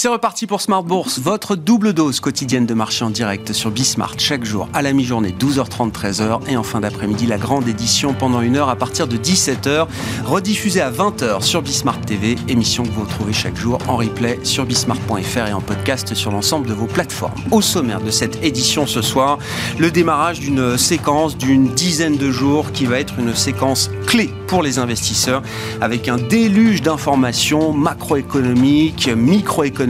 C'est 0.00 0.06
reparti 0.06 0.46
pour 0.46 0.60
Smart 0.60 0.84
Bourse, 0.84 1.18
votre 1.18 1.56
double 1.56 1.92
dose 1.92 2.20
quotidienne 2.20 2.66
de 2.66 2.74
marché 2.74 3.04
en 3.04 3.10
direct 3.10 3.52
sur 3.52 3.72
Bismart 3.72 4.14
chaque 4.16 4.44
jour 4.44 4.68
à 4.72 4.80
la 4.80 4.92
mi-journée 4.92 5.34
12h30 5.36 5.90
13h 5.90 6.48
et 6.48 6.56
en 6.56 6.62
fin 6.62 6.78
d'après-midi 6.78 7.26
la 7.26 7.36
grande 7.36 7.66
édition 7.66 8.14
pendant 8.14 8.40
une 8.40 8.54
heure 8.54 8.68
à 8.68 8.76
partir 8.76 9.08
de 9.08 9.16
17h 9.16 9.88
rediffusée 10.24 10.82
à 10.82 10.92
20h 10.92 11.42
sur 11.42 11.62
Bismart 11.62 12.00
TV, 12.02 12.36
émission 12.46 12.84
que 12.84 12.90
vous 12.90 13.00
retrouvez 13.00 13.32
chaque 13.32 13.56
jour 13.56 13.80
en 13.88 13.96
replay 13.96 14.38
sur 14.44 14.66
bismart.fr 14.66 15.48
et 15.48 15.52
en 15.52 15.60
podcast 15.60 16.14
sur 16.14 16.30
l'ensemble 16.30 16.68
de 16.68 16.74
vos 16.74 16.86
plateformes. 16.86 17.42
Au 17.50 17.60
sommaire 17.60 18.00
de 18.00 18.12
cette 18.12 18.44
édition 18.44 18.86
ce 18.86 19.02
soir, 19.02 19.40
le 19.80 19.90
démarrage 19.90 20.38
d'une 20.38 20.78
séquence 20.78 21.36
d'une 21.36 21.70
dizaine 21.74 22.16
de 22.16 22.30
jours 22.30 22.70
qui 22.70 22.86
va 22.86 23.00
être 23.00 23.18
une 23.18 23.34
séquence 23.34 23.90
clé 24.06 24.30
pour 24.46 24.62
les 24.62 24.78
investisseurs 24.78 25.42
avec 25.80 26.06
un 26.06 26.18
déluge 26.18 26.82
d'informations 26.82 27.72
macroéconomiques, 27.72 29.08
microéconomiques 29.08 29.87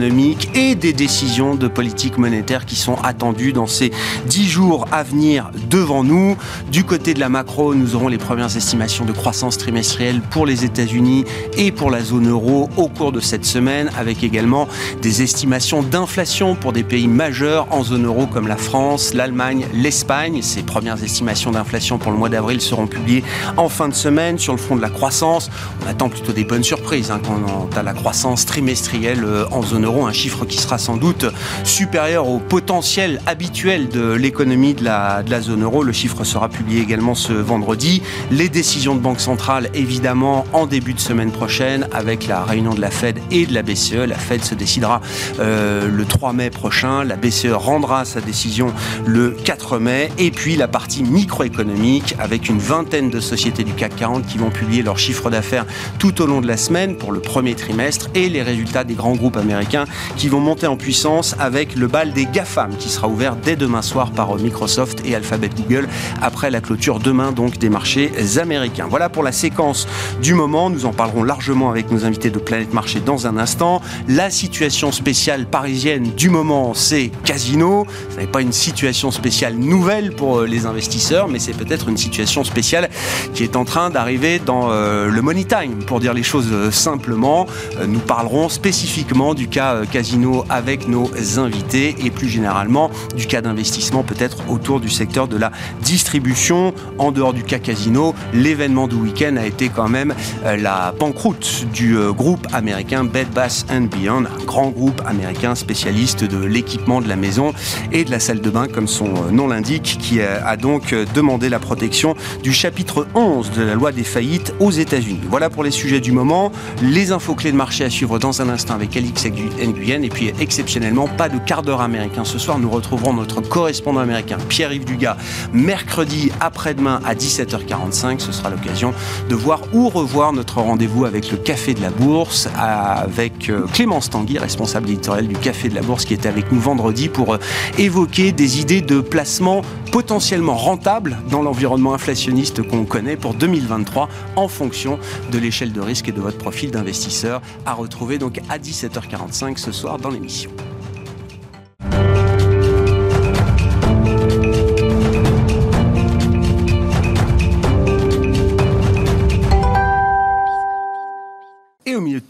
et 0.53 0.75
des 0.75 0.93
décisions 0.93 1.55
de 1.55 1.67
politique 1.67 2.17
monétaire 2.17 2.65
qui 2.65 2.75
sont 2.75 2.95
attendues 3.03 3.53
dans 3.53 3.67
ces 3.67 3.91
dix 4.27 4.47
jours 4.47 4.85
à 4.91 5.03
venir 5.03 5.51
devant 5.69 6.03
nous. 6.03 6.37
Du 6.71 6.83
côté 6.83 7.13
de 7.13 7.19
la 7.19 7.29
macro, 7.29 7.75
nous 7.75 7.95
aurons 7.95 8.07
les 8.07 8.17
premières 8.17 8.55
estimations 8.55 9.05
de 9.05 9.11
croissance 9.11 9.57
trimestrielle 9.57 10.21
pour 10.21 10.45
les 10.45 10.63
États-Unis 10.63 11.25
et 11.57 11.71
pour 11.71 11.91
la 11.91 12.01
zone 12.01 12.29
euro 12.29 12.69
au 12.77 12.87
cours 12.87 13.11
de 13.11 13.19
cette 13.19 13.45
semaine, 13.45 13.89
avec 13.97 14.23
également 14.23 14.67
des 15.01 15.21
estimations 15.21 15.83
d'inflation 15.83 16.55
pour 16.55 16.71
des 16.71 16.83
pays 16.83 17.07
majeurs 17.07 17.67
en 17.71 17.83
zone 17.83 18.05
euro 18.05 18.25
comme 18.25 18.47
la 18.47 18.57
France, 18.57 19.13
l'Allemagne, 19.13 19.65
l'Espagne. 19.73 20.41
Ces 20.41 20.63
premières 20.63 21.03
estimations 21.03 21.51
d'inflation 21.51 21.97
pour 21.97 22.11
le 22.11 22.17
mois 22.17 22.29
d'avril 22.29 22.61
seront 22.61 22.87
publiées 22.87 23.23
en 23.57 23.69
fin 23.69 23.89
de 23.89 23.93
semaine. 23.93 24.37
Sur 24.37 24.53
le 24.53 24.59
front 24.59 24.75
de 24.75 24.81
la 24.81 24.89
croissance, 24.89 25.49
on 25.83 25.89
attend 25.89 26.09
plutôt 26.09 26.31
des 26.31 26.45
bonnes 26.45 26.63
surprises 26.63 27.11
hein, 27.11 27.19
quant 27.23 27.69
à 27.77 27.83
la 27.83 27.93
croissance 27.93 28.45
trimestrielle 28.45 29.23
euh, 29.23 29.45
en 29.51 29.61
zone 29.61 29.85
euro, 29.85 29.88
un 29.89 30.13
chiffre 30.13 30.45
qui 30.45 30.57
sera 30.57 30.77
sans 30.77 30.97
doute 30.97 31.25
supérieur 31.63 32.27
au 32.27 32.39
potentiel 32.39 33.19
habituel 33.25 33.89
de 33.89 34.13
l'économie 34.13 34.73
de 34.73 34.83
la, 34.83 35.23
zone 35.41 35.63
euro. 35.63 35.83
Le 35.83 35.91
chiffre 35.91 36.23
sera 36.23 36.49
publié 36.49 36.81
également 36.81 37.15
ce 37.15 37.33
vendredi. 37.33 38.01
Les 38.31 38.49
décisions 38.49 38.95
de 38.95 38.99
Banque 38.99 39.19
centrale, 39.19 39.69
évidemment, 39.73 40.45
en 40.53 40.67
début 40.67 40.93
de 40.93 40.99
semaine 40.99 41.31
prochaine, 41.31 41.87
avec 41.91 42.27
la 42.27 42.43
réunion 42.43 42.73
de 42.73 42.81
la 42.81 42.91
Fed 42.91 43.19
et 43.31 43.45
de 43.45 43.53
la 43.53 43.63
BCE. 43.63 44.07
La 44.07 44.17
Fed 44.17 44.43
se 44.43 44.55
décidera 44.55 45.01
euh, 45.39 45.89
le 45.89 46.05
3 46.05 46.33
mai 46.33 46.49
prochain. 46.49 47.03
La 47.03 47.15
BCE 47.15 47.53
rendra 47.53 48.05
sa 48.05 48.21
décision 48.21 48.73
le 49.05 49.31
4 49.31 49.79
mai. 49.79 50.09
Et 50.17 50.31
puis 50.31 50.55
la 50.55 50.67
partie 50.67 51.03
microéconomique, 51.03 52.15
avec 52.19 52.49
une 52.49 52.59
vingtaine 52.59 53.09
de 53.09 53.19
sociétés 53.19 53.63
du 53.63 53.73
CAC 53.73 53.95
40 53.95 54.25
qui 54.27 54.37
vont 54.37 54.51
publier 54.51 54.83
leur 54.83 54.99
chiffre 54.99 55.29
d'affaires 55.29 55.65
tout 55.97 56.21
au 56.21 56.25
long 56.25 56.41
de 56.41 56.47
la 56.47 56.57
semaine 56.57 56.95
pour 56.95 57.11
le 57.11 57.19
premier 57.19 57.55
trimestre 57.55 58.09
et 58.13 58.29
les 58.29 58.41
résultats 58.41 58.83
des 58.83 58.93
grands 58.93 59.15
groupes 59.15 59.37
américains 59.37 59.78
qui 60.17 60.27
vont 60.27 60.39
monter 60.39 60.67
en 60.67 60.77
puissance 60.77 61.35
avec 61.39 61.75
le 61.75 61.87
bal 61.87 62.13
des 62.13 62.25
GAFAM 62.25 62.75
qui 62.77 62.89
sera 62.89 63.07
ouvert 63.07 63.35
dès 63.35 63.55
demain 63.55 63.81
soir 63.81 64.11
par 64.11 64.35
Microsoft 64.35 65.01
et 65.05 65.15
Alphabet 65.15 65.49
Google 65.49 65.87
après 66.21 66.51
la 66.51 66.61
clôture 66.61 66.99
demain 66.99 67.31
donc 67.31 67.57
des 67.57 67.69
marchés 67.69 68.11
américains. 68.37 68.87
Voilà 68.89 69.09
pour 69.09 69.23
la 69.23 69.31
séquence 69.31 69.87
du 70.21 70.33
moment. 70.33 70.69
Nous 70.69 70.85
en 70.85 70.93
parlerons 70.93 71.23
largement 71.23 71.69
avec 71.69 71.91
nos 71.91 72.05
invités 72.05 72.29
de 72.29 72.39
Planète 72.39 72.73
Marché 72.73 72.99
dans 72.99 73.27
un 73.27 73.37
instant. 73.37 73.81
La 74.07 74.29
situation 74.29 74.91
spéciale 74.91 75.45
parisienne 75.45 76.11
du 76.15 76.29
moment, 76.29 76.73
c'est 76.73 77.11
Casino. 77.25 77.85
Ce 78.09 78.19
n'est 78.19 78.27
pas 78.27 78.41
une 78.41 78.51
situation 78.51 79.11
spéciale 79.11 79.55
nouvelle 79.55 80.13
pour 80.13 80.39
euh, 80.39 80.45
les 80.45 80.65
investisseurs, 80.65 81.27
mais 81.27 81.39
c'est 81.39 81.53
peut-être 81.53 81.89
une 81.89 81.97
situation 81.97 82.43
spéciale 82.43 82.89
qui 83.33 83.43
est 83.43 83.55
en 83.55 83.65
train 83.65 83.89
d'arriver 83.89 84.39
dans 84.39 84.69
euh, 84.71 85.09
le 85.09 85.21
money 85.21 85.45
time, 85.45 85.83
pour 85.85 85.99
dire 85.99 86.13
les 86.13 86.23
choses 86.23 86.49
euh, 86.51 86.71
simplement. 86.71 87.47
Nous 87.87 87.99
parlerons 87.99 88.49
spécifiquement 88.49 89.33
du 89.33 89.47
cas 89.47 89.68
euh, 89.75 89.85
casino 89.85 90.45
avec 90.49 90.87
nos 90.87 91.09
invités 91.37 91.95
et 92.03 92.11
plus 92.11 92.27
généralement 92.27 92.89
du 93.15 93.27
cas 93.27 93.41
d'investissement 93.41 94.03
peut-être 94.03 94.37
autour 94.49 94.79
du 94.79 94.89
secteur 94.89 95.27
de 95.27 95.37
la 95.37 95.51
distribution. 95.81 96.73
En 96.97 97.11
dehors 97.11 97.33
du 97.33 97.43
cas 97.43 97.59
casino, 97.59 98.13
l'événement 98.33 98.87
du 98.87 98.95
week-end 98.95 99.35
a 99.37 99.45
été 99.45 99.69
quand 99.69 99.87
même 99.87 100.13
euh, 100.45 100.57
la 100.57 100.93
banqueroute 100.97 101.65
du 101.73 101.97
euh, 101.97 102.11
groupe 102.11 102.47
américain 102.53 103.03
Bed 103.03 103.29
Bath 103.33 103.65
Beyond, 103.69 104.25
un 104.25 104.45
grand 104.45 104.69
groupe 104.69 105.01
américain 105.05 105.55
spécialiste 105.55 106.23
de 106.23 106.43
l'équipement 106.43 107.01
de 107.01 107.07
la 107.07 107.15
maison 107.15 107.53
et 107.91 108.03
de 108.03 108.11
la 108.11 108.19
salle 108.19 108.41
de 108.41 108.49
bain 108.49 108.67
comme 108.67 108.87
son 108.87 109.31
nom 109.31 109.47
l'indique, 109.47 109.97
qui 109.99 110.21
a 110.21 110.57
donc 110.57 110.93
demandé 111.13 111.49
la 111.49 111.59
protection 111.59 112.15
du 112.43 112.53
chapitre 112.53 113.07
11 113.15 113.51
de 113.51 113.63
la 113.63 113.75
loi 113.75 113.91
des 113.91 114.03
faillites 114.03 114.53
aux 114.59 114.71
États-Unis. 114.71 115.21
Voilà 115.29 115.49
pour 115.49 115.63
les 115.63 115.71
sujets 115.71 115.99
du 115.99 116.11
moment. 116.11 116.51
Les 116.81 117.11
infos 117.11 117.35
clés 117.35 117.51
de 117.51 117.57
marché 117.57 117.83
à 117.83 117.89
suivre 117.89 118.19
dans 118.19 118.41
un 118.41 118.49
instant 118.49 118.73
avec 118.73 118.95
Alix 118.97 119.25
Et 119.59 120.09
puis 120.09 120.31
exceptionnellement, 120.39 121.07
pas 121.07 121.29
de 121.29 121.37
quart 121.37 121.63
d'heure 121.63 121.81
américain. 121.81 122.23
Ce 122.23 122.37
soir, 122.37 122.59
nous 122.59 122.69
retrouverons 122.69 123.13
notre 123.13 123.41
correspondant 123.41 123.99
américain, 123.99 124.37
Pierre-Yves 124.47 124.85
Dugas, 124.85 125.17
mercredi 125.53 126.31
après-demain 126.39 127.01
à 127.05 127.13
17h45. 127.13 128.19
Ce 128.19 128.31
sera 128.31 128.49
l'occasion 128.49 128.93
de 129.29 129.35
voir 129.35 129.61
ou 129.73 129.89
revoir 129.89 130.33
notre 130.33 130.61
rendez-vous 130.61 131.05
avec 131.05 131.31
le 131.31 131.37
Café 131.37 131.73
de 131.73 131.81
la 131.81 131.89
Bourse, 131.89 132.47
avec 132.55 133.49
euh, 133.49 133.65
Clémence 133.73 134.09
Tanguy, 134.09 134.37
responsable 134.37 134.89
éditorial 134.89 135.27
du 135.27 135.35
Café 135.35 135.69
de 135.69 135.75
la 135.75 135.81
Bourse, 135.81 136.05
qui 136.05 136.13
était 136.13 136.29
avec 136.29 136.51
nous 136.51 136.59
vendredi 136.59 137.09
pour 137.09 137.33
euh, 137.33 137.39
évoquer 137.77 138.31
des 138.31 138.61
idées 138.61 138.81
de 138.81 139.01
placement 139.01 139.61
potentiellement 139.91 140.55
rentables 140.55 141.17
dans 141.29 141.41
l'environnement 141.41 141.93
inflationniste 141.93 142.61
qu'on 142.63 142.85
connaît 142.85 143.17
pour 143.17 143.33
2023 143.33 144.07
en 144.35 144.47
fonction 144.47 144.99
de 145.31 145.37
l'échelle 145.37 145.73
de 145.73 145.81
risque 145.81 146.09
et 146.09 146.11
de 146.11 146.21
votre 146.21 146.37
profil 146.37 146.71
d'investisseur 146.71 147.41
à 147.65 147.73
retrouver 147.73 148.17
donc 148.17 148.39
à 148.49 148.57
17h45 148.57 149.48
ce 149.57 149.71
soir 149.71 149.97
dans 149.97 150.09
l'émission. 150.09 150.51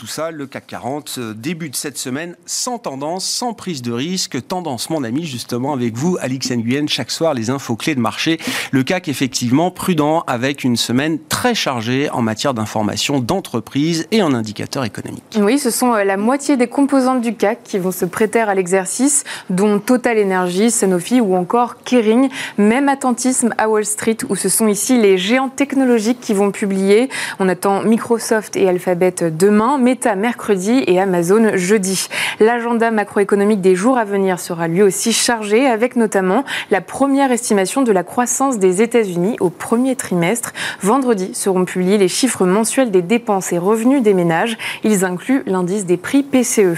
Ça, 0.10 0.32
le 0.32 0.48
CAC 0.48 0.68
40 0.68 1.16
euh, 1.18 1.34
débute 1.34 1.76
cette 1.76 1.98
semaine 1.98 2.36
sans 2.46 2.78
tendance, 2.78 3.26
sans 3.26 3.54
prise 3.54 3.82
de 3.82 3.92
risque. 3.92 4.38
Tendance, 4.48 4.90
mon 4.90 5.04
ami, 5.04 5.26
justement, 5.26 5.74
avec 5.74 5.96
vous, 5.96 6.18
Alix 6.22 6.52
Nguyen, 6.52 6.88
chaque 6.88 7.12
soir, 7.12 7.34
les 7.34 7.50
infos 7.50 7.76
clés 7.76 7.96
de 7.96 8.00
marché. 8.00 8.40
Le 8.72 8.84
CAC, 8.84 9.08
effectivement, 9.08 9.72
prudent, 9.72 10.24
avec 10.28 10.64
une 10.64 10.78
semaine 10.78 11.20
très 11.30 11.56
chargée 11.56 12.10
en 12.12 12.22
matière 12.22 12.54
d'information 12.54 13.20
d'entreprise 13.20 14.08
et 14.12 14.22
en 14.22 14.34
indicateurs 14.34 14.84
économiques. 14.84 15.38
Oui, 15.40 15.60
ce 15.60 15.72
sont 15.72 15.94
euh, 15.94 16.04
la 16.04 16.18
moitié 16.18 16.58
des 16.58 16.68
composantes 16.68 17.22
du 17.22 17.36
CAC 17.36 17.64
qui 17.64 17.78
vont 17.78 17.92
se 17.92 18.06
prêter 18.06 18.40
à 18.40 18.54
l'exercice, 18.54 19.24
dont 19.50 19.80
Total 19.80 20.18
Energy, 20.20 20.72
Sanofi 20.72 21.22
ou 21.22 21.36
encore 21.36 21.84
Kering. 21.84 22.30
Même 22.58 22.90
attentisme 22.90 23.54
à 23.58 23.70
Wall 23.70 23.86
Street, 23.86 24.18
où 24.30 24.36
ce 24.36 24.50
sont 24.50 24.68
ici 24.68 25.00
les 25.00 25.18
géants 25.18 25.50
technologiques 25.50 26.20
qui 26.20 26.34
vont 26.34 26.52
publier. 26.52 27.10
On 27.40 27.50
attend 27.50 27.84
Microsoft 27.84 28.56
et 28.56 28.68
Alphabet 28.68 29.16
demain. 29.32 29.78
Mercredi 30.06 30.84
et 30.88 31.00
Amazon 31.00 31.52
jeudi. 31.56 32.08
L'agenda 32.40 32.90
macroéconomique 32.90 33.62
des 33.62 33.76
jours 33.76 33.98
à 33.98 34.06
venir 34.06 34.40
sera 34.40 34.68
lui 34.68 34.82
aussi 34.82 35.12
chargé 35.12 35.68
avec 35.68 35.96
notamment 35.96 36.46
la 36.72 36.80
première 36.80 37.32
estimation 37.32 37.82
de 37.82 37.92
la 37.92 38.04
croissance 38.04 38.60
des 38.60 38.82
États-Unis 38.82 39.36
au 39.40 39.50
premier 39.50 39.96
trimestre. 39.96 40.54
Vendredi 40.82 41.32
seront 41.34 41.66
publiés 41.66 41.98
les 41.98 42.08
chiffres 42.08 42.46
mensuels 42.46 42.92
des 42.92 43.02
dépenses 43.02 43.52
et 43.52 43.58
revenus 43.58 44.02
des 44.02 44.14
ménages. 44.14 44.58
Ils 44.84 45.04
incluent 45.04 45.44
l'indice 45.46 45.86
des 45.86 45.98
prix 45.98 46.24
PCE. 46.24 46.78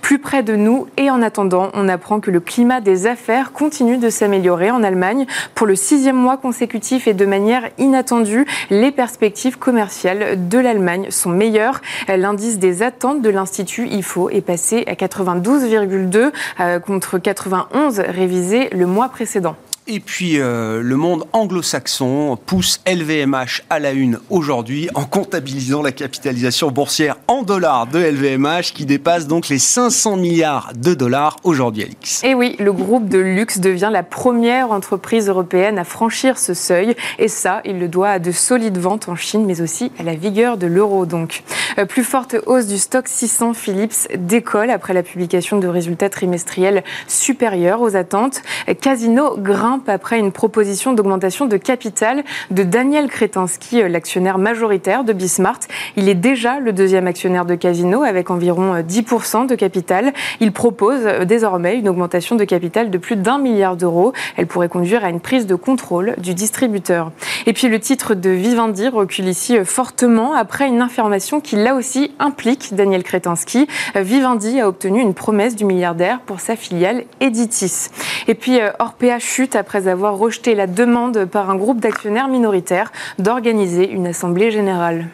Plus 0.00 0.18
près 0.18 0.42
de 0.42 0.56
nous 0.56 0.86
et 0.96 1.10
en 1.10 1.22
attendant, 1.22 1.70
on 1.74 1.88
apprend 1.88 2.20
que 2.20 2.30
le 2.30 2.40
climat 2.40 2.80
des 2.80 3.06
affaires 3.06 3.52
continue 3.52 3.98
de 3.98 4.10
s'améliorer 4.10 4.70
en 4.70 4.82
Allemagne 4.82 5.26
pour 5.54 5.66
le 5.66 5.76
sixième 5.76 6.16
mois 6.16 6.36
consécutif 6.36 7.08
et 7.08 7.14
de 7.14 7.26
manière 7.26 7.68
inattendue. 7.78 8.46
Les 8.70 8.92
perspectives 8.92 9.58
commerciales 9.58 10.48
de 10.48 10.58
l'Allemagne 10.58 11.10
sont 11.10 11.30
meilleures. 11.30 11.80
L'indice 12.08 12.49
des 12.58 12.82
attentes 12.82 13.22
de 13.22 13.30
l'Institut 13.30 13.86
IFO 13.88 14.30
est 14.30 14.40
passé 14.40 14.84
à 14.86 14.94
92,2 14.94 16.32
euh, 16.60 16.80
contre 16.80 17.18
91 17.18 18.00
révisé 18.00 18.68
le 18.70 18.86
mois 18.86 19.08
précédent. 19.08 19.56
Et 19.92 19.98
puis, 19.98 20.38
euh, 20.38 20.82
le 20.84 20.94
monde 20.94 21.24
anglo-saxon 21.32 22.38
pousse 22.46 22.80
LVMH 22.86 23.62
à 23.70 23.80
la 23.80 23.90
une 23.90 24.20
aujourd'hui 24.30 24.88
en 24.94 25.04
comptabilisant 25.04 25.82
la 25.82 25.90
capitalisation 25.90 26.70
boursière 26.70 27.16
en 27.26 27.42
dollars 27.42 27.88
de 27.88 27.98
LVMH 27.98 28.72
qui 28.72 28.86
dépasse 28.86 29.26
donc 29.26 29.48
les 29.48 29.58
500 29.58 30.16
milliards 30.16 30.70
de 30.76 30.94
dollars 30.94 31.38
aujourd'hui, 31.42 31.82
Alix. 31.82 32.22
Et 32.22 32.36
oui, 32.36 32.54
le 32.60 32.72
groupe 32.72 33.08
de 33.08 33.18
luxe 33.18 33.58
devient 33.58 33.90
la 33.90 34.04
première 34.04 34.70
entreprise 34.70 35.28
européenne 35.28 35.76
à 35.76 35.82
franchir 35.82 36.38
ce 36.38 36.54
seuil. 36.54 36.94
Et 37.18 37.26
ça, 37.26 37.60
il 37.64 37.80
le 37.80 37.88
doit 37.88 38.10
à 38.10 38.18
de 38.20 38.30
solides 38.30 38.78
ventes 38.78 39.08
en 39.08 39.16
Chine, 39.16 39.44
mais 39.44 39.60
aussi 39.60 39.90
à 39.98 40.04
la 40.04 40.14
vigueur 40.14 40.56
de 40.56 40.68
l'euro. 40.68 41.04
Donc, 41.04 41.42
euh, 41.78 41.84
plus 41.84 42.04
forte 42.04 42.36
hausse 42.46 42.68
du 42.68 42.78
stock 42.78 43.08
600 43.08 43.54
Philips 43.54 44.06
décolle 44.16 44.70
après 44.70 44.94
la 44.94 45.02
publication 45.02 45.58
de 45.58 45.66
résultats 45.66 46.10
trimestriels 46.10 46.84
supérieurs 47.08 47.80
aux 47.80 47.96
attentes. 47.96 48.42
Casino 48.80 49.36
grimpe 49.36 49.79
après 49.88 50.18
une 50.18 50.32
proposition 50.32 50.92
d'augmentation 50.92 51.46
de 51.46 51.56
capital 51.56 52.24
de 52.50 52.62
Daniel 52.62 53.08
Kretinsky, 53.08 53.82
l'actionnaire 53.88 54.38
majoritaire 54.38 55.04
de 55.04 55.12
Bismart. 55.12 55.60
Il 55.96 56.08
est 56.08 56.14
déjà 56.14 56.60
le 56.60 56.72
deuxième 56.72 57.06
actionnaire 57.06 57.44
de 57.44 57.54
Casino 57.54 58.02
avec 58.02 58.30
environ 58.30 58.80
10% 58.80 59.46
de 59.46 59.54
capital. 59.54 60.12
Il 60.40 60.52
propose 60.52 61.04
désormais 61.26 61.76
une 61.76 61.88
augmentation 61.88 62.36
de 62.36 62.44
capital 62.44 62.90
de 62.90 62.98
plus 62.98 63.16
d'un 63.16 63.38
milliard 63.38 63.76
d'euros. 63.76 64.12
Elle 64.36 64.46
pourrait 64.46 64.68
conduire 64.68 65.04
à 65.04 65.10
une 65.10 65.20
prise 65.20 65.46
de 65.46 65.54
contrôle 65.54 66.14
du 66.18 66.34
distributeur. 66.34 67.12
Et 67.46 67.52
puis 67.52 67.68
le 67.68 67.80
titre 67.80 68.14
de 68.14 68.30
Vivendi 68.30 68.88
recule 68.88 69.28
ici 69.28 69.56
fortement 69.64 70.34
après 70.34 70.68
une 70.68 70.82
information 70.82 71.40
qui 71.40 71.56
là 71.56 71.74
aussi 71.74 72.12
implique 72.18 72.74
Daniel 72.74 73.02
Kretinsky. 73.02 73.66
Vivendi 73.94 74.60
a 74.60 74.68
obtenu 74.68 75.00
une 75.00 75.14
promesse 75.14 75.56
du 75.56 75.64
milliardaire 75.64 76.20
pour 76.20 76.40
sa 76.40 76.56
filiale 76.56 77.04
Editis. 77.20 77.88
Et 78.28 78.34
puis 78.34 78.58
Orpea 78.78 79.18
chute 79.18 79.56
après 79.60 79.86
avoir 79.86 80.18
rejeté 80.18 80.56
la 80.56 80.66
demande 80.66 81.26
par 81.26 81.50
un 81.50 81.54
groupe 81.54 81.78
d'actionnaires 81.78 82.26
minoritaires 82.26 82.90
d'organiser 83.20 83.88
une 83.88 84.08
assemblée 84.08 84.50
générale. 84.50 85.06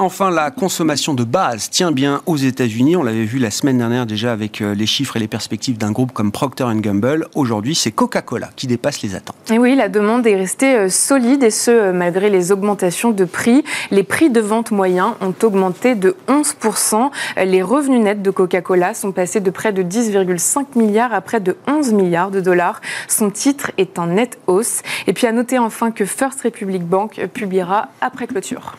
Enfin, 0.00 0.30
la 0.30 0.52
consommation 0.52 1.12
de 1.12 1.24
base 1.24 1.70
tient 1.70 1.90
bien 1.90 2.22
aux 2.26 2.36
États-Unis. 2.36 2.94
On 2.94 3.02
l'avait 3.02 3.24
vu 3.24 3.40
la 3.40 3.50
semaine 3.50 3.78
dernière 3.78 4.06
déjà 4.06 4.30
avec 4.30 4.60
euh, 4.60 4.72
les 4.72 4.86
chiffres 4.86 5.16
et 5.16 5.18
les 5.18 5.26
perspectives 5.26 5.76
d'un 5.76 5.90
groupe 5.90 6.12
comme 6.12 6.30
Procter 6.30 6.66
Gamble. 6.76 7.26
Aujourd'hui, 7.34 7.74
c'est 7.74 7.90
Coca-Cola 7.90 8.50
qui 8.54 8.68
dépasse 8.68 9.02
les 9.02 9.16
attentes. 9.16 9.34
Et 9.50 9.58
oui, 9.58 9.74
la 9.74 9.88
demande 9.88 10.24
est 10.24 10.36
restée 10.36 10.76
euh, 10.76 10.88
solide 10.88 11.42
et 11.42 11.50
ce, 11.50 11.72
euh, 11.72 11.92
malgré 11.92 12.30
les 12.30 12.52
augmentations 12.52 13.10
de 13.10 13.24
prix. 13.24 13.64
Les 13.90 14.04
prix 14.04 14.30
de 14.30 14.38
vente 14.38 14.70
moyens 14.70 15.14
ont 15.20 15.34
augmenté 15.42 15.96
de 15.96 16.14
11%. 16.28 17.10
Les 17.44 17.64
revenus 17.64 18.00
nets 18.00 18.22
de 18.22 18.30
Coca-Cola 18.30 18.94
sont 18.94 19.10
passés 19.10 19.40
de 19.40 19.50
près 19.50 19.72
de 19.72 19.82
10,5 19.82 20.78
milliards 20.78 21.12
à 21.12 21.20
près 21.22 21.40
de 21.40 21.56
11 21.66 21.92
milliards 21.92 22.30
de 22.30 22.38
dollars. 22.38 22.80
Son 23.08 23.30
titre 23.30 23.72
est 23.78 23.98
en 23.98 24.06
nette 24.06 24.38
hausse. 24.46 24.82
Et 25.08 25.12
puis 25.12 25.26
à 25.26 25.32
noter 25.32 25.58
enfin 25.58 25.90
que 25.90 26.04
First 26.04 26.42
Republic 26.42 26.84
Bank 26.84 27.20
publiera 27.34 27.88
après 28.00 28.28
clôture. 28.28 28.76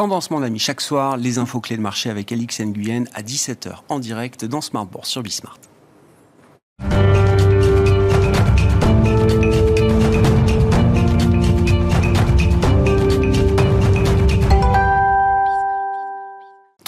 Tendance, 0.00 0.30
mon 0.30 0.42
ami, 0.42 0.58
chaque 0.58 0.80
soir, 0.80 1.18
les 1.18 1.36
infos 1.36 1.60
clés 1.60 1.76
de 1.76 1.82
marché 1.82 2.08
avec 2.08 2.32
Alix 2.32 2.58
Nguyen 2.62 3.04
à 3.12 3.20
17h 3.20 3.80
en 3.90 3.98
direct 3.98 4.46
dans 4.46 4.62
Smart 4.62 4.86
Bourse 4.86 5.10
sur 5.10 5.22
Bismart. 5.22 5.58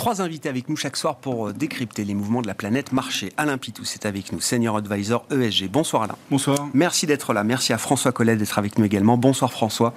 Trois 0.02 0.20
invités 0.20 0.48
avec 0.48 0.68
nous 0.68 0.74
chaque 0.74 0.96
soir 0.96 1.14
pour 1.14 1.46
euh, 1.46 1.52
décrypter 1.52 2.04
les 2.04 2.14
mouvements 2.14 2.42
de 2.42 2.48
la 2.48 2.54
planète 2.54 2.90
marché. 2.90 3.32
Alain 3.36 3.56
Pitou, 3.56 3.84
c'est 3.84 4.04
avec 4.04 4.32
nous, 4.32 4.40
Senior 4.40 4.76
Advisor 4.76 5.24
ESG. 5.30 5.68
Bonsoir 5.70 6.02
Alain. 6.02 6.16
Bonsoir. 6.28 6.58
Merci 6.74 7.06
d'être 7.06 7.32
là. 7.32 7.44
Merci 7.44 7.72
à 7.72 7.78
François 7.78 8.10
Collet 8.10 8.34
d'être 8.34 8.58
avec 8.58 8.80
nous 8.80 8.84
également. 8.84 9.16
Bonsoir 9.16 9.52
François. 9.52 9.94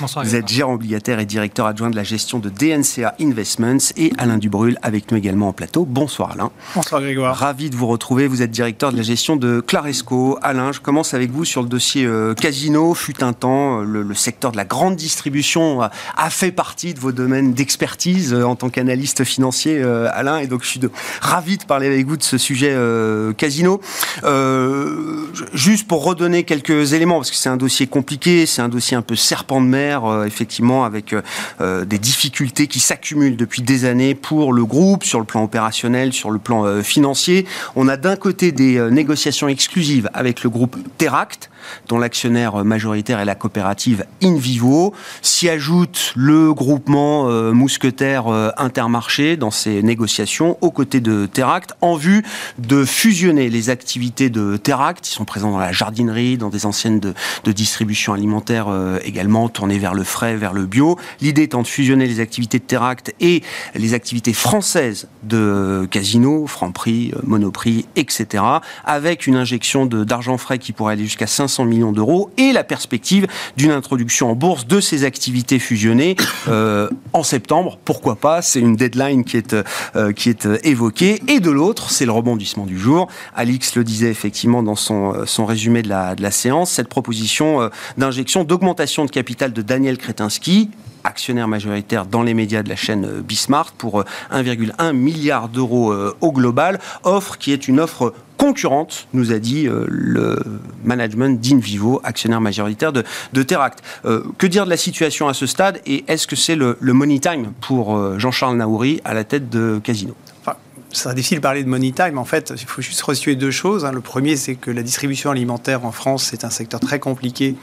Bonsoir. 0.00 0.24
Vous 0.24 0.34
êtes 0.34 0.48
gérant 0.48 0.74
obligataire 0.74 1.20
et 1.20 1.24
directeur 1.24 1.66
adjoint 1.66 1.88
de 1.88 1.94
la 1.94 2.02
gestion 2.02 2.40
de 2.40 2.50
DNCA 2.50 3.14
Investments 3.20 3.92
et 3.96 4.12
Alain 4.18 4.38
Dubrul 4.38 4.76
avec 4.82 5.12
nous 5.12 5.18
également 5.18 5.46
en 5.46 5.52
plateau. 5.52 5.84
Bonsoir 5.84 6.32
Alain. 6.32 6.50
Bonsoir 6.74 7.00
Grégoire. 7.00 7.36
Ravi 7.36 7.70
de 7.70 7.76
vous 7.76 7.86
retrouver. 7.86 8.26
Vous 8.26 8.42
êtes 8.42 8.50
directeur 8.50 8.90
de 8.90 8.96
la 8.96 9.04
gestion 9.04 9.36
de 9.36 9.60
Claresco. 9.60 10.36
Alain, 10.42 10.72
je 10.72 10.80
commence 10.80 11.14
avec 11.14 11.30
vous 11.30 11.44
sur 11.44 11.62
le 11.62 11.68
dossier 11.68 12.04
euh, 12.06 12.34
casino. 12.34 12.92
Fut 12.94 13.22
un 13.22 13.32
temps, 13.32 13.82
euh, 13.82 13.84
le, 13.84 14.14
secteur 14.14 14.50
de 14.50 14.56
la 14.56 14.64
grande 14.64 14.96
distribution 14.96 15.80
a, 15.80 16.30
fait 16.30 16.50
partie 16.50 16.92
de 16.92 16.98
vos 16.98 17.12
domaines 17.12 17.54
d'expertise 17.54 18.34
en 18.34 18.56
tant 18.56 18.68
qu'analyste 18.68 19.22
financier 19.22 19.43
euh, 19.66 20.08
Alain, 20.12 20.38
et 20.38 20.46
donc 20.46 20.62
je 20.62 20.68
suis 20.68 20.80
ravi 21.20 21.58
de 21.58 21.64
parler 21.64 21.86
avec 21.86 22.06
vous 22.06 22.16
de 22.16 22.22
ce 22.22 22.38
sujet 22.38 22.72
euh, 22.72 23.32
casino. 23.32 23.80
Euh, 24.24 25.26
juste 25.52 25.86
pour 25.86 26.04
redonner 26.04 26.44
quelques 26.44 26.92
éléments, 26.92 27.16
parce 27.16 27.30
que 27.30 27.36
c'est 27.36 27.48
un 27.48 27.56
dossier 27.56 27.86
compliqué, 27.86 28.46
c'est 28.46 28.62
un 28.62 28.68
dossier 28.68 28.96
un 28.96 29.02
peu 29.02 29.16
serpent 29.16 29.60
de 29.60 29.66
mer, 29.66 30.24
effectivement, 30.26 30.84
avec 30.84 31.14
des 31.60 31.98
difficultés 31.98 32.66
qui 32.66 32.80
s'accumulent 32.80 33.36
depuis 33.36 33.62
des 33.62 33.84
années 33.84 34.14
pour 34.14 34.52
le 34.52 34.64
groupe, 34.64 35.04
sur 35.04 35.18
le 35.18 35.24
plan 35.24 35.44
opérationnel, 35.44 36.12
sur 36.12 36.30
le 36.30 36.38
plan 36.38 36.82
financier. 36.82 37.46
On 37.76 37.88
a 37.88 37.96
d'un 37.96 38.16
côté 38.16 38.52
des 38.52 38.80
négociations 38.90 39.48
exclusives 39.48 40.08
avec 40.14 40.42
le 40.42 40.50
groupe 40.50 40.76
Teract, 40.98 41.50
dont 41.88 41.98
l'actionnaire 41.98 42.64
majoritaire 42.64 43.20
est 43.20 43.24
la 43.24 43.34
coopérative 43.34 44.04
InVivo. 44.22 44.94
S'y 45.22 45.48
ajoute 45.48 46.12
le 46.16 46.52
groupement 46.52 47.28
euh, 47.28 47.52
mousquetaire 47.52 48.28
euh, 48.28 48.50
Intermarché 48.56 49.36
dans 49.36 49.50
ces 49.50 49.82
négociations 49.82 50.58
aux 50.60 50.70
côtés 50.70 51.00
de 51.00 51.26
Teract 51.26 51.74
en 51.80 51.96
vue 51.96 52.24
de 52.58 52.84
fusionner 52.84 53.48
les 53.48 53.70
activités 53.70 54.30
de 54.30 54.56
Teract, 54.56 55.04
qui 55.04 55.10
sont 55.10 55.24
présents 55.24 55.52
dans 55.52 55.58
la 55.58 55.72
jardinerie, 55.72 56.36
dans 56.36 56.50
des 56.50 56.66
anciennes 56.66 57.00
de, 57.00 57.14
distribution 57.52 58.12
alimentaire 58.12 58.66
euh, 58.68 58.98
également, 59.04 59.48
tournées 59.48 59.78
vers 59.78 59.94
le 59.94 60.02
frais, 60.02 60.36
vers 60.36 60.52
le 60.52 60.66
bio. 60.66 60.98
L'idée 61.20 61.42
étant 61.42 61.62
de 61.62 61.66
fusionner 61.66 62.06
les 62.06 62.20
activités 62.20 62.58
de 62.58 62.64
Teract 62.64 63.14
et 63.20 63.42
les 63.74 63.94
activités 63.94 64.32
françaises 64.32 65.08
de 65.22 65.86
Casino, 65.90 66.46
Franprix, 66.46 67.12
Monoprix, 67.22 67.86
etc., 67.96 68.42
avec 68.84 69.26
une 69.26 69.36
injection 69.36 69.86
d'argent 69.86 70.36
frais 70.38 70.58
qui 70.58 70.72
pourrait 70.72 70.94
aller 70.94 71.04
jusqu'à 71.04 71.26
500 71.26 71.53
millions 71.62 71.92
d'euros 71.92 72.30
et 72.36 72.52
la 72.52 72.64
perspective 72.64 73.28
d'une 73.56 73.70
introduction 73.70 74.30
en 74.30 74.34
bourse 74.34 74.66
de 74.66 74.80
ces 74.80 75.04
activités 75.04 75.60
fusionnées 75.60 76.16
euh, 76.48 76.88
en 77.12 77.22
septembre. 77.22 77.78
Pourquoi 77.84 78.16
pas? 78.16 78.42
C'est 78.42 78.60
une 78.60 78.74
deadline 78.74 79.24
qui 79.24 79.36
est, 79.36 79.54
euh, 79.94 80.12
qui 80.12 80.30
est 80.30 80.46
euh, 80.46 80.58
évoquée. 80.64 81.22
Et 81.28 81.38
de 81.38 81.50
l'autre, 81.50 81.90
c'est 81.90 82.06
le 82.06 82.12
rebondissement 82.12 82.66
du 82.66 82.78
jour. 82.78 83.06
Alix 83.36 83.76
le 83.76 83.84
disait 83.84 84.10
effectivement 84.10 84.62
dans 84.64 84.74
son, 84.74 85.24
son 85.26 85.46
résumé 85.46 85.82
de 85.82 85.88
la, 85.88 86.16
de 86.16 86.22
la 86.22 86.32
séance, 86.32 86.70
cette 86.70 86.88
proposition 86.88 87.70
d'injection, 87.98 88.42
d'augmentation 88.42 89.04
de 89.04 89.10
capital 89.10 89.52
de 89.52 89.62
Daniel 89.62 89.98
Kretinsky, 89.98 90.70
actionnaire 91.04 91.48
majoritaire 91.48 92.06
dans 92.06 92.22
les 92.22 92.34
médias 92.34 92.62
de 92.62 92.68
la 92.68 92.76
chaîne 92.76 93.20
Bismart 93.20 93.72
pour 93.72 94.04
1,1 94.32 94.92
milliard 94.92 95.48
d'euros 95.48 95.94
au 96.20 96.32
global, 96.32 96.80
offre 97.04 97.38
qui 97.38 97.52
est 97.52 97.68
une 97.68 97.80
offre 97.80 98.12
concurrente, 98.36 99.08
nous 99.12 99.32
a 99.32 99.38
dit 99.38 99.66
euh, 99.66 99.86
le 99.88 100.38
management 100.84 101.40
d'Invivo, 101.40 102.00
actionnaire 102.04 102.40
majoritaire 102.40 102.92
de, 102.92 103.02
de 103.32 103.42
Teract. 103.42 103.82
Euh, 104.04 104.22
que 104.38 104.46
dire 104.46 104.64
de 104.64 104.70
la 104.70 104.76
situation 104.76 105.28
à 105.28 105.34
ce 105.34 105.46
stade 105.46 105.80
et 105.86 106.04
est-ce 106.08 106.26
que 106.26 106.36
c'est 106.36 106.56
le, 106.56 106.76
money 106.82 107.18
time 107.18 107.52
pour 107.60 107.96
euh, 107.96 108.18
Jean-Charles 108.18 108.56
Naouri 108.56 109.00
à 109.04 109.14
la 109.14 109.24
tête 109.24 109.48
de 109.48 109.80
Casino? 109.82 110.14
Enfin, 110.42 110.56
c'est 110.90 111.14
difficile 111.14 111.38
de 111.38 111.42
parler 111.42 111.64
de 111.64 111.68
money 111.68 111.92
time. 111.92 112.18
En 112.18 112.24
fait, 112.24 112.52
il 112.54 112.66
faut 112.66 112.82
juste 112.82 113.00
resituer 113.02 113.36
deux 113.36 113.50
choses. 113.50 113.84
Hein. 113.84 113.92
Le 113.92 114.00
premier, 114.00 114.36
c'est 114.36 114.56
que 114.56 114.70
la 114.70 114.82
distribution 114.82 115.30
alimentaire 115.30 115.84
en 115.84 115.92
France, 115.92 116.24
c'est 116.30 116.44
un 116.44 116.50
secteur 116.50 116.80
très 116.80 116.98
compliqué 116.98 117.54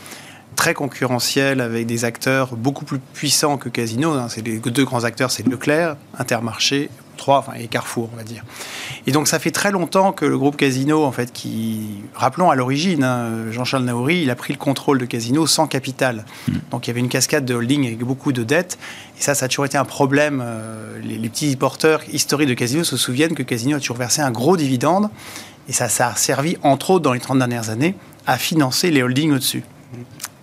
très 0.55 0.74
concurrentiel 0.74 1.62
avec 1.62 1.86
des 1.86 2.05
acteurs 2.05 2.55
beaucoup 2.55 2.86
plus 2.86 3.00
puissants 3.00 3.58
que 3.58 3.70
Casino. 3.70 4.12
Hein. 4.12 4.27
C'est 4.29 4.46
les 4.46 4.60
deux 4.60 4.86
grands 4.86 5.03
acteurs, 5.03 5.31
c'est 5.31 5.48
Leclerc, 5.48 5.96
Intermarché, 6.17 6.89
trois, 7.22 7.39
enfin, 7.39 7.53
et 7.53 7.67
Carrefour, 7.67 8.10
on 8.13 8.17
va 8.17 8.24
dire. 8.24 8.43
Et 9.05 9.12
donc 9.12 9.27
ça 9.27 9.39
fait 9.39 9.51
très 9.51 9.72
longtemps 9.72 10.12
que 10.12 10.25
le 10.25 10.38
groupe 10.38 10.58
Casino, 10.58 11.03
en 11.03 11.12
fait, 11.12 11.31
qui, 11.31 12.01
rappelons 12.15 12.50
à 12.50 12.55
l'origine, 12.55 13.03
hein, 13.03 13.51
Jean-Charles 13.51 13.84
Naouri, 13.84 14.22
il 14.24 14.29
a 14.29 14.36
pris 14.36 14.53
le 14.53 14.60
contrôle 14.60 14.98
de 14.98 15.05
Casino 15.05 15.46
sans 15.48 15.67
capital. 15.67 16.25
Hmm. 16.48 16.53
Donc 16.72 16.88
il 16.88 16.89
y 16.89 16.91
avait 16.91 17.00
une 17.00 17.10
cascade 17.10 17.46
de 17.46 17.53
holding 17.53 17.86
avec 17.86 18.00
beaucoup 18.00 18.31
de 18.31 18.43
dettes. 18.43 18.77
Et 19.20 19.22
ça, 19.22 19.36
ça 19.36 19.46
a 19.46 19.48
toujours 19.48 19.65
été 19.65 19.77
un 19.77 19.86
problème. 19.86 20.41
Euh, 20.43 21.00
les, 21.03 21.29
petits 21.29 21.55
porteurs 21.55 22.01
historiques 22.12 22.50
de 22.50 22.55
Casino 22.55 22.84
se 22.84 22.98
souviennent 22.98 23.36
que 23.36 23.43
Casino 23.43 23.77
a 23.77 23.79
toujours 23.79 23.98
versé 23.98 24.22
un 24.22 24.31
gros 24.31 24.58
dividende. 24.58 25.10
Et 25.70 25.74
ça, 25.74 25.89
ça 25.89 26.10
a 26.10 26.15
servi, 26.15 26.58
entre 26.63 26.89
autres, 26.89 27.03
dans 27.03 27.13
les 27.13 27.20
30 27.20 27.38
dernières 27.38 27.70
années, 27.70 27.96
à 28.25 28.38
financer 28.38 28.91
les 28.91 29.03
holdings 29.03 29.31
au-dessus. 29.31 29.63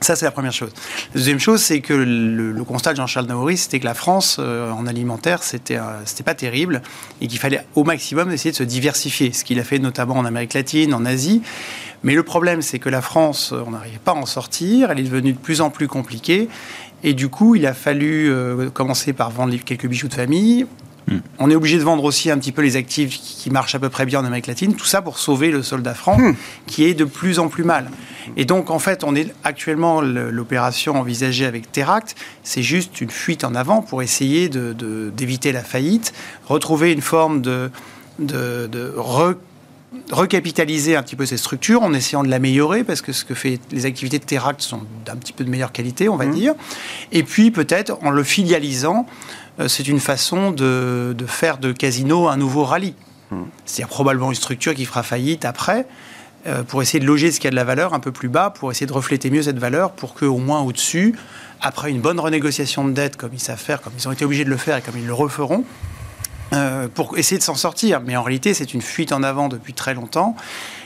Ça, 0.01 0.15
c'est 0.15 0.25
la 0.25 0.31
première 0.31 0.53
chose. 0.53 0.71
La 1.13 1.21
deuxième 1.21 1.41
chose, 1.41 1.61
c'est 1.61 1.81
que 1.81 1.93
le, 1.93 2.65
constat 2.65 2.93
de 2.93 2.97
Jean-Charles 2.99 3.27
Naouri, 3.27 3.57
c'était 3.57 3.81
que 3.81 3.85
la 3.85 3.95
France, 3.95 4.37
euh, 4.39 4.71
en 4.71 4.87
alimentaire, 4.87 5.43
c'était 5.43 5.77
euh, 5.77 6.23
pas 6.25 6.35
terrible 6.35 6.83
et 7.21 7.27
qu'il 7.27 7.39
fallait 7.39 7.65
au 7.75 7.83
maximum 7.83 8.31
essayer 8.31 8.53
de 8.53 8.57
se 8.57 8.63
diversifier, 8.63 9.33
ce 9.33 9.45
qu'il 9.45 9.59
a 9.59 9.65
fait 9.65 9.79
notamment 9.79 10.15
en 10.15 10.25
Amérique 10.25 10.55
latine, 10.55 10.95
en 10.95 11.05
Asie. 11.05 11.43
Mais 12.05 12.15
le 12.15 12.23
problème, 12.23 12.63
c'est 12.63 12.79
que 12.79 12.89
la 12.89 13.03
France, 13.03 13.53
euh, 13.53 13.65
on 13.67 13.73
n'arrivait 13.73 13.99
pas 13.99 14.13
à 14.13 14.15
en 14.15 14.27
sortir, 14.27 14.93
elle 14.93 15.01
est 15.01 15.05
devenue 15.05 15.33
de 15.33 15.39
plus 15.39 15.61
en 15.61 15.71
plus 15.71 15.89
compliquée. 15.89 16.49
Et 17.03 17.13
du 17.13 17.29
coup, 17.29 17.55
il 17.55 17.67
a 17.67 17.75
fallu 17.75 18.33
commencer 18.75 19.13
par 19.13 19.31
vendre 19.31 19.55
quelques 19.65 19.87
bijoux 19.87 20.09
de 20.09 20.15
famille, 20.15 20.67
Hmm. 21.09 21.21
On 21.39 21.51
est 21.51 21.55
obligé 21.55 21.79
de 21.79 21.83
vendre 21.83 22.05
aussi 22.05 22.31
un 22.31 22.39
petit 22.39 22.53
peu 22.53 22.63
les 22.63 22.77
actifs 22.77 23.19
qui 23.19 23.51
marchent 23.51 23.75
à 23.75 23.79
peu 23.79 23.89
près 23.89 24.05
bien 24.05 24.21
en 24.21 24.25
Amérique 24.25 24.47
latine, 24.47 24.75
tout 24.75 24.85
ça 24.85 25.01
pour 25.01 25.19
sauver 25.19 25.51
le 25.51 25.63
soldat 25.63 25.95
franc 25.95 26.19
hmm. 26.19 26.35
qui 26.67 26.85
est 26.85 26.95
de 26.95 27.05
plus 27.05 27.39
en 27.39 27.49
plus 27.49 27.65
mal. 27.65 27.91
Et 28.37 28.45
donc 28.45 28.71
en 28.71 28.79
fait, 28.79 29.05
on 29.05 29.15
est 29.15 29.33
actuellement 29.43 30.01
l'opération 30.01 30.99
envisagée 31.01 31.47
avec 31.47 31.73
Teract, 31.73 32.15
c'est 32.43 32.63
juste 32.63 33.01
une 33.01 33.11
fuite 33.11 33.45
en 33.45 33.55
avant 33.55 33.81
pour 33.81 34.03
essayer 34.03 34.49
d'éviter 34.49 35.53
la 35.53 35.63
faillite, 35.63 36.13
retrouver 36.47 36.93
une 36.93 37.01
forme 37.01 37.41
de, 37.41 37.71
de, 38.19 38.93
recapitaliser 40.11 40.97
un 40.97 41.03
petit 41.03 41.17
peu 41.17 41.25
ces 41.25 41.39
structures 41.39 41.83
en 41.83 41.95
essayant 41.95 42.23
de 42.23 42.29
l'améliorer 42.29 42.85
parce 42.85 43.01
que 43.01 43.13
ce 43.13 43.25
que 43.25 43.35
fait 43.35 43.59
les 43.73 43.87
activités 43.87 44.19
de 44.19 44.25
Teract 44.25 44.61
sont 44.61 44.83
d'un 45.07 45.17
petit 45.17 45.33
peu 45.33 45.45
de 45.45 45.51
meilleure 45.51 45.73
qualité, 45.73 46.09
on 46.09 46.17
va 46.17 46.27
mmh. 46.27 46.35
dire. 46.35 46.55
Et 47.13 47.23
puis 47.23 47.51
peut-être 47.51 47.99
en 48.03 48.11
le 48.11 48.23
filialisant, 48.23 49.07
c'est 49.67 49.89
une 49.89 50.01
façon 50.01 50.51
de, 50.53 51.15
faire 51.27 51.59
de 51.59 51.73
Casino 51.73 52.29
un 52.29 52.37
nouveau 52.37 52.65
rallye. 52.65 52.95
Mmh. 53.31 53.43
C'est-à-dire 53.65 53.89
probablement 53.89 54.31
une 54.31 54.37
structure 54.37 54.75
qui 54.75 54.85
fera 54.85 55.03
faillite 55.03 55.45
après 55.45 55.87
euh, 56.47 56.63
pour 56.63 56.81
essayer 56.83 57.01
de 57.01 57.05
loger 57.05 57.33
ce 57.33 57.41
qui 57.41 57.49
a 57.49 57.51
de 57.51 57.57
la 57.57 57.65
valeur 57.65 57.95
un 57.95 58.01
peu 58.01 58.13
plus 58.13 58.29
bas, 58.29 58.51
pour 58.51 58.71
essayer 58.71 58.87
de 58.87 58.93
refléter 58.93 59.29
mieux 59.29 59.43
cette 59.43 59.59
valeur, 59.59 59.91
pour 59.91 60.15
qu'au 60.15 60.39
moins 60.39 60.61
au-dessus, 60.61 61.15
après 61.61 61.91
une 61.91 62.01
bonne 62.01 62.21
renégociation 62.21 62.87
de 62.87 62.93
dette, 62.93 63.17
comme 63.17 63.35
ils 63.35 63.41
savent 63.41 63.59
faire, 63.59 63.83
comme 63.83 63.93
ils 63.99 64.07
ont 64.07 64.13
été 64.13 64.25
obligés 64.25 64.45
de 64.45 64.51
le 64.51 64.57
faire 64.57 64.77
et 64.77 64.81
comme 64.81 64.97
ils 64.97 65.07
le 65.07 65.13
referont, 65.13 65.65
euh, 66.53 66.87
pour 66.87 67.19
essayer 67.19 67.39
de 67.39 67.43
s'en 67.43 67.57
sortir. 67.57 68.01
Mais 68.01 68.17
en 68.17 68.23
réalité, 68.23 68.55
c'est 68.55 68.73
une 68.73 68.83
fuite 68.83 69.11
en 69.11 69.25
avant 69.25 69.49
depuis 69.49 69.75
très 69.75 69.95
longtemps. 69.95 70.37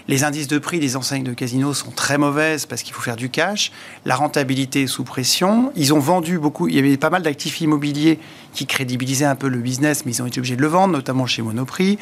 Les 0.08 0.24
indices 0.24 0.48
de 0.48 0.58
prix 0.58 0.80
des 0.80 0.96
enseignes 0.96 1.22
de 1.22 1.32
casino 1.32 1.74
sont 1.74 1.90
très 1.90 2.18
mauvaises 2.18 2.66
parce 2.66 2.82
qu'il 2.82 2.92
faut 2.92 3.02
faire 3.02 3.16
du 3.16 3.30
cash. 3.30 3.70
La 4.04 4.16
rentabilité 4.16 4.82
est 4.82 4.86
sous 4.86 5.04
pression. 5.04 5.72
Ils 5.76 5.94
ont 5.94 6.00
vendu 6.00 6.38
beaucoup. 6.38 6.68
Il 6.68 6.74
y 6.74 6.78
avait 6.78 6.96
pas 6.96 7.10
mal 7.10 7.22
d'actifs 7.22 7.60
immobiliers 7.60 8.18
qui 8.52 8.66
crédibilisaient 8.66 9.24
un 9.24 9.36
peu 9.36 9.48
le 9.48 9.58
business, 9.58 10.04
mais 10.04 10.12
ils 10.12 10.22
ont 10.22 10.26
été 10.26 10.40
obligés 10.40 10.56
de 10.56 10.60
le 10.60 10.66
vendre, 10.66 10.92
notamment 10.92 11.26
chez 11.26 11.40
Monoprix. 11.40 11.98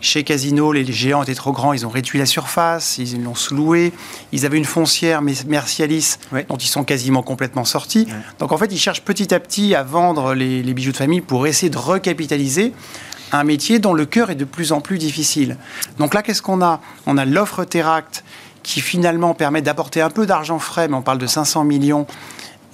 Chez 0.00 0.22
Casino, 0.22 0.72
les 0.72 0.90
géants 0.90 1.22
étaient 1.22 1.34
trop 1.34 1.52
grands. 1.52 1.72
Ils 1.72 1.86
ont 1.86 1.90
réduit 1.90 2.18
la 2.18 2.26
surface. 2.26 2.98
Ils 2.98 3.22
l'ont 3.22 3.34
sous-loué. 3.34 3.92
Ils 4.32 4.46
avaient 4.46 4.58
une 4.58 4.64
foncière 4.64 5.20
Mercialis 5.20 6.16
dont 6.48 6.56
ils 6.56 6.68
sont 6.68 6.84
quasiment 6.84 7.22
complètement 7.22 7.64
sortis. 7.64 8.06
Donc 8.38 8.52
en 8.52 8.58
fait, 8.58 8.72
ils 8.72 8.78
cherchent 8.78 9.02
petit 9.02 9.34
à 9.34 9.40
petit 9.40 9.74
à 9.74 9.82
vendre 9.82 10.34
les 10.34 10.74
bijoux 10.74 10.92
de 10.92 10.96
famille 10.96 11.20
pour 11.20 11.46
essayer 11.46 11.70
de 11.70 11.78
recapitaliser 11.78 12.72
un 13.32 13.44
métier 13.44 13.78
dont 13.78 13.94
le 13.94 14.06
cœur 14.06 14.30
est 14.30 14.34
de 14.34 14.44
plus 14.44 14.72
en 14.72 14.80
plus 14.80 14.98
difficile. 14.98 15.56
Donc 15.98 16.14
là, 16.14 16.22
qu'est-ce 16.22 16.42
qu'on 16.42 16.62
a? 16.62 16.80
On 17.06 17.16
a 17.16 17.24
l'offre 17.24 17.64
Teract 17.64 18.24
qui 18.62 18.80
finalement 18.80 19.34
permet 19.34 19.62
d'apporter 19.62 20.00
un 20.00 20.10
peu 20.10 20.26
d'argent 20.26 20.58
frais, 20.58 20.88
mais 20.88 20.96
on 20.96 21.02
parle 21.02 21.18
de 21.18 21.26
500 21.26 21.64
millions 21.64 22.06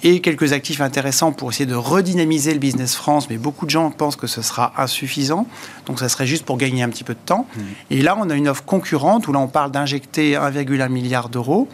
et 0.03 0.21
quelques 0.21 0.53
actifs 0.53 0.81
intéressants 0.81 1.31
pour 1.31 1.49
essayer 1.49 1.65
de 1.65 1.75
redynamiser 1.75 2.53
le 2.53 2.59
business 2.59 2.95
France, 2.95 3.29
mais 3.29 3.37
beaucoup 3.37 3.65
de 3.65 3.71
gens 3.71 3.89
pensent 3.89 4.15
que 4.15 4.27
ce 4.27 4.41
sera 4.41 4.73
insuffisant, 4.77 5.47
donc 5.87 5.99
ça 5.99 6.07
serait 6.07 6.27
juste 6.27 6.45
pour 6.45 6.57
gagner 6.57 6.83
un 6.83 6.89
petit 6.89 7.03
peu 7.03 7.13
de 7.13 7.19
temps. 7.25 7.47
Mmh. 7.55 7.61
Et 7.91 8.01
là, 8.01 8.15
on 8.19 8.29
a 8.29 8.35
une 8.35 8.47
offre 8.47 8.63
concurrente 8.63 9.27
où 9.27 9.33
là, 9.33 9.39
on 9.39 9.47
parle 9.47 9.71
d'injecter 9.71 10.33
1,1 10.33 10.89
milliard 10.89 11.29
d'euros. 11.29 11.67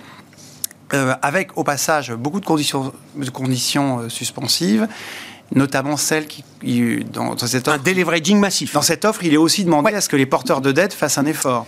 Euh, 0.94 1.16
avec 1.24 1.58
au 1.58 1.64
passage 1.64 2.12
beaucoup 2.12 2.40
de 2.40 2.46
conditions, 2.46 2.94
de 3.16 3.30
conditions 3.32 4.00
euh, 4.00 4.10
suspensives 4.10 4.88
notamment 5.54 5.98
celle 5.98 6.26
qui, 6.26 6.44
dans, 7.12 7.38
cette 7.38 7.68
offre, 7.68 7.78
un 7.78 7.82
deleveraging 7.82 8.40
massif. 8.40 8.74
Dans 8.74 8.82
cette 8.82 9.06
offre, 9.06 9.24
il 9.24 9.34
est 9.34 9.38
aussi 9.38 9.64
demandé 9.64 9.94
à 9.94 10.02
ce 10.02 10.10
que 10.10 10.16
les 10.16 10.26
porteurs 10.26 10.62
de 10.62 10.72
dette 10.72 10.94
fassent 10.94 11.18
un 11.18 11.26
effort. 11.26 11.66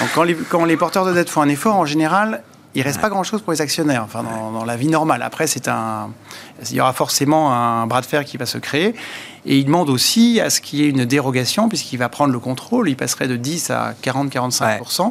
Donc 0.00 0.08
quand 0.14 0.22
les, 0.22 0.34
quand 0.34 0.64
les 0.64 0.76
porteurs 0.76 1.04
de 1.04 1.12
dette 1.12 1.28
font 1.28 1.42
un 1.42 1.48
effort, 1.48 1.76
en 1.76 1.86
général, 1.86 2.42
il 2.76 2.82
reste 2.82 3.00
pas 3.00 3.08
grand-chose 3.08 3.40
pour 3.40 3.52
les 3.52 3.62
actionnaires, 3.62 4.02
enfin 4.04 4.22
dans, 4.22 4.64
la 4.64 4.76
vie 4.76 4.88
normale. 4.88 5.22
Après, 5.22 5.46
c'est 5.46 5.66
un, 5.66 6.10
il 6.70 6.76
y 6.76 6.80
aura 6.80 6.92
forcément 6.92 7.54
un 7.54 7.86
bras 7.86 8.02
de 8.02 8.06
fer 8.06 8.22
qui 8.24 8.36
va 8.36 8.44
se 8.44 8.58
créer. 8.58 8.94
Et 9.46 9.56
il 9.56 9.64
demande 9.64 9.88
aussi 9.88 10.40
à 10.40 10.50
ce 10.50 10.60
qu'il 10.60 10.80
y 10.80 10.84
ait 10.84 10.90
une 10.90 11.06
dérogation, 11.06 11.70
puisqu'il 11.70 11.96
va 11.96 12.10
prendre 12.10 12.34
le 12.34 12.38
contrôle, 12.38 12.90
il 12.90 12.96
passerait 12.96 13.28
de 13.28 13.36
10 13.36 13.70
à 13.70 13.94
40-45%. 14.02 15.10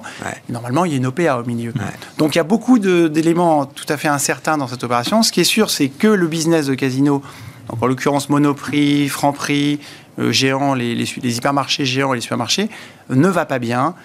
Normalement, 0.50 0.86
il 0.86 0.92
y 0.92 0.94
a 0.94 0.98
une 0.98 1.08
OPA 1.08 1.38
au 1.38 1.44
milieu. 1.44 1.74
Donc 2.20 2.36
il 2.36 2.38
y 2.38 2.42
a 2.42 2.44
beaucoup 2.44 2.78
de, 2.78 3.08
tout 3.08 3.86
à 3.90 3.98
fait 3.98 4.10
incertains 4.10 4.60
dans 4.60 4.68
cette 4.68 4.84
opération. 4.84 5.24
Ce 5.24 5.32
qui 5.32 5.42
est 5.42 5.46
sûr, 5.46 5.72
c'est 5.72 5.90
que 5.90 6.08
le 6.08 6.28
business 6.28 6.68
de 6.68 6.76
casino 6.76 7.24
en 7.70 7.88
l'occurrence 7.88 8.30
Monoprix, 8.30 9.10
Franprix, 9.10 9.80
euh, 10.20 10.32
géants, 10.32 10.74
les, 10.74 11.04
hypermarchés 11.24 11.86
géants 11.86 12.14
et 12.14 12.18
les 12.18 12.22
supermarchés, 12.22 12.70
ne 13.10 13.28
va 13.28 13.46
pas 13.46 13.60
bien. 13.60 13.96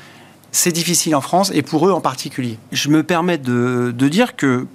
C'est 0.52 0.72
difficile 0.72 1.14
en 1.14 1.20
France 1.20 1.52
et 1.54 1.62
pour 1.62 1.86
eux 1.86 1.92
en 1.92 2.00
particulier. 2.00 2.58
Je 2.72 2.88
me 2.88 3.02
permets 3.02 3.38
de, 3.38 3.92
dire 3.92 4.34
que, 4.34 4.66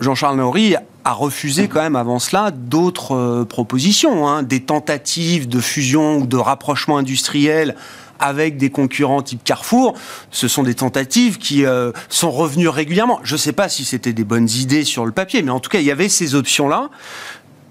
Jean-Charles 0.00 0.36
Nauri 0.36 0.76
a 1.04 1.12
refusé 1.12 1.66
quand 1.66 1.80
même 1.80 1.96
avant 1.96 2.20
cela 2.20 2.52
d'autres 2.52 3.16
euh, 3.16 3.44
propositions, 3.44 4.28
hein, 4.28 4.44
des 4.44 4.60
tentatives 4.60 5.48
de 5.48 5.58
fusion 5.58 6.18
ou 6.18 6.26
de 6.26 6.36
rapprochement 6.36 6.98
industriel 6.98 7.74
avec 8.18 8.56
des 8.56 8.70
concurrents 8.70 9.22
type 9.22 9.42
Carrefour, 9.44 9.94
ce 10.30 10.48
sont 10.48 10.62
des 10.62 10.74
tentatives 10.74 11.38
qui 11.38 11.64
euh, 11.64 11.92
sont 12.08 12.30
revenues 12.30 12.68
régulièrement. 12.68 13.20
Je 13.22 13.34
ne 13.34 13.38
sais 13.38 13.52
pas 13.52 13.68
si 13.68 13.84
c'était 13.84 14.12
des 14.12 14.24
bonnes 14.24 14.48
idées 14.48 14.84
sur 14.84 15.06
le 15.06 15.12
papier, 15.12 15.42
mais 15.42 15.50
en 15.50 15.60
tout 15.60 15.70
cas, 15.70 15.80
il 15.80 15.86
y 15.86 15.90
avait 15.90 16.08
ces 16.08 16.34
options-là 16.34 16.90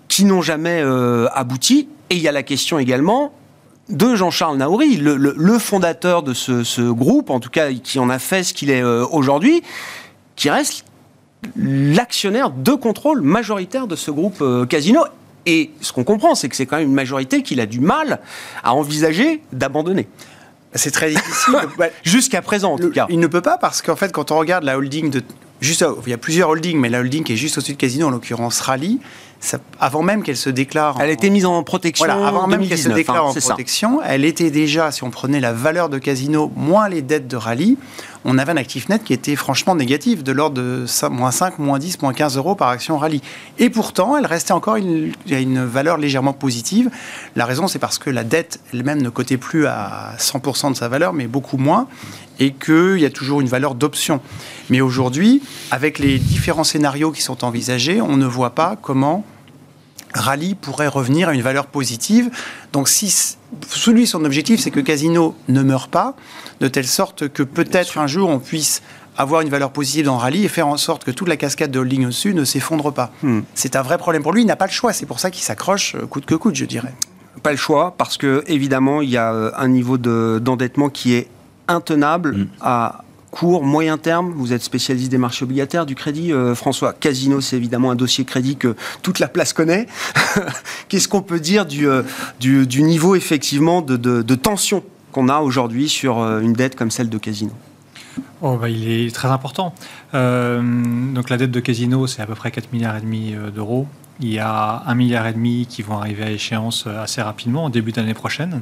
qui 0.07 0.25
n'ont 0.25 0.41
jamais 0.41 0.81
euh, 0.81 1.27
abouti. 1.33 1.89
Et 2.09 2.15
il 2.15 2.21
y 2.21 2.27
a 2.27 2.31
la 2.31 2.43
question 2.43 2.79
également 2.79 3.33
de 3.89 4.15
Jean-Charles 4.15 4.57
Naouri, 4.57 4.97
le, 4.97 5.59
fondateur 5.59 6.23
de 6.23 6.33
ce, 6.33 6.89
groupe, 6.91 7.29
en 7.29 7.39
tout 7.39 7.49
cas 7.49 7.71
qui 7.71 7.99
en 7.99 8.09
a 8.09 8.19
fait 8.19 8.43
ce 8.43 8.53
qu'il 8.53 8.69
est 8.69 8.81
euh, 8.81 9.05
aujourd'hui, 9.11 9.61
qui 10.35 10.49
reste 10.49 10.85
l'actionnaire 11.55 12.49
de 12.49 12.71
contrôle 12.73 13.21
majoritaire 13.21 13.87
de 13.87 13.95
ce 13.95 14.11
groupe 14.11 14.43
Casino. 14.67 15.01
Et 15.45 15.71
ce 15.79 15.93
qu'on 15.93 16.03
comprend, 16.03 16.35
c'est 16.35 16.49
que 16.49 16.57
c'est 16.57 16.65
quand 16.65 16.75
même 16.75 16.89
une 16.89 16.93
majorité 16.93 17.41
qu'il 17.41 17.61
a 17.61 17.65
du 17.65 17.79
mal 17.79 18.19
à 18.63 18.73
envisager 18.73 19.41
d'abandonner. 19.53 20.09
C'est 20.73 20.91
très 20.91 21.09
difficile. 21.09 21.55
Jusqu'à 22.03 22.41
présent, 22.41 22.73
en 22.73 22.77
tout 22.77 22.91
cas. 22.91 23.05
Il 23.09 23.19
ne 23.19 23.27
peut 23.27 23.41
pas 23.41 23.57
parce 23.57 23.81
qu'en 23.81 23.95
fait, 23.95 24.11
quand 24.11 24.31
on 24.31 24.37
regarde 24.37 24.63
la 24.63 24.77
holding 24.77 25.09
de. 25.09 25.23
Juste, 25.59 25.83
il 26.05 26.11
y 26.11 26.13
a 26.13 26.19
plusieurs 26.19 26.49
holdings, 26.49 26.79
mais 26.79 26.89
la 26.89 26.99
holding 26.99 27.23
qui 27.23 27.33
est 27.33 27.37
juste 27.37 27.57
au-dessus 27.57 27.73
de 27.73 27.77
Casino, 27.77 28.07
en 28.07 28.09
l'occurrence 28.11 28.59
Rally, 28.59 28.99
avant 29.79 30.03
même 30.03 30.23
qu'elle 30.23 30.37
se 30.37 30.49
déclare. 30.49 30.97
Elle 30.99 31.09
était 31.09 31.29
mise 31.29 31.45
en 31.45 31.63
protection. 31.63 32.05
Voilà, 32.05 32.27
avant 32.27 32.47
même 32.47 32.67
qu'elle 32.67 32.77
se 32.77 32.89
déclare 32.89 33.25
hein, 33.25 33.33
en 33.35 33.39
protection, 33.39 34.01
elle 34.03 34.25
était 34.25 34.51
déjà, 34.51 34.91
si 34.91 35.03
on 35.03 35.09
prenait 35.09 35.39
la 35.39 35.53
valeur 35.53 35.89
de 35.89 35.97
Casino 35.97 36.51
moins 36.55 36.89
les 36.89 37.01
dettes 37.01 37.27
de 37.27 37.37
Rally, 37.37 37.77
on 38.25 38.37
avait 38.37 38.51
un 38.51 38.57
actif 38.57 38.89
net 38.89 39.03
qui 39.03 39.13
était 39.13 39.35
franchement 39.35 39.75
négatif, 39.75 40.23
de 40.23 40.31
l'ordre 40.31 40.55
de 40.55 40.85
moins 41.09 41.31
5, 41.31 41.59
moins 41.59 41.79
10, 41.79 42.01
moins 42.01 42.13
15 42.13 42.37
euros 42.37 42.55
par 42.55 42.69
action 42.69 42.97
Rally. 42.97 43.21
Et 43.57 43.69
pourtant, 43.69 44.17
elle 44.17 44.25
restait 44.25 44.53
encore 44.53 44.75
une, 44.75 45.13
une 45.29 45.65
valeur 45.65 45.97
légèrement 45.97 46.33
positive. 46.33 46.89
La 47.35 47.45
raison, 47.45 47.67
c'est 47.67 47.79
parce 47.79 47.97
que 47.97 48.09
la 48.09 48.23
dette 48.23 48.59
elle-même 48.73 49.01
ne 49.01 49.09
cotait 49.09 49.37
plus 49.37 49.67
à 49.67 50.13
100% 50.17 50.71
de 50.71 50.75
sa 50.75 50.87
valeur, 50.87 51.13
mais 51.13 51.27
beaucoup 51.27 51.57
moins, 51.57 51.87
et 52.39 52.51
qu'il 52.51 52.99
y 52.99 53.05
a 53.05 53.09
toujours 53.09 53.41
une 53.41 53.47
valeur 53.47 53.75
d'option. 53.75 54.21
Mais 54.69 54.81
aujourd'hui, 54.81 55.41
avec 55.71 55.99
les 55.99 56.19
différents 56.19 56.63
scénarios 56.63 57.11
qui 57.11 57.21
sont 57.21 57.43
envisagés, 57.43 58.01
on 58.01 58.17
ne 58.17 58.25
voit 58.25 58.51
pas 58.51 58.77
comment 58.81 59.25
Rally 60.13 60.55
pourrait 60.55 60.87
revenir 60.87 61.29
à 61.29 61.33
une 61.33 61.41
valeur 61.41 61.67
positive. 61.67 62.29
Donc 62.73 62.89
si 62.89 63.35
celui 63.69 64.07
son 64.07 64.23
objectif 64.25 64.59
c'est 64.59 64.71
que 64.71 64.79
Casino 64.79 65.35
ne 65.47 65.61
meure 65.61 65.87
pas, 65.87 66.15
de 66.59 66.67
telle 66.67 66.87
sorte 66.87 67.27
que 67.29 67.43
peut-être 67.43 67.97
un 67.97 68.07
jour 68.07 68.29
on 68.29 68.39
puisse 68.39 68.81
avoir 69.17 69.41
une 69.41 69.49
valeur 69.49 69.71
positive 69.71 70.05
dans 70.05 70.17
Rally 70.17 70.45
et 70.45 70.47
faire 70.47 70.67
en 70.67 70.77
sorte 70.77 71.03
que 71.03 71.11
toute 71.11 71.27
la 71.27 71.37
cascade 71.37 71.71
de 71.71 71.79
holding 71.79 72.05
au-dessus 72.05 72.33
ne 72.33 72.43
s'effondre 72.43 72.93
pas. 72.93 73.11
Hmm. 73.23 73.41
C'est 73.55 73.75
un 73.75 73.81
vrai 73.81 73.97
problème 73.97 74.21
pour 74.21 74.31
lui, 74.31 74.43
il 74.43 74.45
n'a 74.45 74.55
pas 74.55 74.67
le 74.67 74.71
choix, 74.71 74.93
c'est 74.93 75.07
pour 75.07 75.19
ça 75.19 75.31
qu'il 75.31 75.43
s'accroche 75.43 75.95
euh, 75.95 76.05
coûte 76.05 76.25
que 76.25 76.35
coûte, 76.35 76.55
je 76.55 76.65
dirais. 76.65 76.93
Pas 77.41 77.51
le 77.51 77.57
choix, 77.57 77.95
parce 77.97 78.17
que 78.17 78.43
évidemment, 78.47 79.01
il 79.01 79.09
y 79.09 79.17
a 79.17 79.33
euh, 79.33 79.51
un 79.57 79.67
niveau 79.67 79.97
d'endettement 79.97 80.89
qui 80.89 81.15
est 81.15 81.29
intenable 81.67 82.35
hmm. 82.35 82.47
à 82.61 83.03
court, 83.37 83.63
moyen 83.63 83.99
terme. 83.99 84.31
Vous 84.31 84.51
êtes 84.51 84.63
spécialiste 84.63 85.11
des 85.11 85.19
marchés 85.19 85.43
obligataires, 85.45 85.85
du 85.85 85.93
crédit, 85.93 86.33
euh, 86.33 86.55
François. 86.55 86.93
Casino, 86.93 87.39
c'est 87.39 87.55
évidemment 87.55 87.91
un 87.91 87.95
dossier 87.95 88.25
crédit 88.25 88.55
que 88.55 88.75
toute 89.03 89.19
la 89.19 89.27
place 89.27 89.53
connaît. 89.53 89.85
Qu'est-ce 90.89 91.07
qu'on 91.07 91.21
peut 91.21 91.39
dire 91.39 91.67
du, 91.67 91.87
euh, 91.87 92.03
niveau 92.41 93.13
effectivement 93.13 93.83
de, 93.83 94.35
tension 94.35 94.83
qu'on 95.11 95.29
a 95.29 95.39
aujourd'hui 95.39 95.87
sur 95.87 96.19
euh, 96.19 96.41
une 96.41 96.53
dette 96.53 96.75
comme 96.75 96.89
celle 96.89 97.09
de 97.09 97.17
Casino? 97.19 97.51
Oh, 98.41 98.57
bah, 98.57 98.69
il 98.69 98.89
est 98.89 99.13
très 99.13 99.27
important. 99.27 99.75
donc 100.13 101.29
la 101.29 101.37
dette 101.37 101.51
de 101.51 101.59
Casino, 101.59 102.07
c'est 102.07 102.23
à 102.23 102.25
peu 102.25 102.33
près 102.33 102.49
4 102.49 102.73
milliards 102.73 103.01
d'euros. 103.53 103.85
Il 104.19 104.33
y 104.33 104.39
a 104.39 104.81
1 104.87 104.95
milliard 104.95 105.27
et 105.27 105.33
demi 105.33 105.67
qui 105.69 105.83
vont 105.83 105.99
arriver 105.99 106.23
à 106.23 106.31
échéance 106.31 106.87
assez 106.87 107.21
rapidement, 107.21 107.65
en 107.65 107.69
début 107.69 107.91
d'année 107.91 108.15
prochaine 108.15 108.61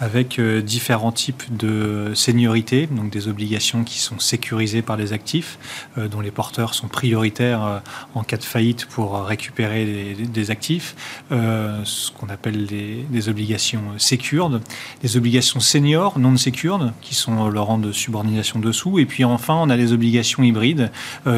avec 0.00 0.38
euh, 0.38 0.62
différents 0.62 1.12
types 1.12 1.44
de 1.54 2.12
seniorité, 2.14 2.86
donc 2.86 3.10
des 3.10 3.28
obligations 3.28 3.84
qui 3.84 3.98
sont 3.98 4.18
sécurisées 4.18 4.82
par 4.82 4.96
les 4.96 5.12
actifs, 5.12 5.58
euh, 5.98 6.08
dont 6.08 6.20
les 6.20 6.30
porteurs 6.30 6.74
sont 6.74 6.88
prioritaires 6.88 7.62
euh, 7.64 7.78
en 8.14 8.22
cas 8.22 8.38
de 8.38 8.42
faillite 8.42 8.86
pour 8.86 9.22
récupérer 9.24 10.16
des, 10.16 10.50
actifs, 10.50 10.96
ce 11.30 12.10
qu'on 12.12 12.28
appelle 12.28 12.66
des, 12.66 13.28
obligations 13.28 13.82
secured, 13.98 14.60
des 15.02 15.16
obligations 15.16 15.60
seniors, 15.60 16.18
non 16.18 16.36
secured, 16.36 16.92
qui 17.02 17.14
sont 17.14 17.48
le 17.48 17.60
rang 17.60 17.78
de 17.78 17.92
subordination 17.92 18.58
dessous, 18.58 18.98
et 18.98 19.04
puis 19.04 19.24
enfin 19.24 19.54
on 19.54 19.68
a 19.68 19.76
des 19.76 19.92
obligations 19.92 20.42
hybrides 20.42 20.90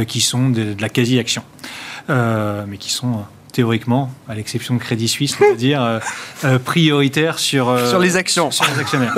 qui 0.06 0.20
sont 0.20 0.50
de, 0.50 0.74
de 0.74 0.80
la 0.80 0.88
quasi-action, 0.88 1.42
mais 2.08 2.78
qui 2.78 2.90
sont 2.90 3.24
théoriquement, 3.52 4.10
à 4.28 4.34
l'exception 4.34 4.74
de 4.74 4.80
Crédit 4.80 5.08
Suisse, 5.08 5.36
on 5.40 5.50
va 5.50 5.54
dire, 5.54 6.00
prioritaire 6.64 7.38
sur, 7.38 7.78
sur 7.88 7.98
les 7.98 8.16
actions. 8.16 8.50
Sur 8.50 8.64
les 8.72 8.80
actionnaires. 8.80 9.14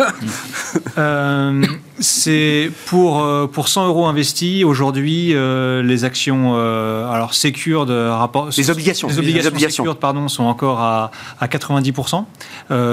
c'est 2.00 2.70
pour, 2.86 3.26
pour 3.52 3.68
100 3.68 3.86
euros 3.86 4.06
investis, 4.06 4.64
aujourd'hui, 4.64 5.34
les 5.34 6.04
actions, 6.04 6.54
alors 6.56 7.34
Secure 7.34 7.86
de 7.86 8.08
rapport. 8.08 8.50
Les 8.56 8.70
obligations. 8.70 9.08
Les 9.08 9.18
obligations, 9.18 9.50
les 9.50 9.54
obligations. 9.56 9.94
pardon, 9.94 10.28
sont 10.28 10.44
encore 10.44 10.80
à, 10.80 11.10
à 11.40 11.46
90%, 11.46 12.24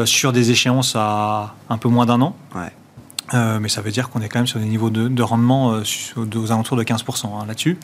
sur 0.05 0.31
des 0.31 0.51
échéances 0.51 0.95
à 0.95 1.55
un 1.69 1.77
peu 1.77 1.89
moins 1.89 2.05
d'un 2.05 2.21
an. 2.21 2.35
Ouais. 2.55 2.71
Euh, 3.33 3.59
mais 3.59 3.69
ça 3.69 3.81
veut 3.81 3.91
dire 3.91 4.09
qu'on 4.09 4.21
est 4.21 4.29
quand 4.29 4.39
même 4.39 4.47
sur 4.47 4.59
des 4.59 4.65
niveaux 4.65 4.89
de, 4.89 5.21
rendement 5.21 5.73
euh, 5.73 5.83
aux 6.17 6.51
alentours 6.51 6.77
de 6.77 6.83
15% 6.83 7.27
hein, 7.27 7.45
là-dessus. 7.47 7.77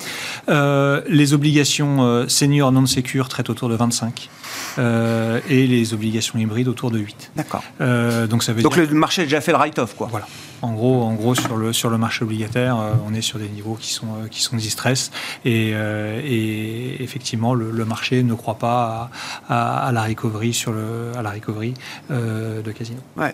Euh, 0.50 1.02
les 1.08 1.34
obligations 1.34 2.28
senior 2.28 2.72
non 2.72 2.86
secure 2.86 3.30
traitent 3.30 3.50
autour 3.50 3.70
de 3.70 3.76
25 3.76 4.30
et 4.78 5.68
les 5.68 5.94
obligations 5.94 6.40
hybrides 6.40 6.68
autour 6.68 6.92
de 6.92 7.00
8. 7.00 7.32
D'accord. 7.36 7.64
donc 7.80 8.44
ça 8.44 8.54
veut 8.54 8.62
donc 8.62 8.76
le 8.76 8.88
marché 8.88 9.22
a 9.22 9.26
déjà 9.26 9.42
fait 9.42 9.52
le 9.52 9.58
write-off, 9.58 9.96
quoi. 9.96 10.08
Voilà. 10.10 10.28
En 10.62 10.74
gros, 10.74 11.04
en 11.04 11.14
gros 11.14 11.36
sur, 11.36 11.56
le, 11.56 11.72
sur 11.72 11.90
le 11.90 11.98
marché 11.98 12.24
obligataire, 12.24 12.78
on 13.08 13.14
est 13.14 13.22
sur 13.22 13.38
des 13.38 13.48
niveaux 13.48 13.78
qui 13.80 13.94
sont, 13.94 14.08
qui 14.32 14.42
sont 14.42 14.56
distress 14.56 15.12
et, 15.46 15.70
et 15.72 17.04
effectivement, 17.04 17.54
le, 17.54 17.86
marché 17.86 18.24
ne 18.24 18.34
croit 18.34 18.58
pas 18.58 19.10
à, 19.50 19.92
la 19.94 20.04
recovery, 20.04 20.54
sur 20.54 20.72
le, 20.72 21.12
à 21.18 21.22
la 21.22 21.32
recovery 21.32 21.74
de 22.10 22.72
Casino. 22.72 23.00
Ouais 23.16 23.34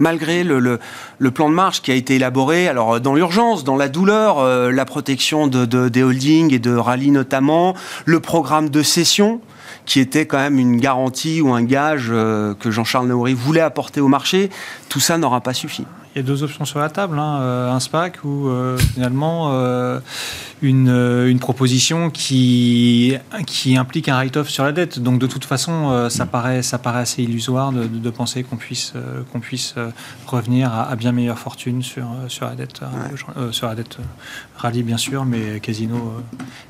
malgré 0.00 0.42
le, 0.42 0.80
plan 1.32 1.48
de 1.48 1.54
marche 1.54 1.82
qui 1.82 1.92
a 1.92 1.94
été 1.94 2.16
élaboré, 2.16 2.66
alors 2.66 3.00
dans 3.00 3.14
l'urgence, 3.14 3.62
dans 3.62 3.76
la 3.76 3.88
douleur, 3.88 4.40
euh, 4.40 4.72
la 4.72 4.84
protection 4.84 5.46
de, 5.46 5.88
des 5.88 6.02
holdings 6.02 6.52
et 6.52 6.58
de 6.58 6.74
rallye 6.74 7.12
notamment, 7.12 7.76
le 8.06 8.18
programme 8.18 8.70
de 8.70 8.82
cession 8.82 9.40
qui 9.86 10.00
était 10.00 10.26
quand 10.26 10.38
même 10.38 10.58
une 10.58 10.78
garantie 10.78 11.40
ou 11.40 11.52
un 11.52 11.62
gage 11.62 12.08
euh, 12.10 12.54
que 12.54 12.70
Jean-Charles 12.70 13.06
Naouri 13.08 13.34
voulait 13.34 13.60
apporter 13.60 14.00
au 14.00 14.08
marché, 14.08 14.50
tout 14.88 15.00
ça 15.00 15.18
n'aura 15.18 15.40
pas 15.40 15.54
suffi. 15.54 15.84
Il 16.14 16.18
y 16.18 16.20
a 16.20 16.22
deux 16.22 16.42
options 16.42 16.64
sur 16.64 16.80
la 16.80 16.88
table, 16.88 17.18
hein. 17.18 17.70
un 17.70 17.78
SPAC 17.78 18.24
ou 18.24 18.50
finalement 18.94 19.52
une, 20.62 20.88
une, 21.26 21.38
proposition 21.38 22.10
qui, 22.10 23.16
qui 23.46 23.76
implique 23.76 24.08
un 24.08 24.16
write-off 24.16 24.48
sur 24.48 24.64
la 24.64 24.72
dette. 24.72 24.98
Donc 24.98 25.18
de 25.18 25.26
toute 25.26 25.44
façon, 25.44 25.90
euh, 25.90 26.08
ça, 26.08 26.26
paraît, 26.26 26.62
ça 26.62 26.78
paraît 26.78 27.00
assez 27.00 27.22
illusoire 27.22 27.72
de, 27.72 27.86
de 27.86 28.10
penser 28.10 28.42
qu'on 28.42 28.56
puisse, 28.56 28.92
euh, 28.96 29.22
qu'on 29.32 29.40
puisse 29.40 29.74
euh, 29.76 29.90
revenir 30.26 30.72
à, 30.72 30.94
bien 30.96 31.12
meilleure 31.12 31.38
fortune 31.38 31.82
sur, 31.82 32.06
sur 32.28 32.46
la 32.46 32.54
dette, 32.54 32.80
sur 33.52 33.66
la 33.68 33.74
dette 33.74 33.98
rallye 34.56 34.82
bien 34.82 34.98
sûr, 34.98 35.24
mais 35.24 35.60
casino, 35.60 36.22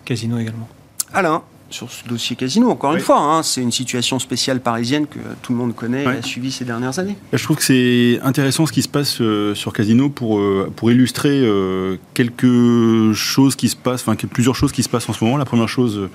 casino 0.05 0.39
également. 0.39 0.69
Alain? 1.13 1.43
Sur 1.71 1.91
ce 1.91 2.07
dossier 2.07 2.37
casino. 2.37 2.71
Encore 2.71 2.95
une 2.95 3.01
fois, 3.01 3.19
hein, 3.19 3.43
c'est 3.43 3.63
une 3.63 3.73
situation 3.73 4.19
spéciale 4.19 4.61
parisienne 4.61 5.07
que 5.07 5.19
tout 5.43 5.53
le 5.53 5.59
monde 5.59 5.75
connaît 5.75 6.05
et 6.05 6.07
a 6.07 6.23
suivi 6.23 6.51
ces 6.51 6.65
dernières 6.65 6.99
années. 6.99 7.17
Je 7.33 7.43
trouve 7.43 7.57
que 7.57 7.63
c'est 7.63 8.21
intéressant 8.23 8.67
ce 8.67 8.73
qui 8.73 8.83
se 8.83 8.89
passe 8.89 9.21
euh, 9.21 9.55
sur 9.55 9.73
casino 9.73 10.09
pour, 10.09 10.41
euh, 10.41 10.71
pour 10.75 10.91
illustrer 10.91 11.31
euh, 11.31 11.97
quelques 12.15 13.13
choses 13.15 13.57
qui 13.57 13.69
se 13.69 13.77
passent, 13.77 14.07
enfin 14.07 14.17
plusieurs 14.29 14.55
choses 14.55 14.73
qui 14.73 14.83
se 14.83 14.89
passent 14.89 15.09
en 15.09 15.13
ce 15.13 15.25
moment. 15.25 15.37
La 15.37 15.45
première 15.45 15.69
chose, 15.69 16.09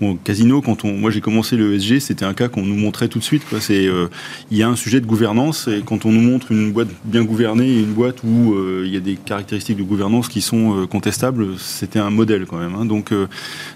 Bon, 0.00 0.14
Casino, 0.14 0.60
quand 0.60 0.84
on, 0.84 0.92
moi 0.92 1.10
j'ai 1.10 1.20
commencé 1.20 1.56
le 1.56 1.74
ESG, 1.74 1.98
c'était 1.98 2.24
un 2.24 2.32
cas 2.32 2.48
qu'on 2.48 2.62
nous 2.62 2.76
montrait 2.76 3.08
tout 3.08 3.18
de 3.18 3.24
suite. 3.24 3.42
C'est, 3.58 3.88
euh, 3.88 4.06
il 4.52 4.56
y 4.56 4.62
a 4.62 4.68
un 4.68 4.76
sujet 4.76 5.00
de 5.00 5.06
gouvernance 5.06 5.66
et 5.66 5.82
quand 5.84 6.06
on 6.06 6.12
nous 6.12 6.20
montre 6.20 6.52
une 6.52 6.70
boîte 6.70 6.88
bien 7.04 7.24
gouvernée 7.24 7.66
et 7.66 7.80
une 7.80 7.94
boîte 7.94 8.22
où 8.22 8.54
euh, 8.54 8.84
il 8.86 8.94
y 8.94 8.96
a 8.96 9.00
des 9.00 9.16
caractéristiques 9.16 9.76
de 9.76 9.82
gouvernance 9.82 10.28
qui 10.28 10.40
sont 10.40 10.82
euh, 10.82 10.86
contestables, 10.86 11.58
c'était 11.58 11.98
un 11.98 12.10
modèle 12.10 12.46
quand 12.46 12.58
même. 12.58 12.76
Hein. 12.76 12.84
Donc 12.84 13.12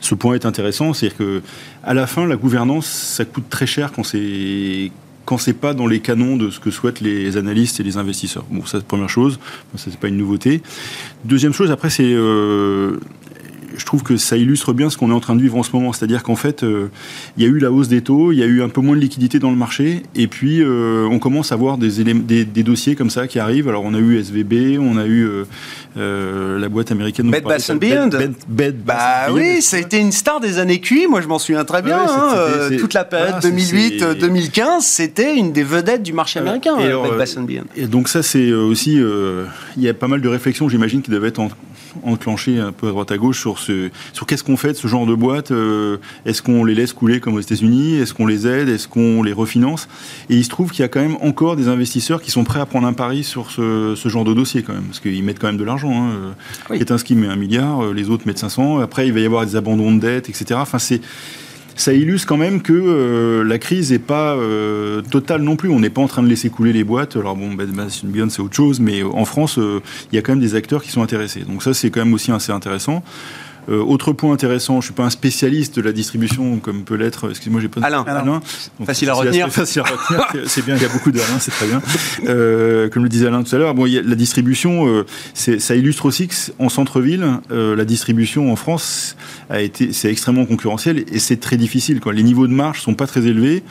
ce 0.01 0.15
point 0.15 0.35
est 0.35 0.47
intéressant, 0.47 0.93
c'est-à-dire 0.93 1.19
que 1.19 1.43
à 1.83 1.93
la 1.93 2.07
fin, 2.07 2.25
la 2.27 2.37
gouvernance, 2.37 2.87
ça 2.87 3.25
coûte 3.25 3.49
très 3.51 3.67
cher 3.67 3.91
quand 3.91 4.05
c'est 4.05 4.93
quand 5.25 5.39
c'est 5.39 5.53
pas 5.53 5.73
dans 5.73 5.87
les 5.87 6.01
canons 6.01 6.37
de 6.37 6.51
ce 6.51 6.61
que 6.61 6.71
souhaitent 6.71 7.01
les 7.01 7.37
analystes 7.37 7.81
et 7.81 7.83
les 7.83 7.97
investisseurs. 7.97 8.45
Bon, 8.51 8.65
ça 8.65 8.79
c'est 8.79 8.87
première 8.87 9.09
chose, 9.09 9.41
ça 9.77 9.91
c'est 9.91 9.99
pas 9.99 10.09
une 10.09 10.19
nouveauté. 10.19 10.63
Deuxième 11.25 11.53
chose, 11.53 11.73
après 11.73 11.91
c'est 11.91 12.15
je 13.83 13.87
trouve 13.87 14.05
que 14.05 14.17
ça 14.17 14.37
illustre 14.37 14.73
bien 14.73 14.91
ce 14.91 14.97
qu'on 14.97 15.11
est 15.11 15.15
en 15.15 15.19
train 15.19 15.35
de 15.35 15.43
vivre 15.43 15.57
en 15.57 15.65
ce 15.65 15.73
moment. 15.73 15.93
C'est-à-dire 15.93 16.23
qu'en 16.23 16.37
fait, 16.37 16.63
euh, 16.63 16.87
il 17.37 17.43
y 17.43 17.47
a 17.47 17.49
eu 17.49 17.59
la 17.59 17.73
hausse 17.73 17.89
des 17.89 18.01
taux, 18.01 18.31
il 18.31 18.39
y 18.39 18.43
a 18.45 18.47
eu 18.47 18.63
un 18.63 18.69
peu 18.69 18.81
moins 18.81 18.95
de 18.95 19.01
liquidité 19.01 19.41
dans 19.41 19.51
le 19.51 19.57
marché, 19.57 20.05
et 20.15 20.29
puis 20.29 20.63
euh, 20.63 21.09
on 21.11 21.19
commence 21.19 21.51
à 21.51 21.57
voir 21.57 21.79
des, 21.79 22.05
des, 22.05 22.45
des, 22.45 22.63
dossiers 22.63 22.95
comme 22.95 23.11
ça 23.11 23.27
qui 23.27 23.41
arrivent. 23.41 23.69
Alors 23.69 23.83
on 23.85 23.93
a 23.93 23.99
eu 23.99 24.21
SVB, 24.21 24.79
on 24.79 24.97
a 24.99 25.07
eu 25.07 25.29
euh, 25.97 26.61
la 26.61 26.69
boîte 26.69 26.93
américaine. 26.93 27.29
Bed 27.29 27.43
Bath 27.43 27.73
Beyond. 27.73 28.11
bah 28.87 29.33
oui, 29.33 29.61
ça 29.63 29.79
a 29.79 29.81
été 29.81 29.99
une 29.99 30.13
star 30.13 30.39
des 30.39 30.61
années 30.61 30.81
QI. 30.81 31.09
Moi, 31.09 31.21
je 31.21 31.27
m'en 31.27 31.41
souviens 31.41 31.65
très 31.65 31.83
bien. 31.83 32.07
Hein, 32.09 32.77
toute 32.79 32.95
la 32.95 33.05
période 33.05 33.43
2008-2015, 33.43 34.83
c'était 34.83 35.35
une 35.35 35.53
des 35.53 35.65
vedettes 35.65 36.05
du 36.05 36.13
marché 36.13 36.39
américain. 36.39 36.77
Et, 37.77 37.87
donc 37.87 38.09
ça, 38.09 38.23
c'est 38.23 38.53
aussi, 38.53 39.01
il 39.77 39.83
y 39.83 39.89
a 39.89 39.95
pas 39.95 40.07
mal 40.07 40.21
de 40.21 40.29
réflexions, 40.29 40.69
j'imagine, 40.69 41.03
qui 41.03 41.11
doivent 41.11 41.25
être 41.25 41.41
en, 42.05 42.13
enclenchées 42.13 42.59
un 42.59 42.73
peu 42.73 42.89
à 42.89 42.91
droite 42.91 43.11
à 43.11 43.19
gauche 43.19 43.41
sur 43.41 43.59
sur 43.59 44.27
qu'est-ce 44.27 44.45
qu'on 44.45 44.57
fait 44.57 44.73
de 44.73 44.77
ce 44.77 44.89
genre 44.89 45.07
de 45.07 45.15
boîte. 45.15 45.51
Euh, 45.51 45.99
est-ce 46.25 46.43
qu'on 46.43 46.65
les 46.65 46.75
laisse 46.75 46.93
couler 46.93 47.21
comme 47.21 47.35
aux 47.35 47.41
États-Unis 47.41 47.97
Est-ce 47.97 48.15
qu'on 48.15 48.27
les 48.27 48.47
aide 48.47 48.69
Est-ce 48.69 48.89
qu'on 48.89 49.23
les 49.23 49.33
refinance? 49.33 49.89
Et 50.31 50.37
il 50.37 50.45
se 50.45 50.51
trouve 50.51 50.71
qu'il 50.71 50.81
y 50.81 50.85
a 50.85 50.89
quand 50.89 51.01
même 51.01 51.17
encore 51.21 51.57
des 51.57 51.69
investisseurs 51.69 52.23
qui 52.23 52.31
sont 52.31 52.45
prêts 52.45 52.61
à 52.61 52.67
prendre 52.67 52.87
un 52.87 52.93
pari 52.93 53.25
sur 53.25 53.51
ce, 53.51 53.95
genre 54.07 54.25
de 54.25 54.35
dossier 54.35 54.63
quand 54.63 54.75
même, 54.75 54.85
parce 54.85 55.01
qu'ils 55.01 55.23
mettent 55.25 55.39
quand 55.39 55.47
même 55.47 55.57
de 55.57 55.65
l'argent. 55.65 55.93
Hein. 55.93 56.35
Oui. 56.71 56.85
qui 57.05 57.15
met 57.15 57.27
un 57.27 57.37
milliard, 57.37 57.85
euh, 57.85 57.93
les 57.93 58.11
autres 58.11 58.27
mettent 58.27 58.39
500. 58.39 58.79
Après, 58.79 59.07
il 59.07 59.13
va 59.13 59.21
y 59.21 59.27
avoir 59.27 59.45
des 59.45 59.57
abandons 59.57 59.93
de 59.93 60.01
dettes, 60.01 60.29
etc. 60.29 60.61
Enfin, 60.61 60.79
c'est 60.79 61.01
ça 61.77 61.93
illustre 61.93 62.27
quand 62.27 62.37
même 62.37 62.63
que 62.63 62.73
euh, 62.73 63.45
la 63.45 63.59
crise 63.59 63.93
n'est 63.93 63.99
pas 63.99 64.35
euh, 64.35 65.03
totale 65.03 65.43
non 65.43 65.57
plus. 65.57 65.69
On 65.71 65.81
n'est 65.81 65.91
pas 65.91 66.03
en 66.03 66.09
train 66.09 66.23
de 66.23 66.29
laisser 66.29 66.51
couler 66.51 66.73
les 66.73 66.85
boîtes. 66.85 67.17
Alors 67.17 67.37
bon, 67.37 67.53
Bed 67.53 67.71
Beyond 68.05 68.29
c'est 68.31 68.43
autre 68.43 68.55
chose, 68.55 68.81
mais 68.81 69.03
en 69.03 69.25
France, 69.25 69.59
euh, 69.59 69.81
il 70.11 70.17
y 70.17 70.19
a 70.19 70.23
quand 70.23 70.33
même 70.33 70.41
des 70.41 70.55
acteurs 70.55 70.83
qui 70.83 70.91
sont 70.91 71.03
intéressés. 71.03 71.41
Donc 71.41 71.63
ça, 71.63 71.75
c'est 71.75 71.91
quand 71.91 72.01
même 72.01 72.15
aussi 72.15 72.33
assez 72.33 72.53
intéressant. 72.53 73.03
Euh, 73.69 73.83
autre 73.83 74.13
point 74.13 74.33
intéressant, 74.33 74.75
je 74.75 74.79
ne 74.79 74.83
suis 74.83 74.93
pas 74.93 75.05
un 75.05 75.11
spécialiste 75.11 75.77
de 75.77 75.83
la 75.83 75.93
distribution 75.93 76.59
comme 76.59 76.85
peut 76.85 76.97
l'être. 76.97 77.31
Excusez-moi, 77.31 77.61
j'ai 77.61 77.69
pas. 77.69 77.81
Alain. 77.83 78.05
Alain. 78.07 78.41
facile 78.85 79.11
à 79.11 79.15
retenir. 79.15 79.51
Facile 79.51 79.83
à 79.83 79.85
retenir. 79.85 80.45
c'est 80.47 80.65
bien. 80.65 80.77
Il 80.77 80.83
y 80.83 80.85
a 80.85 80.89
beaucoup 80.89 81.13
d'Alain, 81.13 81.39
c'est 81.39 81.51
très 81.51 81.67
bien. 81.67 81.81
Euh, 82.27 82.89
comme 82.89 83.03
le 83.03 83.09
disait 83.09 83.27
Alain 83.27 83.43
tout 83.43 83.55
à 83.55 83.59
l'heure, 83.59 83.75
bon, 83.75 83.85
la 83.85 84.15
distribution, 84.15 84.87
euh, 84.89 85.07
ça 85.35 85.75
illustre 85.75 86.07
aussi 86.07 86.29
qu'en 86.29 86.69
centre-ville, 86.69 87.41
la 87.51 87.85
distribution 87.85 88.53
en 88.53 88.57
France 88.57 89.17
a 89.51 89.61
été, 89.61 89.93
c'est 89.93 90.11
extrêmement 90.11 90.47
concurrentiel 90.47 91.05
et 91.11 91.19
c'est 91.19 91.39
très 91.39 91.57
difficile. 91.57 92.01
Quoi. 92.01 92.13
Les 92.13 92.23
niveaux 92.23 92.47
de 92.47 92.53
marge 92.53 92.81
sont 92.81 92.95
pas 92.95 93.07
très 93.07 93.27
élevés. 93.27 93.63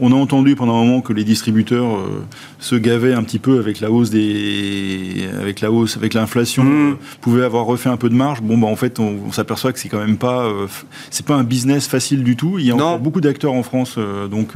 On 0.00 0.10
a 0.10 0.16
entendu 0.16 0.56
pendant 0.56 0.74
un 0.76 0.84
moment 0.84 1.00
que 1.00 1.12
les 1.12 1.22
distributeurs 1.22 1.96
euh, 1.96 2.24
se 2.58 2.74
gavaient 2.74 3.14
un 3.14 3.22
petit 3.22 3.38
peu 3.38 3.60
avec 3.60 3.80
la 3.80 3.92
hausse 3.92 4.10
des, 4.10 5.28
avec 5.40 5.60
la 5.60 5.70
hausse, 5.70 5.96
avec 5.96 6.14
l'inflation, 6.14 6.64
mmh. 6.64 6.90
euh, 6.90 6.94
pouvaient 7.20 7.44
avoir 7.44 7.64
refait 7.64 7.90
un 7.90 7.96
peu 7.96 8.08
de 8.08 8.14
marge. 8.14 8.42
Bon, 8.42 8.58
bah 8.58 8.66
en 8.66 8.74
fait, 8.74 8.98
on, 8.98 9.30
s'aperçoit 9.30 9.72
que 9.72 9.78
c'est 9.78 9.88
quand 9.88 10.00
même 10.00 10.16
pas, 10.16 10.46
euh, 10.46 10.66
c'est 11.10 11.24
pas 11.24 11.36
un 11.36 11.44
business 11.44 11.86
facile 11.86 12.24
du 12.24 12.34
tout. 12.34 12.58
Il 12.58 12.66
y 12.66 12.72
a 12.72 12.74
encore 12.74 12.98
beaucoup 12.98 13.20
d'acteurs 13.20 13.52
en 13.52 13.62
France, 13.62 13.98
donc 14.30 14.54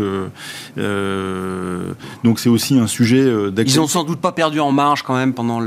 donc 2.24 2.40
c'est 2.40 2.48
aussi 2.48 2.78
un 2.78 2.86
sujet. 2.86 3.32
Ils 3.56 3.80
ont 3.80 3.86
sans 3.86 4.04
doute 4.04 4.20
pas 4.20 4.32
perdu 4.32 4.58
en 4.58 4.72
marge 4.72 5.02
quand 5.02 5.14
même 5.14 5.34
pendant 5.34 5.60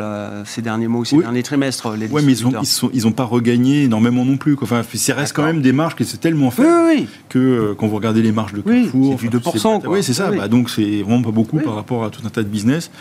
ces 0.46 0.62
derniers 0.62 0.88
mois 0.88 1.02
ou 1.02 1.06
ces 1.06 1.18
derniers 1.18 1.44
trimestres. 1.44 1.92
Les 1.98 2.08
ouais, 2.08 2.22
mais 2.22 2.34
ils 2.34 2.46
ont, 2.46 2.52
ils, 2.62 2.66
sont, 2.66 2.90
ils 2.94 3.08
ont 3.08 3.12
pas 3.12 3.24
regagné 3.24 3.84
énormément 3.84 4.26
non 4.26 4.38
plus. 4.38 4.56
Quoi. 4.56 4.66
Enfin, 4.66 4.82
ça 4.94 5.16
reste 5.16 5.34
quand 5.34 5.46
même 5.46 5.62
des 5.62 5.72
marges 5.72 5.96
qui 5.96 6.04
c'est 6.04 6.20
tellement 6.20 6.52
faible 6.52 7.08
que 7.30 7.74
quand 7.78 7.88
vous 7.88 7.96
regardez 7.96 8.22
les 8.22 8.32
marges 8.32 8.54
de 8.54 8.62
Carrefour, 8.62 9.18
c'est 9.20 9.30
du 9.30 9.38
2%. 9.38 9.61
Oui, 9.86 10.04
c'est 10.04 10.14
ça. 10.14 10.32
Bah, 10.32 10.48
donc 10.48 10.70
c'est 10.70 11.02
vraiment 11.02 11.22
pas 11.22 11.32
beaucoup 11.32 11.60
par 11.60 11.76
rapport 11.76 12.04
à 12.04 12.10
tout 12.10 12.22
un 12.26 12.30
tas 12.30 12.44
de 12.44 12.48
business. 12.48 12.92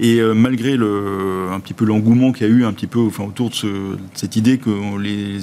Et 0.00 0.20
euh, 0.20 0.34
malgré 0.34 0.76
le, 0.76 1.48
un 1.52 1.60
petit 1.60 1.74
peu 1.74 1.84
l'engouement 1.84 2.32
qu'il 2.32 2.46
y 2.46 2.50
a 2.50 2.52
eu 2.52 2.64
un 2.64 2.72
petit 2.72 2.86
peu 2.86 3.00
enfin, 3.00 3.24
autour 3.24 3.50
de, 3.50 3.54
ce, 3.54 3.66
de 3.66 3.98
cette 4.14 4.36
idée 4.36 4.58
que 4.58 4.70
les, 4.98 5.38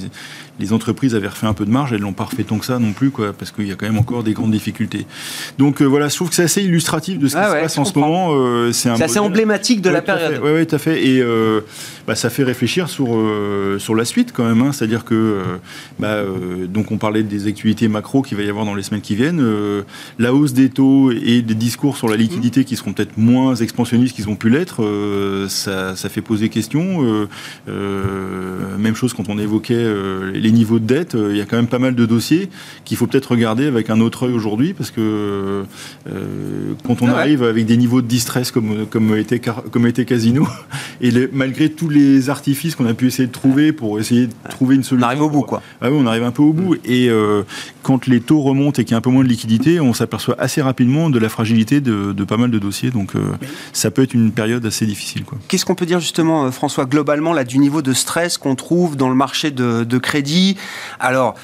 les 0.60 0.74
entreprises 0.74 1.16
avaient 1.16 1.28
refait 1.28 1.48
un 1.48 1.54
peu 1.54 1.66
de 1.66 1.72
marge, 1.72 1.94
elles 1.94 2.02
l'ont 2.02 2.14
pas 2.14 2.26
refait 2.26 2.44
tant 2.44 2.58
que 2.58 2.66
ça 2.66 2.80
non 2.80 2.94
plus, 2.94 3.12
quoi, 3.12 3.34
parce 3.34 3.52
qu'il 3.52 3.68
y 3.68 3.72
a 3.72 3.76
quand 3.76 3.86
même 3.86 3.98
encore 3.98 4.24
des 4.24 4.34
grandes 4.34 4.52
difficultés. 4.52 5.06
Donc 5.58 5.82
euh, 5.82 5.86
voilà, 5.86 6.08
je 6.08 6.16
trouve 6.16 6.30
que 6.30 6.36
c'est 6.36 6.44
assez 6.44 6.64
illustratif 6.64 7.20
de 7.20 7.28
ce 7.28 7.36
qui 7.36 7.42
se 7.44 7.48
passe 7.48 7.78
en 7.78 7.86
ce 7.86 7.98
moment. 7.98 8.30
Euh, 8.32 8.72
c'est 8.72 8.90
assez 8.90 9.20
emblématique 9.20 9.82
de 9.82 9.90
la 9.90 10.02
période. 10.02 10.40
Oui, 10.44 10.52
ouais, 10.52 10.66
tout 10.66 10.76
à 10.76 10.80
fait. 10.80 11.06
Et 11.06 11.22
euh, 11.22 11.62
bah, 12.08 12.16
ça 12.16 12.30
fait 12.30 12.44
réfléchir 12.44 12.90
sur, 12.90 13.08
sur 13.80 13.96
la 13.96 14.06
suite 14.06 14.32
quand 14.34 14.46
même. 14.46 14.62
Hein. 14.62 14.72
C'est-à-dire 14.72 15.06
que, 15.06 15.42
bah, 16.00 16.22
donc 16.68 16.92
on 16.92 16.98
parlait 16.98 17.24
des 17.24 17.48
activités 17.48 17.88
macro 17.88 18.22
qu'il 18.22 18.38
va 18.38 18.44
y 18.44 18.50
avoir 18.50 18.66
dans 18.66 18.76
les 18.76 18.84
semaines 18.84 19.02
qui 19.02 19.16
viennent. 19.16 19.44
la 20.20 20.34
hausse 20.34 20.54
des 20.54 20.66
des 20.66 20.70
taux 20.72 21.12
et 21.12 21.44
des 21.44 21.54
discours 21.54 21.96
sur 21.96 22.08
la 22.08 22.16
liquidité 22.16 22.64
qui 22.64 22.76
seront 22.76 22.94
peut-être 22.94 23.18
moins 23.18 23.54
expansionnistes 23.54 24.16
qu'ils 24.16 24.30
ont 24.30 24.36
pu 24.36 24.50
l'être, 24.50 24.82
ça, 25.48 25.96
ça, 25.96 26.10
fait 26.10 26.22
poser 26.22 26.50
question. 26.50 27.28
même 27.68 28.96
chose 28.96 29.14
quand 29.14 29.30
on 29.30 29.38
évoquait 29.38 29.86
les 30.34 30.45
niveaux 30.52 30.80
de 30.80 30.86
dette, 30.86 31.16
il 31.16 31.38
y 31.38 31.42
a 31.42 31.46
quand 31.46 31.58
même 31.58 31.68
pas 31.68 31.80
mal 31.80 31.96
de 31.96 32.06
dossiers 32.06 32.50
qu'il 32.84 32.98
faut 32.98 33.08
peut-être 33.08 33.32
regarder 33.32 33.66
avec 33.66 33.90
un 33.90 34.00
autre 34.00 34.28
œil 34.28 34.34
aujourd'hui, 34.34 34.74
parce 34.74 34.92
que 34.92 35.64
quand 36.86 37.02
on 37.02 37.08
arrive 37.08 37.44
avec 37.44 37.66
des 37.66 37.78
niveaux 37.78 38.02
de 38.02 38.08
distress 38.08 38.52
comme, 38.52 38.86
comme, 38.88 39.16
était, 39.18 39.40
comme 39.40 39.88
était 39.88 40.06
Casino, 40.06 40.48
et 41.02 41.12
malgré 41.32 41.70
tous 41.70 41.90
les 41.90 42.30
artifices 42.30 42.76
qu'on 42.76 42.86
a 42.86 42.94
pu 42.94 43.08
essayer 43.08 43.28
de 43.28 43.32
trouver 43.32 43.72
pour 43.72 44.00
essayer 44.00 44.28
de 44.28 44.34
trouver 44.50 44.76
une 44.76 44.84
solution. 44.84 45.08
On 45.08 45.10
arrive 45.10 45.22
au 45.24 45.30
bout, 45.30 45.42
quoi. 45.42 45.62
Ah 45.82 45.90
oui, 45.90 45.98
on 46.00 46.08
arrive 46.08 46.24
un 46.24 46.32
peu 46.32 46.44
au 46.44 46.54
bout. 46.54 46.76
Et 46.86 47.10
euh, 47.10 47.44
quand 47.84 48.08
les 48.08 48.22
taux 48.22 48.42
remontent 48.42 48.82
et 48.82 48.86
qu'il 48.86 48.92
y 48.92 48.96
a 48.96 48.98
un 48.98 49.02
peu 49.02 49.10
moins 49.10 49.24
de 49.24 49.30
liquidité, 49.30 49.80
on 49.80 49.94
s'aperçoit 49.94 50.36
assez 50.40 50.62
rapidement 50.62 51.10
de 51.10 51.20
la 51.20 51.30
fragilité 51.30 51.82
de, 51.82 52.14
pas 52.24 52.38
mal 52.38 52.52
de 52.52 52.60
dossiers. 52.60 52.92
Donc, 52.92 53.16
euh, 53.16 53.20
ça 53.74 53.92
peut 53.92 54.02
être 54.02 54.14
une 54.14 54.32
période 54.32 54.66
assez 54.66 54.86
difficile. 54.86 55.24
Qu'est-ce 55.48 55.66
qu'on 55.66 55.76
peut 55.76 55.86
dire 55.86 56.00
justement, 56.00 56.46
euh, 56.46 56.52
François, 56.52 56.86
globalement, 56.86 57.34
là, 57.34 57.44
du 57.44 57.58
niveau 57.58 57.82
de 57.82 57.94
stress 57.94 58.38
qu'on 58.38 58.56
trouve 58.56 58.96
dans 58.96 59.10
le 59.10 59.16
marché 59.16 59.52
de, 59.52 59.98
crédit 59.98 60.35
Alors, 61.00 61.36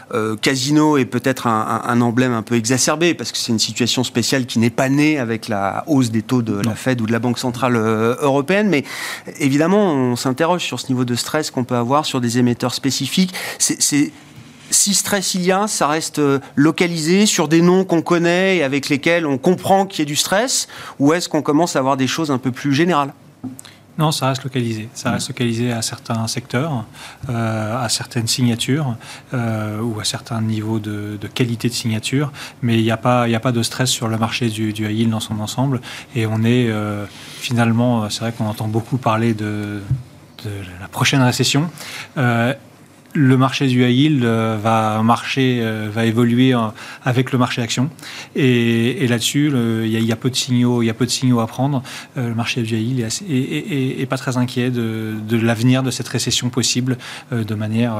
Casino 0.41 0.97
est 0.97 1.05
peut-être 1.05 1.47
un, 1.47 2.01
emblème 2.01 2.33
un 2.33 2.41
peu 2.41 2.55
exacerbé 2.55 3.13
parce 3.13 3.31
que 3.31 3.37
c'est 3.37 3.51
une 3.51 3.59
situation 3.59 4.03
spéciale 4.03 4.45
qui 4.45 4.59
n'est 4.59 4.69
pas 4.69 4.89
née 4.89 5.19
avec 5.19 5.47
la 5.47 5.83
hausse 5.87 6.11
des 6.11 6.21
taux 6.21 6.41
de 6.41 6.59
la 6.65 6.75
Fed 6.75 7.01
ou 7.01 7.05
de 7.05 7.11
la 7.11 7.19
Banque 7.19 7.39
centrale 7.39 7.75
européenne, 7.75 8.69
mais 8.69 8.83
évidemment, 9.39 9.93
on 9.93 10.15
s'interroge 10.15 10.61
sur 10.61 10.79
ce 10.79 10.87
niveau 10.87 11.05
de 11.05 11.15
stress 11.15 11.51
qu'on 11.51 11.63
peut 11.63 11.75
avoir 11.75 12.05
sur 12.05 12.21
des 12.21 12.37
émetteurs 12.37 12.73
spécifiques. 12.73 13.33
C'est 13.59 14.11
si 14.71 14.93
stress 14.93 15.35
il 15.35 15.43
y 15.43 15.51
a, 15.51 15.67
ça 15.67 15.87
reste 15.87 16.19
euh, 16.19 16.39
localisé 16.55 17.25
sur 17.25 17.47
des 17.47 17.61
noms 17.61 17.83
qu'on 17.83 18.01
connaît 18.01 18.57
et 18.57 18.63
avec 18.63 18.89
lesquels 18.89 19.25
on 19.25 19.37
comprend 19.37 19.85
qu'il 19.85 19.99
y 19.99 20.01
a 20.03 20.05
du 20.05 20.15
stress, 20.15 20.67
ou 20.99 21.13
est-ce 21.13 21.29
qu'on 21.29 21.41
commence 21.41 21.75
à 21.75 21.79
avoir 21.79 21.97
des 21.97 22.07
choses 22.07 22.31
un 22.31 22.37
peu 22.37 22.51
plus 22.51 22.73
générales? 22.73 23.13
Non, 23.97 24.11
ça 24.11 24.29
reste 24.29 24.43
localisé. 24.43 24.89
Ça 24.93 25.11
reste 25.11 25.27
localisé 25.27 25.71
à 25.71 25.81
certains 25.81 26.25
secteurs, 26.27 26.85
euh, 27.29 27.83
à 27.83 27.89
certaines 27.89 28.27
signatures 28.27 28.95
euh, 29.33 29.81
ou 29.81 29.99
à 29.99 30.03
certains 30.03 30.41
niveaux 30.41 30.79
de, 30.79 31.17
qualité 31.33 31.67
de 31.67 31.73
signature. 31.73 32.31
Mais 32.61 32.79
il 32.79 32.83
n'y 32.83 32.91
a, 32.91 32.97
pas, 32.97 33.23
a 33.23 33.39
pas 33.39 33.51
de 33.51 33.63
stress 33.63 33.89
sur 33.89 34.07
le 34.07 34.17
marché 34.17 34.49
du, 34.49 34.73
du 34.73 34.89
high 34.89 35.09
dans 35.09 35.19
son 35.19 35.39
ensemble. 35.39 35.81
Et 36.15 36.25
on 36.25 36.43
est 36.43 36.69
finalement, 37.39 38.09
c'est 38.09 38.21
vrai 38.21 38.31
qu'on 38.31 38.47
entend 38.47 38.67
beaucoup 38.67 38.97
parler 38.97 39.33
de, 39.33 39.81
de 40.45 40.51
la 40.79 40.87
prochaine 40.87 41.21
récession. 41.21 41.69
Euh, 43.11 43.31
le 43.31 43.37
marché 43.37 43.67
du 43.67 43.83
high 43.83 43.95
yield 43.95 44.23
euh, 44.23 44.57
va 44.61 45.01
marcher, 45.03 45.59
euh, 45.61 45.89
va 45.91 46.05
évoluer 46.05 46.53
avec 47.03 47.31
le 47.31 47.37
marché 47.37 47.61
action. 47.61 47.89
Et, 48.35 49.07
là-dessus, 49.07 49.51
il 49.83 50.05
y, 50.05 50.11
a 50.11 50.15
peu 50.15 50.29
de 50.29 50.35
signaux, 50.35 50.81
il 50.81 50.85
y 50.85 50.89
a 50.89 50.93
peu 50.93 51.05
de 51.05 51.11
signaux 51.11 51.39
à 51.39 51.47
prendre. 51.47 51.81
le 52.15 52.33
marché 52.33 52.61
du 52.61 52.75
high 52.75 52.99
yield 52.99 53.09
est, 53.29 54.05
pas 54.05 54.17
très 54.17 54.37
inquiet 54.37 54.69
de, 54.69 55.15
l'avenir 55.31 55.83
de 55.83 55.91
cette 55.91 56.07
récession 56.07 56.49
possible 56.49 56.97
de 57.31 57.55
manière 57.55 57.93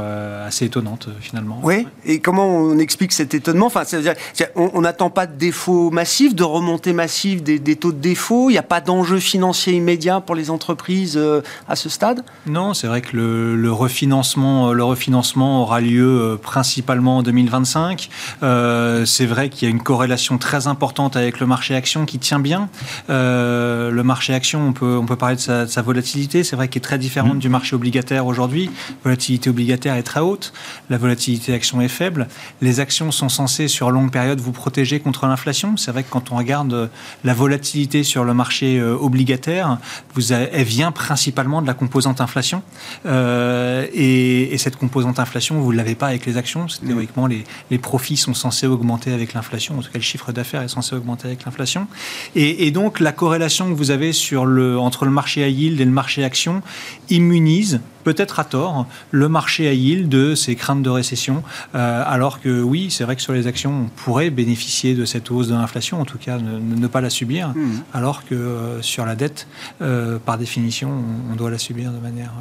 assez 0.46 0.66
étonnante 0.66 1.10
finalement. 1.20 1.60
Oui. 1.64 1.88
Et 2.06 2.20
comment 2.20 2.48
on 2.48 2.78
explique 2.78 3.12
cet 3.12 3.34
étonnement? 3.34 3.66
Enfin, 3.66 3.84
dire 3.84 4.14
on 4.56 4.82
n'attend 4.82 5.10
pas 5.10 5.26
de 5.28 5.36
défaut 5.36 5.90
massif, 5.92 6.36
de 6.36 6.44
remontée 6.44 6.94
massive 6.94 7.44
des, 7.44 7.60
des 7.60 7.76
taux 7.76 7.92
de 7.92 8.00
défaut. 8.00 8.50
Il 8.50 8.54
n'y 8.54 8.60
a 8.60 8.64
pas 8.64 8.82
d'enjeu 8.82 9.20
financier 9.20 9.74
immédiat 9.74 10.22
pour 10.22 10.36
les 10.36 10.50
entreprises 10.50 11.20
à 11.68 11.76
ce 11.76 11.90
stade? 11.90 12.24
Non, 12.46 12.74
c'est 12.74 12.88
vrai 12.88 13.02
que 13.02 13.16
le, 13.16 13.56
le 13.56 13.72
refinancement, 13.72 14.72
le 14.72 14.84
refinancement 14.84 15.01
financement 15.02 15.64
aura 15.64 15.82
lieu 15.82 16.22
euh, 16.22 16.38
principalement 16.38 17.18
en 17.18 17.24
2025. 17.24 18.10
Euh, 18.44 19.06
c'est 19.06 19.26
vrai 19.26 19.50
qu'il 19.50 19.68
y 19.68 19.72
a 19.72 19.74
une 19.74 19.82
corrélation 19.82 20.38
très 20.38 20.68
importante 20.68 21.16
avec 21.16 21.40
le 21.40 21.48
marché 21.48 21.76
action 21.76 22.06
qui 22.06 22.20
tient 22.20 22.40
bien. 22.40 22.70
Euh, 23.10 23.90
le 23.90 24.04
marché 24.04 24.34
action, 24.34 24.68
on 24.68 24.74
peut, 24.74 24.98
on 25.02 25.06
peut 25.06 25.16
parler 25.16 25.36
de 25.36 25.42
sa, 25.42 25.82
volatilité. 25.82 26.44
C'est 26.44 26.56
vrai 26.56 26.68
qu'il 26.68 26.80
est 26.80 26.84
très 26.84 27.00
différente 27.00 27.36
mmh. 27.36 27.40
du 27.40 27.50
marché 27.50 27.76
obligataire 27.76 28.28
aujourd'hui. 28.28 28.70
La 28.90 29.12
volatilité 29.12 29.50
obligataire 29.50 29.96
est 29.96 30.04
très 30.04 30.20
haute. 30.20 30.54
La 30.90 30.98
volatilité 30.98 31.54
action 31.54 31.82
est 31.82 31.88
faible. 31.88 32.28
Les 32.62 32.80
actions 32.80 33.12
sont 33.12 33.30
censées, 33.30 33.68
sur 33.68 33.90
longue 33.90 34.12
période, 34.12 34.40
vous 34.40 34.52
protéger 34.52 35.00
contre 35.00 35.26
l'inflation. 35.26 35.78
C'est 35.78 35.92
vrai 35.92 36.04
que 36.04 36.12
quand 36.12 36.32
on 36.32 36.36
regarde 36.36 36.90
la 37.24 37.34
volatilité 37.34 38.04
sur 38.04 38.24
le 38.24 38.34
marché 38.34 38.82
obligataire, 38.82 39.80
vous 40.14 40.34
elle 40.34 40.64
vient 40.64 40.92
principalement 40.92 41.62
de 41.62 41.68
la 41.68 41.74
composante 41.74 42.22
inflation. 42.22 42.62
et, 43.06 44.54
et 44.54 44.58
cette 44.58 44.76
composante 44.76 44.91
composante 44.92 45.20
inflation, 45.20 45.62
vous 45.62 45.72
ne 45.72 45.78
l'avez 45.78 45.96
pas 45.96 46.08
avec 46.08 46.26
les 46.26 46.36
actions. 46.36 46.66
Théoriquement, 46.86 47.26
les, 47.26 47.46
les, 47.70 47.78
profits 47.78 48.18
sont 48.18 48.34
censés 48.34 48.68
augmenter 48.68 49.14
avec 49.14 49.34
l'inflation. 49.34 49.78
En 49.78 49.82
tout 49.82 49.90
cas, 49.90 50.00
le 50.00 50.04
chiffre 50.04 50.34
d'affaires 50.34 50.62
est 50.64 50.68
censé 50.68 50.96
augmenter 50.96 51.28
avec 51.28 51.46
l'inflation. 51.46 51.88
Et, 52.36 52.72
donc, 52.72 53.00
la 53.00 53.14
corrélation 53.14 53.70
que 53.70 53.74
vous 53.74 53.90
avez 53.90 54.12
sur 54.12 54.46
le, 54.46 54.78
entre 54.78 55.06
le 55.06 55.12
marché 55.12 55.48
high 55.48 55.58
yield 55.58 55.80
et 55.80 55.86
le 55.86 55.92
marché 55.92 56.26
action 56.26 56.62
immunise 57.10 57.80
peut-être 58.04 58.40
à 58.40 58.44
tort, 58.44 58.86
le 59.12 59.30
marché 59.30 59.70
à 59.70 59.74
yield 59.74 60.10
de 60.10 60.36
ces 60.36 60.56
craintes 60.56 60.82
de 60.82 60.90
récession, 60.90 61.44
euh, 61.76 62.04
alors 62.06 62.42
que 62.42 62.62
oui, 62.62 62.90
c'est 62.90 63.04
vrai 63.04 63.16
que 63.16 63.22
sur 63.22 63.34
les 63.34 63.48
actions, 63.48 63.84
on 63.86 63.90
pourrait 64.04 64.30
bénéficier 64.30 64.96
de 64.96 65.06
cette 65.06 65.32
hausse 65.32 65.48
de 65.48 65.54
l'inflation, 65.54 66.02
en 66.02 66.06
tout 66.06 66.18
cas 66.18 66.38
ne, 66.40 66.88
pas 66.88 67.00
la 67.00 67.12
subir, 67.12 67.50
mmh. 67.50 67.84
alors 67.94 68.26
que 68.26 68.36
euh, 68.36 68.82
sur 68.82 69.06
la 69.06 69.16
dette, 69.16 69.48
euh, 69.82 70.18
par 70.18 70.38
définition, 70.38 70.92
on, 71.32 71.36
doit 71.36 71.52
la 71.52 71.60
subir 71.60 71.92
de 71.92 72.00
manière, 72.00 72.34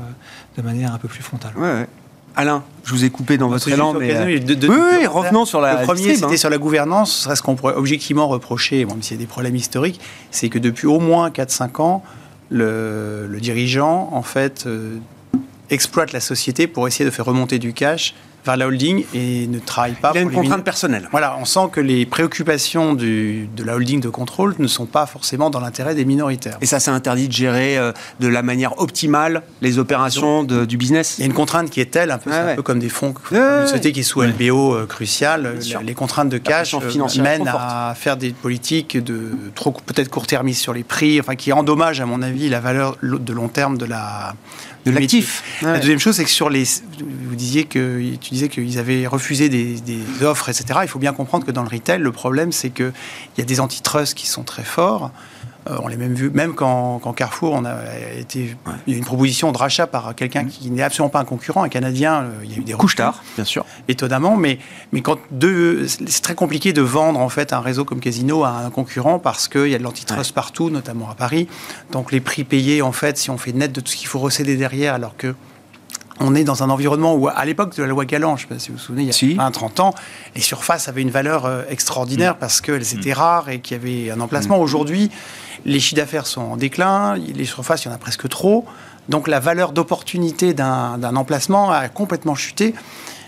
de 0.56 0.62
manière 0.62 0.94
un 0.94 0.98
peu 0.98 1.08
plus 1.08 1.22
frontale. 1.22 1.52
Ouais, 1.56 1.86
Alain, 2.36 2.62
je 2.84 2.92
vous 2.92 3.04
ai 3.04 3.10
coupé 3.10 3.38
dans 3.38 3.48
votre 3.48 3.68
élan, 3.68 3.92
mais... 3.94 4.14
Euh, 4.14 4.24
oui, 4.24 5.06
revenons 5.06 5.44
sur 5.44 5.60
la... 5.60 5.80
Le 5.80 5.82
premier, 5.82 6.14
c'était 6.14 6.26
hein. 6.26 6.36
sur 6.36 6.50
la 6.50 6.58
gouvernance. 6.58 7.12
Ce 7.12 7.24
serait 7.24 7.36
ce 7.36 7.42
qu'on 7.42 7.56
pourrait 7.56 7.74
objectivement 7.74 8.28
reprocher, 8.28 8.84
même 8.84 9.02
s'il 9.02 9.16
y 9.16 9.20
a 9.20 9.22
des 9.22 9.26
problèmes 9.26 9.56
historiques, 9.56 10.00
c'est 10.30 10.48
que 10.48 10.58
depuis 10.58 10.86
au 10.86 11.00
moins 11.00 11.30
4-5 11.30 11.82
ans, 11.82 12.02
le, 12.50 13.38
dirigeant, 13.40 14.10
en 14.12 14.22
fait, 14.22 14.64
euh, 14.66 14.98
exploite 15.70 16.12
la 16.12 16.20
société 16.20 16.66
pour 16.66 16.86
essayer 16.88 17.04
de 17.04 17.10
faire 17.10 17.24
remonter 17.24 17.58
du 17.58 17.72
cash 17.72 18.14
vers 18.44 18.56
la 18.56 18.66
holding 18.66 19.04
et 19.14 19.46
ne 19.46 19.58
travaille 19.58 19.94
pas. 19.94 20.12
Il 20.14 20.18
a 20.18 20.20
une 20.22 20.32
contrainte 20.32 20.64
personnelle. 20.64 21.08
Voilà, 21.10 21.36
on 21.40 21.44
sent 21.44 21.68
que 21.72 21.80
les 21.80 22.06
préoccupations 22.06 22.94
du, 22.94 23.48
de 23.56 23.64
la 23.64 23.74
holding 23.74 24.00
de 24.00 24.08
contrôle 24.08 24.54
ne 24.58 24.66
sont 24.66 24.86
pas 24.86 25.06
forcément 25.06 25.50
dans 25.50 25.60
l'intérêt 25.60 25.94
des 25.94 26.04
minoritaires. 26.04 26.56
Et 26.60 26.66
ça, 26.66 26.80
c'est 26.80 26.90
interdit 26.90 27.28
de 27.28 27.32
gérer 27.32 27.76
euh, 27.78 27.92
de 28.20 28.28
la 28.28 28.42
manière 28.42 28.80
optimale 28.80 29.42
les 29.60 29.78
opérations 29.78 30.42
de, 30.42 30.64
du 30.64 30.76
business 30.76 31.16
Il 31.18 31.22
y 31.22 31.24
a 31.24 31.26
une 31.26 31.34
contrainte 31.34 31.70
qui 31.70 31.80
est 31.80 31.90
telle, 31.90 32.10
un 32.10 32.18
peu, 32.18 32.32
un 32.32 32.56
peu 32.56 32.62
comme 32.62 32.78
des 32.78 32.88
fonds, 32.88 33.14
une 33.30 33.66
société 33.66 33.92
qui 33.92 34.00
est 34.00 34.04
sous 34.04 34.22
LBO 34.22 34.74
euh, 34.74 34.86
cruciale, 34.86 35.58
les 35.82 35.94
contraintes 35.94 36.28
de 36.28 36.38
cash 36.38 36.74
euh, 36.74 37.22
mènent 37.22 37.48
à 37.48 37.94
faire 37.96 38.16
des 38.16 38.30
politiques 38.30 39.02
de 39.02 39.32
trop 39.54 39.72
peut-être 39.72 40.08
court-termistes 40.08 40.62
sur 40.62 40.72
les 40.72 40.84
prix, 40.84 41.20
enfin 41.20 41.36
qui 41.36 41.52
endommagent 41.52 42.00
à 42.00 42.06
mon 42.06 42.22
avis 42.22 42.48
la 42.48 42.60
valeur 42.60 42.96
de 43.02 43.32
long 43.32 43.48
terme 43.48 43.78
de 43.78 43.84
la 43.84 44.34
de 44.86 44.90
l'actif. 44.90 45.42
La 45.62 45.78
deuxième 45.78 45.98
chose, 45.98 46.16
c'est 46.16 46.24
que 46.24 46.30
sur 46.30 46.50
les, 46.50 46.64
vous 46.64 47.36
disiez 47.36 47.64
que 47.64 48.14
tu 48.16 48.30
disais 48.30 48.48
qu'ils 48.48 48.78
avaient 48.78 49.06
refusé 49.06 49.48
des, 49.48 49.76
offres, 50.22 50.48
etc. 50.48 50.80
Il 50.82 50.88
faut 50.88 50.98
bien 50.98 51.12
comprendre 51.12 51.46
que 51.46 51.50
dans 51.50 51.62
le 51.62 51.68
retail, 51.68 52.00
le 52.00 52.12
problème, 52.12 52.52
c'est 52.52 52.70
qu'il 52.70 52.92
y 53.38 53.40
a 53.40 53.44
des 53.44 53.60
antitrusts 53.60 54.14
qui 54.14 54.26
sont 54.26 54.42
très 54.42 54.64
forts. 54.64 55.10
Euh, 55.70 55.78
on 55.82 55.88
l'a 55.88 55.96
même 55.96 56.14
vu, 56.14 56.30
même 56.30 56.54
quand, 56.54 57.00
Carrefour, 57.14 57.52
on 57.52 57.64
a 57.64 57.76
été, 58.18 58.56
il 58.86 58.92
y 58.92 58.96
a 58.96 58.98
une 58.98 59.04
proposition 59.04 59.52
de 59.52 59.58
rachat 59.58 59.86
par 59.86 60.14
quelqu'un 60.14 60.44
qui 60.44 60.70
n'est 60.70 60.82
absolument 60.82 61.10
pas 61.10 61.20
un 61.20 61.24
concurrent, 61.24 61.62
un 61.62 61.68
Canadien. 61.68 62.22
Euh, 62.22 62.30
il 62.44 62.52
y 62.52 62.54
a 62.54 62.58
eu 62.58 62.64
des 62.64 62.72
couches 62.72 62.96
tard, 62.96 63.22
bien 63.36 63.44
sûr. 63.44 63.64
Étonnamment, 63.88 64.36
mais 64.36 64.58
mais 64.92 65.00
quand 65.00 65.18
deux, 65.30 65.86
c'est 65.86 66.22
très 66.22 66.34
compliqué 66.34 66.72
de 66.72 66.82
vendre 66.82 67.20
en 67.20 67.28
fait 67.28 67.52
un 67.52 67.60
réseau 67.60 67.84
comme 67.84 68.00
Casino 68.00 68.44
à 68.44 68.50
un 68.50 68.70
concurrent 68.70 69.18
parce 69.18 69.48
qu'il 69.48 69.68
y 69.68 69.74
a 69.74 69.78
de 69.78 69.82
l'antitrust 69.82 70.32
partout, 70.32 70.70
notamment 70.70 71.10
à 71.10 71.14
Paris. 71.14 71.48
Donc 71.92 72.12
les 72.12 72.20
prix 72.20 72.44
payés, 72.44 72.82
en 72.82 72.92
fait, 72.92 73.18
si 73.18 73.30
on 73.30 73.38
fait 73.38 73.52
net 73.52 73.72
de 73.72 73.80
tout 73.80 73.92
ce 73.92 73.96
qu'il 73.96 74.08
faut 74.08 74.18
recéder 74.18 74.56
derrière, 74.56 74.94
alors 74.94 75.16
que 75.16 75.34
on 76.20 76.34
est 76.34 76.44
dans 76.44 76.62
un 76.62 76.70
environnement 76.70 77.14
où, 77.14 77.28
à 77.28 77.44
l'époque 77.44 77.76
de 77.76 77.82
la 77.82 77.88
loi 77.88 78.04
Galant, 78.04 78.36
je 78.36 78.44
ne 78.44 78.48
sais 78.48 78.54
pas 78.54 78.60
si 78.60 78.68
vous 78.70 78.76
vous 78.76 78.82
souvenez, 78.82 79.02
il 79.02 79.30
y 79.30 79.34
a 79.34 79.44
20, 79.44 79.50
30 79.50 79.80
ans, 79.80 79.94
les 80.34 80.40
surfaces 80.40 80.88
avaient 80.88 81.02
une 81.02 81.10
valeur 81.10 81.46
euh, 81.46 81.62
extraordinaire 81.68 82.34
mm. 82.34 82.38
parce 82.38 82.60
qu'elles 82.60 82.94
étaient 82.94 83.10
mm. 83.10 83.18
rares 83.18 83.48
et 83.48 83.60
qu'il 83.60 83.76
y 83.76 83.80
avait 83.80 84.10
un 84.10 84.20
emplacement. 84.20 84.58
Mm. 84.58 84.62
Aujourd'hui, 84.62 85.10
les 85.64 85.80
chiffres 85.80 85.96
d'affaires 85.96 86.26
sont 86.26 86.42
en 86.42 86.56
déclin, 86.56 87.16
les 87.16 87.44
surfaces, 87.44 87.84
il 87.84 87.88
y 87.88 87.90
en 87.90 87.94
a 87.94 87.98
presque 87.98 88.28
trop. 88.28 88.66
Donc 89.08 89.28
la 89.28 89.40
valeur 89.40 89.72
d'opportunité 89.72 90.54
d'un 90.54 91.16
emplacement 91.16 91.70
a 91.70 91.88
complètement 91.88 92.34
chuté. 92.34 92.74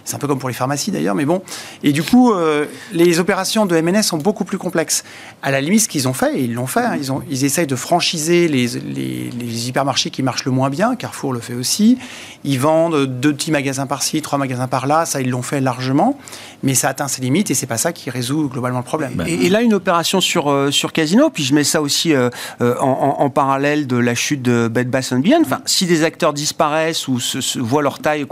C'est 0.05 0.17
un 0.17 0.19
peu 0.19 0.27
comme 0.27 0.39
pour 0.39 0.49
les 0.49 0.55
pharmacies 0.55 0.91
d'ailleurs, 0.91 1.15
mais 1.15 1.25
bon. 1.25 1.43
Et 1.83 1.93
du 1.93 2.03
coup, 2.03 2.33
euh, 2.33 2.67
les 2.93 3.21
opérations 3.21 3.67
de 3.67 3.81
MNS 3.81 4.03
sont 4.03 4.19
beaucoup 4.19 4.45
plus 4.45 4.59
complexes. 4.59 5.05
À 5.43 5.51
la 5.51 5.61
limite, 5.61 5.83
ce 5.83 5.89
qu'ils 5.89 6.09
ont 6.09 6.13
fait, 6.13 6.39
et 6.39 6.45
ils 6.45 6.55
l'ont 6.55 6.67
fait, 6.67 6.81
hein, 6.81 6.97
ils, 6.99 7.13
ont, 7.13 7.23
ils 7.31 7.45
essayent 7.45 7.67
de 7.67 7.77
franchiser 7.77 8.49
les, 8.49 8.67
les, 8.67 9.69
hypermarchés 9.69 10.11
qui 10.11 10.23
marchent 10.23 10.45
le 10.45 10.51
moins 10.51 10.71
bien. 10.71 10.97
Carrefour 10.97 11.33
le 11.33 11.41
fait 11.41 11.55
aussi. 11.55 11.99
Ils 12.45 12.59
vendent 12.59 13.07
deux 13.07 13.33
petits 13.33 13.53
magasins 13.53 13.87
par-ci, 13.87 14.23
trois 14.23 14.39
magasins 14.39 14.69
par-là. 14.69 15.07
Ça, 15.07 15.21
ils 15.21 15.31
l'ont 15.31 15.43
fait 15.43 15.61
largement. 15.61 16.19
Mais 16.63 16.75
ça 16.75 16.89
atteint 16.89 17.09
ses 17.09 17.23
limites 17.23 17.51
et 17.51 17.55
c'est 17.55 17.67
pas 17.67 17.77
ça 17.79 17.93
qui 17.93 18.11
résout 18.11 18.49
globalement 18.49 18.79
le 18.79 18.85
problème. 18.85 19.23
Et, 19.27 19.49
là, 19.49 19.63
une 19.63 19.75
opération 19.75 20.21
sur, 20.21 20.51
euh, 20.51 20.71
sur 20.71 20.93
Casino, 20.93 21.31
puis 21.31 21.43
je 21.43 21.55
mets 21.55 21.65
ça 21.65 21.83
aussi 21.83 22.13
euh, 22.15 22.31
en, 22.61 23.31
parallèle 23.31 23.87
de 23.87 23.97
la 23.97 24.15
chute 24.15 24.43
de 24.43 24.69
Bed 24.69 24.89
Bath 24.89 25.15
Beyond. 25.15 25.43
Enfin, 25.45 25.61
si 25.67 25.87
des 25.87 26.05
acteurs 26.05 26.33
disparaissent 26.33 27.09
ou 27.09 27.19
se, 27.19 27.59
voient 27.59 27.83
leur 27.83 27.99
taille 27.99 28.27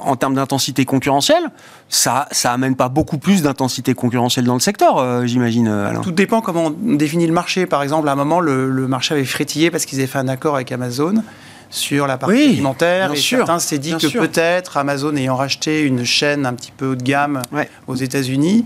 en 0.00 0.16
termes 0.16 0.34
d'intention 0.34 0.57
d'intensité 0.58 0.84
concurrentielle, 0.84 1.44
ça, 1.88 2.26
ça 2.32 2.52
amène 2.52 2.74
pas 2.74 2.88
beaucoup 2.88 3.18
plus 3.18 3.42
d'intensité 3.42 3.94
concurrentielle 3.94 4.44
dans 4.44 4.54
le 4.54 4.60
secteur, 4.60 4.98
euh, 4.98 5.24
j'imagine. 5.24 5.68
Alain. 5.68 6.00
Tout 6.00 6.10
dépend 6.10 6.40
comment 6.40 6.66
on 6.66 6.94
définit 6.96 7.26
le 7.28 7.32
marché. 7.32 7.66
Par 7.66 7.82
exemple, 7.84 8.08
à 8.08 8.12
un 8.12 8.16
moment, 8.16 8.40
le, 8.40 8.68
le 8.68 8.88
marché 8.88 9.14
avait 9.14 9.24
frétillé 9.24 9.70
parce 9.70 9.86
qu'ils 9.86 9.98
avaient 10.00 10.08
fait 10.08 10.18
un 10.18 10.26
accord 10.28 10.56
avec 10.56 10.72
Amazon 10.72 11.22
sur 11.70 12.06
la 12.08 12.18
partie 12.18 12.34
Oui, 12.34 12.44
alimentaire. 12.54 13.12
Et 13.12 13.16
sûr, 13.16 13.38
certains 13.38 13.60
s'est 13.60 13.78
dit 13.78 13.92
que 13.96 14.08
peut-être 14.18 14.76
Amazon 14.78 15.14
ayant 15.16 15.36
racheté 15.36 15.82
une 15.82 16.04
chaîne 16.04 16.44
un 16.44 16.54
petit 16.54 16.72
peu 16.76 16.86
haut 16.88 16.96
de 16.96 17.02
gamme 17.04 17.42
Ouais. 17.52 17.68
aux 17.86 17.94
États-Unis, 17.94 18.64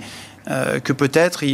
euh, 0.51 0.81
que 0.81 0.93
peut-être 0.95 1.45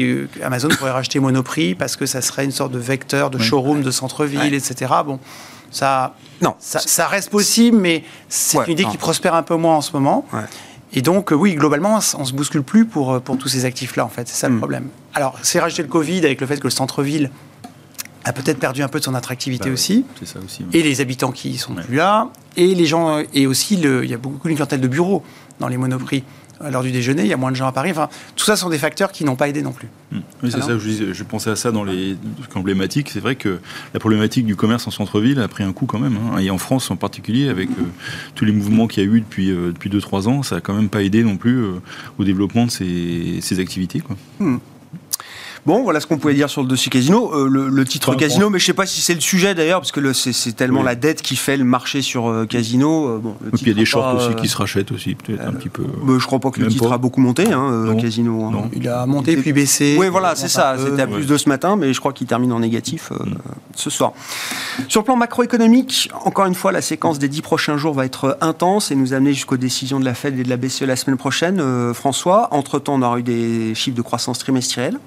Amazon 0.42 0.68
pourrait 0.68 0.92
racheter 0.92 1.18
Monoprix 1.18 1.74
parce 1.74 1.96
que 1.96 2.06
ça 2.06 2.20
serait 2.22 2.44
une 2.44 2.52
sorte 2.52 2.70
de 2.72 2.78
vecteur 2.78 3.30
de 3.30 3.38
showroom 3.38 3.82
de 3.82 3.90
centre-ville, 3.90 4.38
Ouais. 4.40 4.54
etc. 4.54 4.92
Bon, 5.04 5.18
ça, 5.70 6.14
Non, 6.42 6.54
ça, 6.58 6.78
ça 6.80 7.06
reste 7.06 7.30
possible, 7.30 7.76
mais 7.78 8.04
c'est 8.28 8.58
Ouais, 8.58 8.64
une 8.66 8.72
idée 8.72 8.84
non. 8.84 8.90
qui 8.90 8.96
prospère 8.96 9.34
un 9.34 9.42
peu 9.42 9.56
moins 9.56 9.76
en 9.76 9.80
ce 9.80 9.92
moment. 9.92 10.24
Ouais. 10.32 10.40
Et 10.94 11.02
donc, 11.02 11.32
euh, 11.32 11.34
oui, 11.34 11.54
globalement, 11.54 11.98
on 12.18 12.24
se 12.24 12.32
bouscule 12.32 12.62
plus 12.62 12.86
pour, 12.86 13.12
euh, 13.12 13.20
pour 13.20 13.36
tous 13.36 13.48
ces 13.48 13.64
actifs-là, 13.66 14.04
en 14.04 14.08
fait. 14.08 14.26
C'est 14.28 14.36
ça 14.36 14.48
le 14.48 14.54
Mm. 14.54 14.58
problème. 14.58 14.88
Alors, 15.14 15.38
c'est 15.42 15.60
rajouter 15.60 15.82
le 15.82 15.88
Covid 15.88 16.18
avec 16.24 16.40
le 16.40 16.46
fait 16.46 16.56
que 16.58 16.64
le 16.64 16.70
centre-ville 16.70 17.30
a 18.24 18.32
peut-être 18.32 18.58
perdu 18.58 18.82
un 18.82 18.88
peu 18.88 18.98
de 18.98 19.04
son 19.04 19.14
attractivité 19.14 19.68
Bah 19.68 19.74
aussi. 19.74 20.04
C'est 20.18 20.26
ça 20.26 20.38
aussi. 20.44 20.64
Et 20.72 20.82
les 20.82 21.00
habitants 21.00 21.30
qui 21.32 21.56
sont 21.58 21.74
plus 21.74 21.96
là. 21.96 22.28
Et 22.56 22.74
les 22.74 22.86
gens, 22.86 23.18
euh, 23.18 23.22
et 23.34 23.46
aussi, 23.46 23.76
le- 23.76 24.04
il 24.04 24.10
y 24.10 24.14
a 24.14 24.18
beaucoup 24.18 24.48
de 24.48 24.54
clientèle 24.54 24.80
de 24.80 24.88
bureaux 24.88 25.22
dans 25.60 25.68
les 25.68 25.76
monoprix. 25.76 26.24
À 26.60 26.70
l'heure 26.70 26.82
du 26.82 26.90
déjeuner, 26.90 27.22
il 27.22 27.28
y 27.28 27.32
a 27.32 27.36
moins 27.36 27.50
de 27.50 27.56
gens 27.56 27.66
à 27.66 27.72
Paris. 27.72 27.90
Enfin, 27.92 28.08
tout 28.34 28.44
ça 28.44 28.56
sont 28.56 28.68
des 28.68 28.78
facteurs 28.78 29.12
qui 29.12 29.24
n'ont 29.24 29.36
pas 29.36 29.48
aidé 29.48 29.62
non 29.62 29.72
plus. 29.72 29.88
Mm. 30.10 30.16
Oui, 30.42 30.50
c'est 30.50 30.56
Alors 30.56 30.68
ça, 30.68 30.78
je, 30.78 30.88
disais, 30.88 31.14
je 31.14 31.24
pensais 31.24 31.50
à 31.50 31.56
ça 31.56 31.70
dans 31.70 31.84
les 31.84 32.16
trucs 32.40 32.56
emblématiques. 32.56 33.10
C'est 33.10 33.20
vrai 33.20 33.36
que 33.36 33.60
la 33.94 34.00
problématique 34.00 34.44
du 34.46 34.56
commerce 34.56 34.86
en 34.86 34.90
centre-ville 34.90 35.40
a 35.40 35.48
pris 35.48 35.62
un 35.64 35.72
coup 35.72 35.86
quand 35.86 35.98
même. 35.98 36.16
hein. 36.16 36.38
Et 36.38 36.50
en 36.50 36.58
France 36.58 36.90
en 36.90 36.96
particulier, 36.96 37.48
avec 37.48 37.68
euh, 37.70 37.82
tous 38.34 38.44
les 38.44 38.52
mouvements 38.52 38.86
qu'il 38.86 39.02
y 39.02 39.06
a 39.06 39.08
eu 39.08 39.20
depuis, 39.20 39.50
euh, 39.50 39.72
depuis 39.72 39.90
2-3 39.90 40.28
ans, 40.28 40.42
ça 40.42 40.56
a 40.56 40.60
quand 40.60 40.74
même 40.74 40.88
pas 40.88 41.02
aidé 41.02 41.22
non 41.22 41.36
plus 41.36 41.58
euh, 41.58 41.72
au 42.18 42.24
développement 42.24 42.66
de 42.66 42.70
ces, 42.70 43.38
ces 43.40 43.60
activités. 43.60 44.00
Quoi. 44.00 44.16
Bon, 45.68 45.82
voilà 45.82 46.00
ce 46.00 46.06
qu'on 46.06 46.16
pouvait 46.16 46.32
dire 46.32 46.48
sur 46.48 46.62
le 46.62 46.66
dossier 46.66 46.88
casino. 46.90 47.30
Euh, 47.34 47.46
le, 47.46 47.68
le 47.68 47.84
titre 47.84 48.08
Enfin, 48.08 48.16
casino, 48.18 48.48
mais 48.48 48.58
je 48.58 48.64
sais 48.64 48.72
pas 48.72 48.86
si 48.86 49.02
c'est 49.02 49.12
le 49.12 49.20
sujet 49.20 49.54
d'ailleurs, 49.54 49.80
parce 49.80 49.92
que 49.92 50.00
le- 50.00 50.14
c'est 50.14 50.32
c'est 50.32 50.52
tellement 50.52 50.80
Oui. 50.80 50.86
la 50.86 50.94
dette 50.94 51.20
qui 51.20 51.36
fait 51.36 51.58
le 51.58 51.64
marché 51.64 52.00
sur 52.00 52.26
euh, 52.30 52.46
casino. 52.46 53.06
euh, 53.06 53.18
bon, 53.18 53.34
le 53.42 53.48
Et 53.48 53.50
puis 53.50 53.60
il 53.64 53.68
y 53.68 53.70
a 53.72 53.74
des 53.74 53.84
shorts 53.84 54.02
pas, 54.02 54.14
aussi 54.14 54.28
euh, 54.30 54.32
qui 54.40 54.48
se 54.48 54.56
rachètent 54.56 54.92
aussi, 54.92 55.14
peut-être 55.14 55.44
un 55.46 55.52
petit 55.52 55.68
peu. 55.68 55.84
je 56.18 56.24
crois 56.24 56.38
pas 56.38 56.50
que 56.50 56.60
le 56.60 56.68
titre 56.68 56.88
pas. 56.88 56.94
a 56.94 56.98
beaucoup 56.98 57.20
monté, 57.20 57.52
hein, 57.52 57.68
euh, 57.70 57.84
Non. 57.92 57.96
casino. 58.00 58.44
hein. 58.46 58.50
Non. 58.50 58.70
Il 58.74 58.88
a 58.88 59.04
monté 59.04 59.32
Il 59.32 59.42
puis 59.42 59.52
baissé. 59.52 59.96
Oui, 59.98 60.08
voilà, 60.08 60.34
c'est 60.36 60.48
ça. 60.48 60.74
C'était 60.82 61.02
à 61.02 61.06
plus 61.06 61.26
de 61.26 61.36
ce 61.36 61.50
matin, 61.50 61.76
mais 61.76 61.92
je 61.92 62.00
crois 62.00 62.14
qu'il 62.14 62.26
termine 62.26 62.52
en 62.52 62.60
négatif 62.60 63.12
euh, 63.12 63.18
ce 63.76 63.90
soir. 63.90 64.12
Sur 64.88 65.02
le 65.02 65.04
plan 65.04 65.16
macroéconomique, 65.16 66.08
encore 66.24 66.46
une 66.46 66.54
fois, 66.54 66.72
la 66.72 66.80
séquence 66.80 67.18
des 67.18 67.28
dix 67.28 67.42
prochains 67.42 67.76
jours 67.76 67.92
va 67.92 68.06
être 68.06 68.38
intense 68.40 68.90
et 68.90 68.94
nous 68.94 69.12
amener 69.12 69.34
jusqu'aux 69.34 69.58
décisions 69.58 70.00
de 70.00 70.06
la 70.06 70.14
Fed 70.14 70.38
et 70.38 70.44
de 70.44 70.48
la 70.48 70.56
BCE 70.56 70.84
la 70.86 70.96
semaine 70.96 71.18
prochaine. 71.18 71.60
Euh, 71.60 71.92
François, 71.92 72.48
entre-temps, 72.52 72.94
on 72.94 73.02
aura 73.02 73.18
eu 73.18 73.22
des 73.22 73.74
chiffres 73.74 73.96
de 73.98 74.02
croissance 74.02 74.38
trimestrielle. 74.38 74.98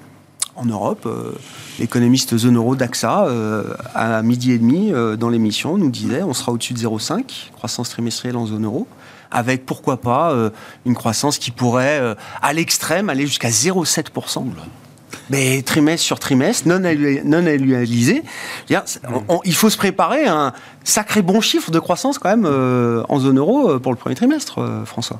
En 0.54 0.66
Europe, 0.66 1.06
euh, 1.06 1.32
l'économiste 1.78 2.36
zone 2.36 2.56
euro 2.56 2.76
d'AXA, 2.76 3.24
euh, 3.24 3.74
à 3.94 4.22
midi 4.22 4.52
et 4.52 4.58
demi, 4.58 4.92
euh, 4.92 5.16
dans 5.16 5.30
l'émission, 5.30 5.78
nous 5.78 5.90
disait 5.90 6.22
on 6.22 6.34
sera 6.34 6.52
au-dessus 6.52 6.74
de 6.74 6.78
0,5, 6.78 7.50
croissance 7.54 7.88
trimestrielle 7.88 8.36
en 8.36 8.44
zone 8.44 8.66
euro, 8.66 8.86
avec 9.30 9.64
pourquoi 9.64 9.96
pas 9.98 10.36
une 10.84 10.94
croissance 10.94 11.38
qui 11.38 11.52
pourrait, 11.52 12.14
à 12.42 12.52
l'extrême, 12.52 13.08
aller 13.08 13.26
jusqu'à 13.26 13.48
0,7%. 13.48 14.44
Mais 15.30 15.62
trimestre 15.62 16.04
sur 16.04 16.18
trimestre, 16.18 16.68
non, 16.68 16.78
non 16.78 17.40
il 19.44 19.54
faut 19.54 19.70
se 19.70 19.78
préparer 19.78 20.26
à 20.26 20.36
un 20.36 20.52
sacré 20.84 21.22
bon 21.22 21.40
chiffre 21.40 21.70
de 21.70 21.78
croissance 21.78 22.18
quand 22.18 22.28
même 22.28 23.04
en 23.08 23.18
zone 23.20 23.38
euro 23.38 23.80
pour 23.80 23.90
le 23.90 23.96
premier 23.96 24.16
trimestre, 24.16 24.82
François. 24.84 25.18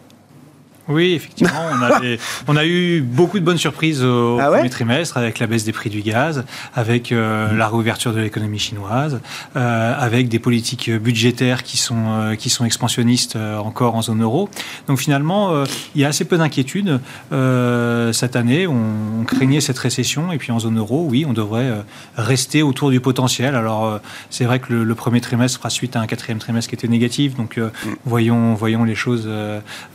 Oui, 0.88 1.12
effectivement, 1.12 1.52
on 1.72 1.82
a, 1.82 2.00
des- 2.00 2.18
on 2.48 2.56
a 2.56 2.64
eu 2.66 3.00
beaucoup 3.00 3.38
de 3.38 3.44
bonnes 3.44 3.58
surprises 3.58 4.02
au 4.02 4.38
Ah 4.40 4.50
ouais 4.50 4.56
premier 4.58 4.70
trimestre 4.70 5.16
avec 5.16 5.38
la 5.38 5.46
baisse 5.46 5.64
des 5.64 5.72
prix 5.72 5.90
du 5.90 6.02
gaz, 6.02 6.44
avec 6.74 7.12
euh, 7.12 7.52
la 7.56 7.68
réouverture 7.68 8.12
de 8.12 8.20
l'économie 8.20 8.58
chinoise, 8.58 9.20
euh, 9.56 9.94
avec 9.98 10.28
des 10.28 10.38
politiques 10.38 10.90
budgétaires 10.90 11.62
qui 11.62 11.76
sont, 11.76 12.04
euh, 12.08 12.34
qui 12.34 12.50
sont 12.50 12.64
expansionnistes 12.64 13.36
encore 13.36 13.94
en 13.94 14.02
zone 14.02 14.22
euro. 14.22 14.48
Donc 14.88 14.98
finalement, 14.98 15.64
il 15.94 16.00
y 16.00 16.04
a 16.04 16.08
assez 16.08 16.24
peu 16.24 16.36
d'inquiétudes. 16.36 17.00
Euh, 17.32 18.12
cette 18.12 18.34
année, 18.36 18.66
on, 18.66 19.20
on 19.20 19.24
craignait 19.24 19.60
cette 19.60 19.78
récession 19.78 20.32
et 20.32 20.38
puis 20.38 20.52
en 20.52 20.58
zone 20.58 20.78
euro, 20.78 21.06
oui, 21.08 21.24
on 21.28 21.32
devrait 21.32 21.70
rester 22.16 22.62
autour 22.62 22.90
du 22.90 23.00
potentiel. 23.00 23.54
Alors 23.54 24.00
c'est 24.30 24.44
vrai 24.44 24.58
que 24.58 24.72
le, 24.72 24.84
le 24.84 24.94
premier 24.94 25.20
trimestre 25.20 25.58
fera 25.58 25.70
suite 25.70 25.96
à 25.96 26.00
un 26.00 26.06
quatrième 26.06 26.38
trimestre 26.38 26.68
qui 26.68 26.74
était 26.74 26.88
négatif, 26.88 27.34
donc 27.36 27.58
euh, 27.58 27.70
voyons, 28.04 28.54
voyons 28.54 28.84
les 28.84 28.94
choses 28.96 29.28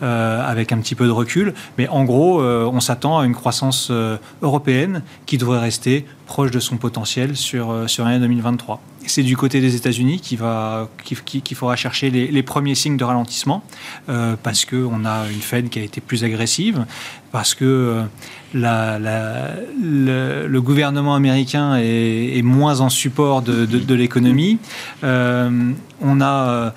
avec 0.01 0.71
un 0.71 0.76
petit 0.79 0.95
peu 0.95 1.05
de 1.05 1.11
recul. 1.11 1.53
Mais 1.77 1.87
en 1.87 2.03
gros, 2.03 2.41
euh, 2.41 2.69
on 2.71 2.79
s'attend 2.79 3.19
à 3.19 3.25
une 3.25 3.35
croissance 3.35 3.89
euh, 3.91 4.17
européenne 4.41 5.03
qui 5.25 5.37
devrait 5.37 5.59
rester 5.59 6.05
proche 6.25 6.51
de 6.51 6.59
son 6.59 6.77
potentiel 6.77 7.35
sur, 7.35 7.71
euh, 7.71 7.87
sur 7.87 8.05
l'année 8.05 8.19
2023. 8.19 8.81
C'est 9.05 9.23
du 9.23 9.37
côté 9.37 9.61
des 9.61 9.75
États-Unis 9.75 10.19
qu'il 10.19 10.37
va, 10.37 10.89
qu'il, 11.05 11.21
qu'il- 11.21 11.41
qu'il 11.41 11.55
faudra 11.55 11.77
chercher 11.77 12.09
les, 12.09 12.43
premiers 12.43 12.75
signes 12.75 12.97
de 12.97 13.05
ralentissement, 13.05 13.63
euh, 14.09 14.35
parce 14.41 14.65
qu'on 14.65 15.05
a 15.05 15.29
une 15.29 15.39
Fed 15.39 15.69
qui 15.69 15.79
a 15.79 15.81
été 15.81 16.01
plus 16.01 16.25
agressive, 16.25 16.85
parce 17.31 17.55
que 17.55 18.03
le, 18.53 19.79
gouvernement 20.59 21.15
américain 21.15 21.77
est, 21.77 22.41
moins 22.43 22.81
en 22.81 22.89
support 22.89 23.43
de, 23.43 23.93
l'économie. 23.93 24.59
On 25.03 26.21
a 26.21 26.73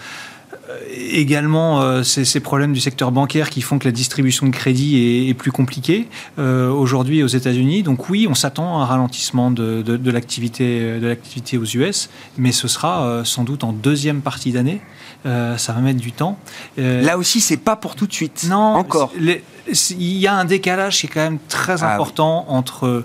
également 1.13 1.81
euh, 1.81 2.03
ces, 2.03 2.25
ces 2.25 2.41
problèmes 2.41 2.73
du 2.73 2.81
secteur 2.81 3.13
bancaire 3.13 3.51
qui 3.51 3.61
font 3.63 3.79
que 3.79 3.85
la 3.87 3.93
distribution 3.93 4.47
de 4.47 4.53
crédit 4.53 4.97
est, 4.99 5.29
est 5.29 5.35
plus 5.35 5.53
compliquée 5.53 6.09
euh, 6.39 6.69
aujourd'hui 6.71 7.23
aux 7.23 7.27
États-Unis. 7.29 7.83
Donc 7.83 8.09
oui, 8.09 8.27
on 8.29 8.35
s'attend 8.35 8.79
à 8.81 8.83
un 8.83 8.87
ralentissement 8.87 9.51
de, 9.51 9.83
de- 9.83 9.97
de 9.97 10.11
l'activité 10.11 11.59
aux 11.59 11.65
US, 11.65 12.11
mais 12.39 12.53
ce 12.53 12.69
sera 12.69 13.05
euh, 13.05 13.25
sans 13.25 13.45
doute 13.45 13.65
en 13.65 13.73
deuxième 13.73 14.21
partie 14.21 14.53
d'année. 14.53 14.81
Euh, 15.27 15.57
ça 15.59 15.73
va 15.73 15.81
mettre 15.81 16.01
du 16.01 16.13
temps. 16.13 16.39
Euh, 16.79 17.03
Là 17.03 17.19
aussi, 17.19 17.41
c'est 17.41 17.59
pas 17.59 17.77
pour 17.77 17.95
tout 17.95 18.07
de 18.07 18.13
suite. 18.13 18.47
non, 18.49 18.57
Encore. 18.77 19.13
Il 19.19 20.17
y 20.17 20.27
a 20.27 20.35
un 20.35 20.45
décalage 20.47 20.99
qui 21.01 21.07
est 21.07 21.11
quand 21.11 21.21
même 21.21 21.39
très 21.49 21.83
Ah 21.83 21.87
oui. 21.89 21.93
important 21.95 22.47
entre 22.49 23.05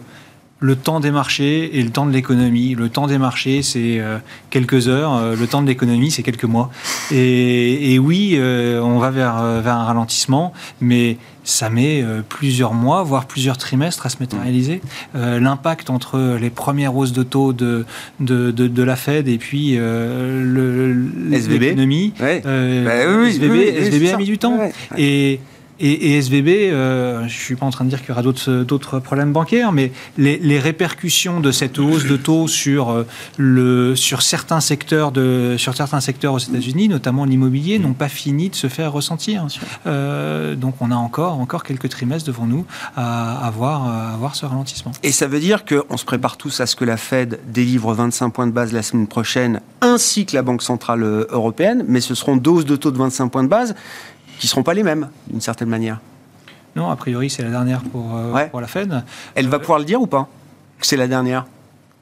le 0.61 0.75
temps 0.75 0.99
des 1.01 1.11
marchés 1.11 1.77
et 1.77 1.83
le 1.83 1.89
temps 1.89 2.05
de 2.05 2.11
l'économie. 2.13 2.75
Le 2.75 2.89
temps 2.89 3.07
des 3.07 3.17
marchés, 3.17 3.61
c'est 3.61 3.99
euh, 3.99 4.17
quelques 4.49 4.87
heures. 4.87 5.13
euh, 5.15 5.35
le 5.35 5.47
temps 5.47 5.61
de 5.61 5.67
l'économie, 5.67 6.11
c'est 6.11 6.23
quelques 6.23 6.45
mois. 6.45 6.71
Et, 7.11 7.93
et 7.93 7.99
oui, 7.99 8.35
euh, 8.37 8.79
on 8.81 8.97
va 8.99 9.11
vers, 9.11 9.35
vers 9.61 9.75
un 9.75 9.83
ralentissement, 9.83 10.53
mais 10.81 11.17
ça 11.43 11.69
met 11.69 12.03
plusieurs 12.29 12.73
mois, 12.73 13.03
voire 13.03 13.25
plusieurs 13.25 13.57
trimestres 13.57 14.05
à 14.05 14.09
se 14.09 14.17
matérialiser. 14.19 14.81
Euh, 15.15 15.39
L'impact 15.39 15.89
entre 15.91 16.37
les 16.41 16.49
premières 16.49 16.95
hausses 16.95 17.13
de 17.13 17.21
taux 17.21 17.53
de, 17.53 17.85
de, 18.19 18.49
de, 18.49 18.67
de 18.67 18.83
la 18.83 18.95
Fed 18.95 19.27
et 19.27 19.37
puis 19.37 19.75
euh, 19.77 20.41
le- 20.43 21.35
SVB. 21.37 21.59
l'économie. 21.61 22.13
Ouais. 22.19 22.41
Bah 22.43 22.91
oui, 23.09 23.15
oui, 23.25 23.29
SVB, 23.29 23.51
oui, 23.51 23.69
oui, 23.77 23.85
SVB 23.87 24.13
a 24.13 24.17
mis 24.17 24.25
du 24.25 24.37
temps. 24.39 24.57
Ouais. 24.57 24.73
Et, 24.97 25.39
et, 25.79 26.13
et 26.13 26.17
SVB, 26.17 26.47
euh, 26.47 27.19
je 27.19 27.23
ne 27.23 27.29
suis 27.29 27.55
pas 27.55 27.65
en 27.65 27.69
train 27.69 27.83
de 27.83 27.89
dire 27.89 27.99
qu'il 27.99 28.09
y 28.09 28.11
aura 28.11 28.23
d'autres 28.23 28.99
problèmes 28.99 29.33
bancaires, 29.33 29.71
mais 29.71 29.91
les, 30.17 30.59
répercussions 30.59 31.41
de 31.41 31.51
cette 31.51 31.79
hausse 31.79 32.05
de 32.05 32.15
taux 32.15 32.47
sur, 32.47 33.05
euh, 33.39 33.95
sur, 33.95 34.21
certains, 34.21 34.61
secteurs 34.61 35.11
de, 35.11 35.55
sur 35.57 35.75
certains 35.75 35.99
secteurs 35.99 36.33
aux 36.33 36.39
États-Unis, 36.39 36.88
notamment 36.88 37.25
l'immobilier, 37.25 37.77
n'ont 37.77 37.93
pas 37.93 38.07
fini 38.07 38.49
de 38.49 38.55
se 38.55 38.67
faire 38.67 38.93
ressentir. 38.93 39.45
Euh, 39.85 40.55
donc 40.55 40.75
on 40.79 40.91
a 40.91 40.95
encore, 40.95 41.39
encore 41.39 41.63
quelques 41.63 41.89
trimestres 41.89 42.27
devant 42.27 42.45
nous 42.45 42.65
à, 42.95 43.51
voir, 43.53 44.35
ce 44.35 44.45
ralentissement. 44.45 44.93
Et 45.03 45.11
ça 45.11 45.27
veut 45.27 45.39
dire 45.39 45.65
qu'on 45.65 45.97
se 45.97 46.05
prépare 46.05 46.38
tous 46.38 46.61
à 46.61 46.65
ce 46.65 46.75
que 46.75 46.85
la 46.85 46.97
Fed 46.97 47.39
délivre 47.47 47.93
25 47.93 48.29
points 48.29 48.47
de 48.47 48.51
base 48.51 48.71
la 48.71 48.81
semaine 48.81 49.07
prochaine, 49.07 49.61
ainsi 49.81 50.25
que 50.25 50.35
la 50.35 50.41
Banque 50.41 50.61
Centrale 50.61 51.03
Européenne, 51.03 51.83
mais 51.88 52.01
ce 52.01 52.15
seront 52.15 52.38
deux 52.38 52.51
hausses 52.51 52.65
de 52.65 52.75
taux 52.75 52.91
de 52.91 52.97
25 52.97 53.27
points 53.27 53.43
de 53.43 53.49
base 53.49 53.75
qui 54.39 54.48
ne 54.48 54.50
seront 54.50 54.63
pas 54.63 54.74
les 54.74 54.84
mêmes, 54.84 55.10
d'une 55.28 55.41
certaine 55.41 55.69
manière. 55.69 56.00
Non, 56.76 56.89
a 56.89 56.95
priori, 56.95 57.30
c'est 57.30 57.43
la 57.43 57.50
dernière 57.52 57.82
pour, 57.82 58.15
euh, 58.15 58.32
Ouais. 58.34 58.50
pour 58.50 58.60
la 58.62 58.67
Fed. 58.67 59.04
Elle 59.36 59.48
va 59.48 59.60
pouvoir 59.60 59.80
le 59.80 59.86
dire 59.86 60.02
ou 60.02 60.08
pas 60.08 60.28
Que 60.80 60.86
c'est 60.86 60.98
la 60.98 61.08
dernière? 61.08 61.45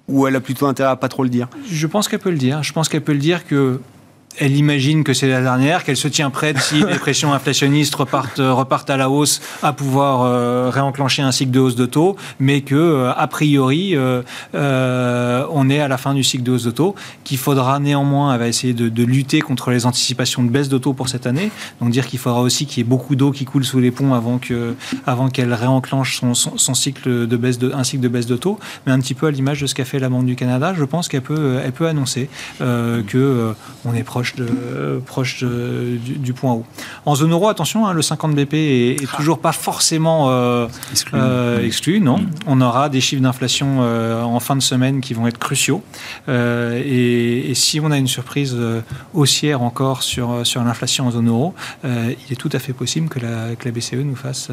Ou 0.08 0.26
elle 0.28 0.36
a 0.36 0.40
plutôt 0.42 0.66
intérêt 0.66 0.90
à 0.90 0.96
pas 0.96 1.08
trop 1.10 1.24
le 1.24 1.30
dire? 1.30 1.48
Je 1.70 1.86
pense 1.88 2.08
qu'elle 2.08 2.20
peut 2.20 2.32
le 2.32 2.38
dire. 2.38 2.64
Je 2.64 2.74
pense 2.74 2.90
qu'elle 2.90 3.04
peut 3.04 3.14
le 3.14 3.20
dire 3.20 3.46
que 3.48 3.80
elle 4.40 4.56
imagine 4.56 5.04
que 5.04 5.14
c'est 5.14 5.28
la 5.28 5.42
dernière, 5.42 5.84
qu'elle 5.84 5.98
se 5.98 6.08
tient 6.08 6.30
prête 6.30 6.60
si 6.60 6.84
les 6.90 6.98
pressions 6.98 7.34
inflationnistes 7.34 7.96
repartent, 7.96 8.42
repartent 8.42 8.90
à 8.90 8.98
la 8.98 9.10
hausse, 9.10 9.42
à 9.62 9.74
pouvoir 9.74 10.22
euh, 10.22 10.70
réenclencher 10.70 11.22
un 11.22 11.32
cycle 11.32 11.52
de 11.52 11.60
hausse 11.60 11.76
de 11.76 11.86
taux, 11.86 12.16
mais 12.40 12.62
que 12.62 12.76
euh, 12.76 13.14
a 13.14 13.28
priori 13.28 13.94
euh, 13.96 14.24
on 15.52 15.70
est 15.70 15.80
à 15.80 15.88
la 15.88 15.98
fin 15.98 16.14
du 16.14 16.24
cycle 16.24 16.44
de 16.44 16.52
hausse 16.52 16.64
de 16.64 16.72
taux, 16.72 16.96
qu'il 17.24 17.38
faudra 17.38 17.80
néanmoins, 17.80 18.34
elle 18.34 18.40
va 18.40 18.48
essayer 18.48 18.74
de, 18.74 18.90
de 18.90 19.04
lutter 19.04 19.42
contre 19.42 19.72
les 19.72 19.86
anticipations 19.86 20.44
de 20.44 20.50
baisse 20.50 20.70
de 20.70 20.78
taux 20.78 20.94
pour 20.94 21.10
cette 21.10 21.28
année, 21.28 21.52
donc 21.80 21.92
dire 21.92 22.08
qu'il 22.08 22.20
faudra 22.20 22.42
aussi 22.42 22.66
qu'il 22.66 22.80
y 22.80 22.82
ait 22.82 22.90
beaucoup 22.90 23.16
d'eau 23.16 23.32
qui 23.32 23.46
coule 23.46 23.66
sous 23.66 23.80
les 23.80 23.92
ponts 23.92 24.14
avant 24.14 24.38
que, 24.38 24.76
avant 25.06 25.30
qu'elle 25.30 25.54
réenclenche 25.54 26.20
son, 26.20 26.34
son, 26.34 26.58
son 26.58 26.74
cycle 26.74 27.28
de 27.28 27.38
baisse 27.38 27.60
de, 27.60 27.72
un 27.74 27.84
cycle 27.84 28.02
de 28.02 28.08
baisse 28.08 28.26
de 28.26 28.36
taux, 28.36 28.60
mais 28.86 28.92
un 28.92 29.00
petit 29.00 29.14
peu 29.14 29.28
à 29.28 29.32
l'image 29.32 29.62
de 29.62 29.68
ce 29.68 29.76
qu'a 29.76 29.86
fait 29.86 30.00
la 30.00 30.10
Banque 30.10 30.26
du 30.26 30.36
Canada, 30.36 30.74
je 30.76 30.84
pense 30.84 31.08
qu'elle 31.08 31.22
peut, 31.22 31.60
elle 31.64 31.72
peut 31.72 31.88
annoncer 31.88 32.30
que 32.60 33.54
on 33.86 33.94
est 33.94 34.04
proche 34.04 34.23
proche, 34.24 34.36
de, 34.36 35.02
proche 35.06 35.44
du, 35.44 36.34
point 36.34 36.54
haut. 36.54 36.66
En 37.06 37.16
zone 37.16 37.32
euro, 37.32 37.50
attention, 37.50 37.86
hein, 37.86 37.94
le 37.94 38.02
50 38.02 38.36
BP 38.36 38.54
est, 38.54 39.04
est, 39.04 39.16
toujours 39.18 39.40
pas 39.40 39.52
forcément 39.52 40.68
exclu. 41.64 42.00
non. 42.00 42.20
Mm. 42.20 42.30
On 42.48 42.62
aura 42.62 42.90
des 42.90 43.02
chiffres 43.02 43.22
d'inflation 43.22 43.82
en 43.82 44.40
fin 44.40 44.56
de 44.56 44.62
semaine 44.62 45.02
qui 45.02 45.14
vont 45.14 45.28
être 45.28 45.38
cruciaux. 45.38 45.84
Et, 46.28 47.52
et, 47.52 47.54
si 47.56 47.80
on 47.80 47.92
a 47.92 47.98
une 47.98 48.08
surprise 48.08 48.56
haussière 49.14 49.62
encore 49.62 50.04
sur, 50.04 50.46
sur 50.46 50.64
l'inflation 50.64 51.08
en 51.08 51.12
zone 51.12 51.28
euro, 51.28 51.54
il 51.84 52.32
est 52.32 52.40
tout 52.40 52.50
à 52.54 52.60
fait 52.60 52.74
possible 52.74 53.10
que 53.10 53.20
la, 53.20 53.56
que 53.56 53.66
la 53.66 53.72
BCE 53.72 53.96
nous 53.96 54.16
fasse 54.16 54.50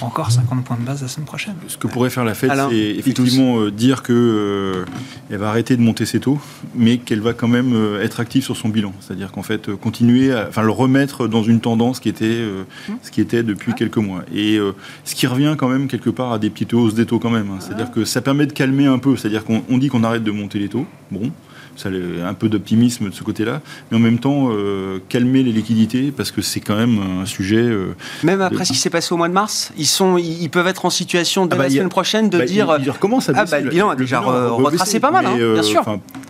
encore 0.00 0.30
50 0.30 0.64
points 0.64 0.76
de 0.76 0.84
base 0.84 1.02
la 1.02 1.08
semaine 1.08 1.26
prochaine. 1.26 1.54
Ce 1.68 1.78
que 1.78 1.86
pourrait 1.86 2.10
faire 2.10 2.24
la 2.24 2.34
Fed, 2.34 2.52
c'est 2.70 2.76
effectivement 2.76 3.68
dire 3.68 4.02
que 4.02 4.84
elle 5.30 5.38
va 5.38 5.48
arrêter 5.48 5.76
de 5.76 5.82
monter 5.82 6.06
ses 6.06 6.20
taux, 6.20 6.40
mais 6.74 6.98
qu'elle 6.98 7.20
va 7.20 7.32
quand 7.32 7.48
même 7.48 7.74
euh, 7.74 8.02
être 8.02 8.20
active 8.20 8.44
sur 8.44 8.56
son 8.56 8.68
bilan. 8.68 8.92
C'est-à-dire 9.14 9.32
qu'en 9.32 9.42
fait, 9.42 9.68
euh, 9.68 9.76
continuer, 9.76 10.32
à, 10.32 10.48
enfin 10.48 10.62
le 10.62 10.70
remettre 10.70 11.28
dans 11.28 11.44
une 11.44 11.60
tendance 11.60 12.00
qui 12.00 12.08
était 12.08 12.24
euh, 12.24 12.64
ce 13.02 13.12
qui 13.12 13.20
était 13.20 13.44
depuis 13.44 13.72
quelques 13.74 13.98
mois. 13.98 14.24
Et 14.34 14.58
ce 15.04 15.14
qui 15.14 15.26
revient 15.26 15.54
quand 15.56 15.68
même 15.68 15.86
quelque 15.86 16.10
part 16.10 16.32
à 16.32 16.38
des 16.38 16.50
petites 16.50 16.74
hausses 16.74 16.94
des 16.94 17.06
taux 17.06 17.20
quand 17.20 17.30
même. 17.30 17.48
Hein. 17.50 17.58
C'est-à-dire 17.60 17.90
que 17.92 18.04
ça 18.04 18.20
permet 18.20 18.46
de 18.46 18.52
calmer 18.52 18.86
un 18.86 18.98
peu. 18.98 19.16
C'est-à-dire 19.16 19.44
qu'on 19.44 19.78
dit 19.78 19.88
qu'on 19.88 20.02
arrête 20.02 20.24
de 20.24 20.30
monter 20.30 20.58
les 20.58 20.68
taux. 20.68 20.86
Bon 21.10 21.30
ça 21.76 21.88
un 21.88 22.34
peu 22.34 22.48
d'optimisme 22.48 23.10
de 23.10 23.14
ce 23.14 23.22
côté-là, 23.22 23.60
mais 23.90 23.96
en 23.96 24.00
même 24.00 24.18
temps 24.18 24.48
euh, 24.50 24.98
calmer 25.08 25.42
les 25.42 25.52
liquidités 25.52 26.12
parce 26.16 26.30
que 26.30 26.42
c'est 26.42 26.60
quand 26.60 26.76
même 26.76 26.98
un 27.22 27.26
sujet. 27.26 27.56
Euh, 27.56 27.94
même 28.22 28.40
après 28.40 28.64
ce 28.64 28.72
qui 28.72 28.78
s'est 28.78 28.90
passé 28.90 29.12
au 29.12 29.16
mois 29.16 29.28
de 29.28 29.34
mars, 29.34 29.72
ils 29.76 29.86
sont, 29.86 30.18
ils 30.18 30.48
peuvent 30.48 30.66
être 30.66 30.84
en 30.84 30.90
situation 30.90 31.46
dès 31.46 31.54
ah 31.54 31.58
bah, 31.58 31.64
la 31.64 31.70
semaine 31.70 31.88
prochaine 31.88 32.30
de 32.30 32.38
bah, 32.38 32.44
dire. 32.44 32.76
Il, 32.80 32.90
recommence 32.90 33.28
à 33.28 33.32
ah 33.36 33.44
bah, 33.44 33.60
le 33.60 33.70
bilan 33.70 33.90
a 33.90 33.96
déjà 33.96 34.20
retracé 34.20 35.00
pas 35.00 35.10
mal, 35.10 35.26
hein, 35.26 35.36
bien 35.36 35.62
sûr. 35.62 35.84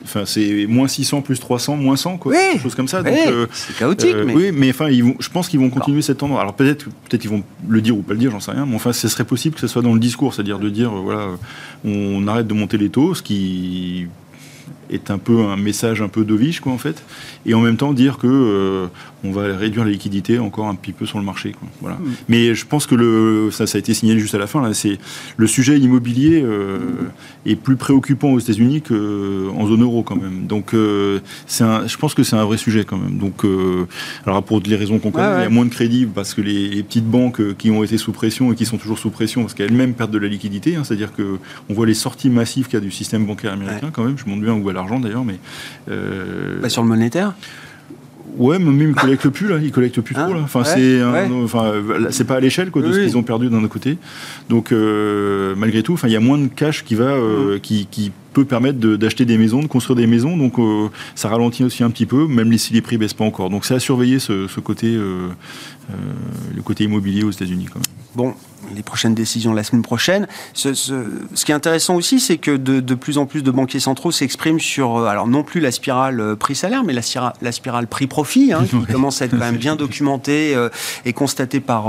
Enfin, 0.04 0.24
c'est 0.26 0.66
moins 0.68 0.86
600 0.86 1.22
plus 1.22 1.40
300 1.40 1.76
moins 1.76 1.96
100 1.96 2.18
quoi, 2.18 2.32
oui, 2.32 2.58
chose 2.60 2.74
comme 2.74 2.88
ça. 2.88 3.00
Oui, 3.02 3.10
euh, 3.26 3.46
c'est 3.52 3.74
chaotique. 3.74 4.14
mais... 4.26 4.34
Oui, 4.34 4.50
mais 4.52 4.70
enfin, 4.70 4.88
ils 4.88 5.02
vont, 5.02 5.14
je 5.18 5.30
pense 5.30 5.48
qu'ils 5.48 5.60
vont 5.60 5.70
continuer 5.70 6.02
cette 6.02 6.18
tendance. 6.18 6.40
Alors 6.40 6.54
peut-être, 6.54 6.84
peut-être 6.84 7.24
ils 7.24 7.30
vont 7.30 7.42
le 7.66 7.80
dire 7.80 7.96
ou 7.96 8.02
pas 8.02 8.12
le 8.12 8.18
dire, 8.18 8.30
j'en 8.30 8.40
sais 8.40 8.50
rien. 8.50 8.66
Mais 8.66 8.76
enfin, 8.76 8.92
ce 8.92 9.08
serait 9.08 9.24
possible 9.24 9.54
que 9.54 9.62
ce 9.62 9.66
soit 9.66 9.82
dans 9.82 9.94
le 9.94 10.00
discours, 10.00 10.34
c'est-à-dire 10.34 10.58
de 10.58 10.68
dire 10.68 10.90
voilà, 10.90 11.28
on 11.84 12.26
arrête 12.28 12.46
de 12.46 12.54
monter 12.54 12.76
les 12.76 12.90
taux, 12.90 13.14
ce 13.14 13.22
qui 13.22 14.06
est 14.90 15.10
un 15.10 15.18
peu 15.18 15.44
un 15.44 15.56
message 15.56 16.02
un 16.02 16.08
peu 16.08 16.24
dovish 16.24 16.60
quoi 16.60 16.72
en 16.72 16.78
fait. 16.78 17.02
Et 17.46 17.54
en 17.54 17.60
même 17.60 17.76
temps 17.76 17.92
dire 17.92 18.18
que 18.18 18.26
euh, 18.26 18.86
on 19.24 19.32
va 19.32 19.56
réduire 19.56 19.84
la 19.84 19.90
liquidité 19.90 20.38
encore 20.38 20.66
un 20.66 20.74
petit 20.74 20.92
peu 20.92 21.06
sur 21.06 21.18
le 21.18 21.24
marché 21.24 21.52
quoi. 21.52 21.68
voilà. 21.80 21.96
Mm. 21.96 22.12
mais 22.28 22.54
je 22.54 22.66
pense 22.66 22.86
que 22.86 22.94
le 22.94 23.50
ça 23.50 23.66
ça 23.66 23.76
a 23.76 23.80
été 23.80 23.94
signalé 23.94 24.20
juste 24.20 24.34
à 24.34 24.38
la 24.38 24.46
fin 24.46 24.62
là. 24.62 24.74
C'est 24.74 24.98
le 25.36 25.46
sujet 25.46 25.78
immobilier 25.78 26.42
euh, 26.42 26.78
est 27.46 27.56
plus 27.56 27.76
préoccupant 27.76 28.32
aux 28.32 28.38
États-Unis 28.38 28.82
qu'en 28.82 29.66
zone 29.66 29.82
euro 29.82 30.02
quand 30.02 30.16
même. 30.16 30.46
Donc 30.46 30.74
euh, 30.74 31.20
c'est 31.46 31.64
je 31.86 31.96
pense 31.96 32.14
que 32.14 32.22
c'est 32.22 32.36
un 32.36 32.44
vrai 32.44 32.58
sujet 32.58 32.84
quand 32.84 32.98
même. 32.98 33.18
Donc 33.18 33.44
alors 34.26 34.42
pour 34.42 34.60
les 34.60 34.76
raisons 34.76 34.98
qu'on 34.98 35.10
connaît 35.10 35.40
il 35.40 35.42
y 35.42 35.46
a 35.46 35.50
moins 35.50 35.64
de 35.64 35.70
crédit 35.70 36.06
parce 36.06 36.34
que 36.34 36.40
les, 36.40 36.82
petites 36.82 37.06
banques 37.06 37.56
qui 37.56 37.70
ont 37.70 37.82
été 37.82 37.96
sous 37.96 38.12
pression 38.12 38.52
et 38.52 38.54
qui 38.54 38.66
sont 38.66 38.76
toujours 38.76 38.98
sous 38.98 39.10
pression 39.10 39.42
parce 39.42 39.54
qu'elles-mêmes 39.54 39.94
perdent 39.94 40.10
de 40.10 40.18
la 40.18 40.28
liquidité 40.28 40.76
hein, 40.76 40.84
c'est-à-dire 40.84 41.14
que 41.14 41.38
on 41.70 41.74
voit 41.74 41.86
les 41.86 41.94
sorties 41.94 42.28
massives 42.28 42.66
qu'il 42.66 42.74
y 42.74 42.76
a 42.76 42.80
du 42.80 42.90
système 42.90 43.24
bancaire 43.24 43.52
américain 43.52 43.90
quand 43.92 44.04
même. 44.04 44.18
Je 44.18 44.26
montre 44.26 44.42
bien 44.42 44.52
où 44.52 44.62
va 44.64 44.72
l'argent 44.84 45.00
d'ailleurs, 45.00 45.24
mais. 45.24 45.38
Euh, 45.90 46.60
bah, 46.60 46.68
sur 46.68 46.82
le 46.82 46.88
monétaire 46.88 47.34
Ouais, 48.36 48.58
mais 48.58 48.72
même 48.72 48.88
ils 48.90 48.94
collectent 48.96 49.28
plus 49.28 49.46
là, 49.46 49.58
ils 49.62 49.70
collectent 49.70 50.00
plus 50.00 50.14
trop 50.16 50.34
là. 50.34 50.40
Enfin, 50.42 50.64
c'est, 50.64 51.00
enfin, 51.04 51.72
c'est 52.10 52.24
pas 52.24 52.34
à 52.34 52.40
l'échelle 52.40 52.72
quoi 52.72 52.82
de 52.82 52.92
ce 52.92 52.98
qu'ils 52.98 53.16
ont 53.16 53.22
perdu 53.22 53.48
d'un 53.48 53.58
autre 53.58 53.72
côté. 53.72 53.96
Donc 54.48 54.72
euh, 54.72 55.54
malgré 55.56 55.84
tout, 55.84 55.92
enfin, 55.92 56.08
il 56.08 56.14
y 56.14 56.16
a 56.16 56.20
moins 56.20 56.38
de 56.38 56.48
cash 56.48 56.82
qui 56.82 56.96
va, 56.96 57.04
euh, 57.04 57.60
qui, 57.60 57.86
qui, 57.88 58.10
peut 58.32 58.44
permettre 58.44 58.80
d'acheter 58.80 59.24
des 59.24 59.38
maisons, 59.38 59.62
de 59.62 59.68
construire 59.68 59.94
des 59.94 60.08
maisons. 60.08 60.36
Donc 60.36 60.54
ça 61.14 61.28
ralentit 61.28 61.62
aussi 61.62 61.84
un 61.84 61.90
petit 61.90 62.06
peu, 62.06 62.26
même 62.26 62.52
si 62.58 62.72
les 62.72 62.80
prix 62.80 62.98
baissent 62.98 63.14
pas 63.14 63.24
encore. 63.24 63.50
Donc 63.50 63.64
c'est 63.64 63.74
à 63.74 63.78
surveiller 63.78 64.18
ce, 64.18 64.48
ce 64.48 64.58
côté, 64.58 64.92
le 64.92 66.62
côté 66.64 66.82
immobilier 66.82 67.22
aux 67.22 67.30
États-Unis 67.30 67.66
quand 67.66 67.78
même. 67.78 67.94
Bon, 68.16 68.34
les 68.74 68.82
prochaines 68.82 69.14
décisions 69.14 69.52
la 69.52 69.64
semaine 69.64 69.82
prochaine. 69.82 70.26
Ce, 70.52 70.70
qui 71.44 71.52
est 71.52 71.54
intéressant 71.54 71.96
aussi, 71.96 72.20
c'est 72.20 72.38
que 72.38 72.56
de, 72.56 72.94
plus 72.94 73.18
en 73.18 73.26
plus 73.26 73.42
de 73.42 73.50
banquiers 73.50 73.80
centraux 73.80 74.12
s'expriment 74.12 74.60
sur, 74.60 74.96
euh, 74.96 75.06
alors 75.06 75.26
non 75.26 75.42
plus 75.42 75.60
la 75.60 75.70
spirale 75.70 76.20
euh, 76.20 76.36
prix-salaire, 76.36 76.84
mais 76.84 76.92
la, 76.92 77.32
la 77.42 77.52
spirale 77.52 77.86
prix-profit, 77.86 78.52
hein, 78.52 78.64
qui 78.68 78.92
commence 78.92 79.22
à 79.22 79.26
être 79.26 79.32
quand 79.32 79.38
même 79.38 79.56
bien 79.56 79.76
documentée 79.76 80.54
euh, 80.54 80.68
et 81.04 81.12
constatée 81.12 81.60
par, 81.60 81.84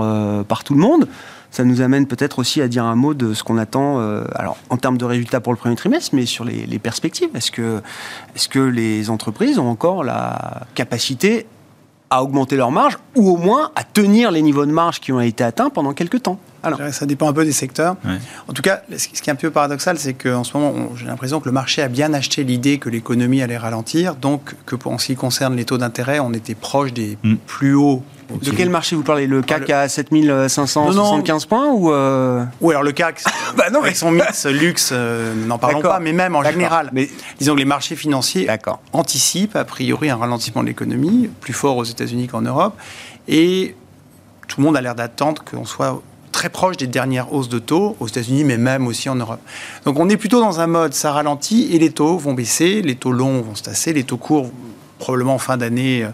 par 0.45 0.63
tout 0.63 0.73
le 0.73 0.79
monde. 0.79 1.07
Ça 1.51 1.63
nous 1.63 1.81
amène 1.81 2.05
peut-être 2.05 2.39
aussi 2.39 2.61
à 2.61 2.67
dire 2.67 2.83
un 2.83 2.95
mot 2.95 3.13
de 3.13 3.33
ce 3.33 3.43
qu'on 3.43 3.57
attend, 3.57 3.99
alors 4.35 4.57
en 4.69 4.75
termes 4.75 4.97
de 4.97 5.05
résultats 5.05 5.39
pour 5.39 5.53
le 5.53 5.57
premier 5.57 5.75
trimestre, 5.75 6.13
mais 6.13 6.25
sur 6.25 6.43
les, 6.43 6.65
les 6.65 6.79
perspectives. 6.79 7.29
Est-ce 7.33 7.51
que, 7.51 7.81
est-ce 8.35 8.49
que 8.49 8.59
les 8.59 9.09
entreprises 9.09 9.57
ont 9.57 9.69
encore 9.69 10.03
la 10.03 10.63
capacité 10.75 11.45
à 12.15 12.23
augmenter 12.23 12.55
leurs 12.55 12.71
marges 12.71 12.97
ou 13.15 13.29
au 13.29 13.37
moins 13.37 13.71
à 13.75 13.83
tenir 13.83 14.31
les 14.31 14.41
niveaux 14.41 14.65
de 14.65 14.71
marge 14.71 14.99
qui 14.99 15.11
ont 15.11 15.19
été 15.19 15.43
atteints 15.43 15.69
pendant 15.69 15.93
quelques 15.93 16.23
temps. 16.23 16.39
Alors. 16.63 16.79
Ça 16.91 17.05
dépend 17.05 17.27
un 17.27 17.33
peu 17.33 17.45
des 17.45 17.51
secteurs. 17.51 17.95
En 18.47 18.53
tout 18.53 18.61
cas, 18.61 18.81
ce 18.97 19.07
qui 19.07 19.29
est 19.29 19.33
un 19.33 19.35
peu 19.35 19.51
paradoxal, 19.51 19.99
c'est 19.99 20.13
qu'en 20.13 20.43
ce 20.43 20.57
moment, 20.57 20.95
j'ai 20.95 21.05
l'impression 21.05 21.39
que 21.39 21.45
le 21.45 21.51
marché 21.51 21.81
a 21.83 21.87
bien 21.87 22.13
acheté 22.13 22.43
l'idée 22.43 22.79
que 22.79 22.89
l'économie 22.89 23.41
allait 23.41 23.57
ralentir, 23.57 24.15
donc 24.15 24.55
que 24.65 24.75
pour 24.75 24.91
en 24.91 24.97
ce 24.97 25.07
qui 25.07 25.15
concerne 25.15 25.55
les 25.55 25.65
taux 25.65 25.77
d'intérêt, 25.77 26.19
on 26.19 26.33
était 26.33 26.55
proche 26.55 26.91
des 26.93 27.17
mm. 27.21 27.35
plus 27.45 27.75
hauts 27.75 28.01
de 28.29 28.51
quel 28.51 28.69
marché 28.69 28.95
vous 28.95 29.03
parlez 29.03 29.27
Le 29.27 29.41
CAC 29.41 29.69
à 29.69 29.87
7575 29.87 31.45
points 31.45 31.71
ou 31.71 31.91
euh... 31.91 32.43
Oui, 32.61 32.73
alors 32.73 32.83
le 32.83 32.91
CAC, 32.91 33.23
bah 33.57 33.69
non, 33.71 33.81
avec 33.81 33.95
son 33.95 34.11
mix 34.11 34.45
luxe, 34.45 34.89
euh, 34.91 35.33
n'en 35.45 35.57
parlons 35.57 35.81
pas, 35.81 35.99
mais 35.99 36.13
même 36.13 36.35
en 36.35 36.43
général. 36.43 36.89
Mais 36.93 37.09
disons 37.39 37.53
que 37.53 37.59
les 37.59 37.65
marchés 37.65 37.95
financiers 37.95 38.49
anticipent 38.93 39.55
a 39.55 39.65
priori 39.65 40.09
un 40.09 40.17
ralentissement 40.17 40.61
de 40.61 40.67
l'économie, 40.67 41.29
plus 41.41 41.53
fort 41.53 41.77
aux 41.77 41.83
États-Unis 41.83 42.27
qu'en 42.27 42.41
Europe, 42.41 42.75
et 43.27 43.75
tout 44.47 44.59
le 44.59 44.65
monde 44.65 44.77
a 44.77 44.81
l'air 44.81 44.95
d'attendre 44.95 45.43
qu'on 45.43 45.65
soit 45.65 46.01
très 46.31 46.49
proche 46.49 46.77
des 46.77 46.87
dernières 46.87 47.33
hausses 47.33 47.49
de 47.49 47.59
taux 47.59 47.95
aux 47.99 48.07
États-Unis, 48.07 48.43
mais 48.43 48.57
même 48.57 48.87
aussi 48.87 49.07
en 49.07 49.15
Europe. 49.15 49.39
Donc 49.85 49.99
on 49.99 50.09
est 50.09 50.17
plutôt 50.17 50.41
dans 50.41 50.59
un 50.59 50.67
mode 50.67 50.93
ça 50.93 51.11
ralentit 51.11 51.69
et 51.73 51.79
les 51.79 51.91
taux 51.91 52.17
vont 52.17 52.33
baisser, 52.33 52.81
les 52.81 52.95
taux 52.95 53.13
longs 53.13 53.41
vont 53.41 53.55
se 53.55 53.63
tasser, 53.63 53.93
les 53.93 54.03
taux 54.03 54.17
courts 54.17 54.49
probablement 54.99 55.35
en 55.35 55.39
fin 55.39 55.57
d'année. 55.57 56.05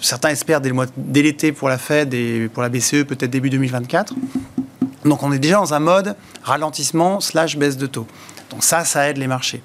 Certains 0.00 0.30
espèrent 0.30 0.60
dès, 0.60 1.22
l'été 1.22 1.52
pour 1.52 1.68
la 1.68 1.78
Fed 1.78 2.14
et 2.14 2.48
pour 2.48 2.62
la 2.62 2.68
BCE 2.68 3.04
peut-être 3.04 3.30
début 3.30 3.50
2024. 3.50 4.14
Donc 5.04 5.22
on 5.22 5.32
est 5.32 5.38
déjà 5.38 5.56
dans 5.56 5.74
un 5.74 5.80
mode 5.80 6.16
ralentissement 6.42 7.20
slash 7.20 7.56
baisse 7.56 7.76
de 7.76 7.86
taux. 7.86 8.06
Donc 8.50 8.62
ça, 8.62 8.84
ça 8.84 9.08
aide 9.08 9.16
les 9.16 9.26
marchés. 9.26 9.62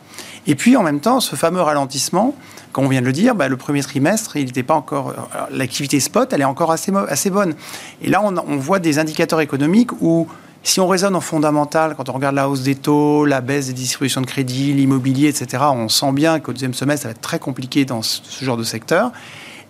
Et 0.47 0.55
puis 0.55 0.77
en 0.77 0.83
même 0.83 1.01
temps, 1.01 1.19
ce 1.19 1.35
fameux 1.35 1.61
ralentissement, 1.61 2.33
comme 2.71 2.85
on 2.85 2.89
vient 2.89 3.01
de 3.01 3.05
le 3.05 3.11
dire, 3.11 3.35
bah, 3.35 3.47
le 3.47 3.57
premier 3.57 3.81
trimestre, 3.81 4.37
il 4.37 4.45
n'était 4.45 4.63
pas 4.63 4.75
encore. 4.75 5.13
L'activité 5.51 5.99
spot, 5.99 6.31
elle 6.31 6.41
est 6.41 6.45
encore 6.45 6.71
assez 6.71 7.29
bonne. 7.29 7.55
Et 8.01 8.09
là, 8.09 8.21
on, 8.23 8.57
voit 8.57 8.79
des 8.79 8.99
indicateurs 8.99 9.41
économiques 9.41 9.91
où, 10.01 10.27
si 10.63 10.79
on 10.79 10.87
raisonne 10.87 11.15
en 11.15 11.21
fondamental, 11.21 11.95
quand 11.95 12.07
on 12.09 12.13
regarde 12.13 12.35
la 12.35 12.47
hausse 12.47 12.61
des 12.61 12.75
taux, 12.75 13.25
la 13.25 13.41
baisse 13.41 13.67
des 13.67 13.73
distributions 13.73 14.21
de 14.21 14.25
crédit, 14.25 14.73
l'immobilier, 14.73 15.27
etc., 15.29 15.63
on 15.71 15.89
sent 15.89 16.11
bien 16.11 16.39
qu'au 16.39 16.53
deuxième 16.53 16.73
semestre, 16.73 17.03
ça 17.03 17.07
va 17.09 17.11
être 17.11 17.21
très 17.21 17.39
compliqué 17.39 17.83
dans 17.83 18.01
ce, 18.01 18.21
genre 18.43 18.57
de 18.57 18.63
secteur. 18.63 19.11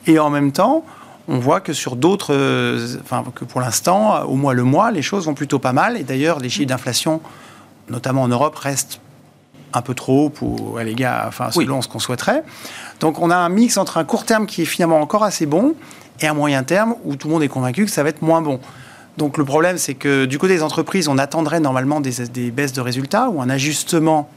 Et 0.07 0.19
en 0.19 0.29
même 0.29 0.51
temps, 0.51 0.83
on 1.27 1.39
voit 1.39 1.59
que 1.59 1.73
sur 1.73 1.95
d'autres, 1.95 2.33
euh, 2.33 2.97
enfin 3.03 3.23
que 3.35 3.45
pour 3.45 3.61
l'instant, 3.61 4.23
au 4.23 4.35
mois 4.35 4.53
le 4.53 4.63
mois, 4.63 4.91
les 4.91 5.01
choses 5.01 5.25
vont 5.25 5.33
plutôt 5.33 5.59
pas 5.59 5.73
mal. 5.73 5.97
Et 5.97 6.03
d'ailleurs, 6.03 6.39
les 6.39 6.49
chiffres 6.49 6.67
d'inflation, 6.67 7.21
notamment 7.89 8.23
en 8.23 8.27
Europe, 8.29 8.55
restent 8.55 9.01
un 9.73 9.81
peu 9.81 9.93
trop 9.93 10.29
pour 10.29 10.79
les 10.79 10.95
gars, 10.95 11.25
enfin 11.27 11.51
selon 11.51 11.81
ce 11.81 11.89
qu'on 11.89 11.99
souhaiterait. 11.99 12.43
Donc 13.01 13.19
on 13.19 13.29
a 13.29 13.35
un 13.35 13.49
mix 13.49 13.77
entre 13.77 13.97
un 13.97 14.05
court 14.05 14.23
terme 14.23 14.47
qui 14.47 14.61
est 14.61 14.65
finalement 14.65 15.01
encore 15.01 15.23
assez 15.23 15.45
bon 15.45 15.75
et 16.21 16.27
un 16.27 16.33
moyen 16.33 16.63
terme 16.63 16.95
où 17.03 17.17
tout 17.17 17.27
le 17.27 17.33
monde 17.33 17.43
est 17.43 17.49
convaincu 17.49 17.85
que 17.85 17.91
ça 17.91 18.01
va 18.01 18.09
être 18.09 18.21
moins 18.21 18.41
bon. 18.41 18.59
Donc 19.17 19.37
le 19.37 19.43
problème, 19.43 19.77
c'est 19.77 19.95
que 19.95 20.25
du 20.25 20.39
côté 20.39 20.55
des 20.55 20.63
entreprises, 20.63 21.07
on 21.07 21.17
attendrait 21.17 21.59
normalement 21.59 21.99
des, 21.99 22.27
des 22.31 22.51
baisses 22.51 22.73
de 22.73 22.81
résultats 22.81 23.29
ou 23.29 23.41
un 23.41 23.49
ajustement 23.49 24.29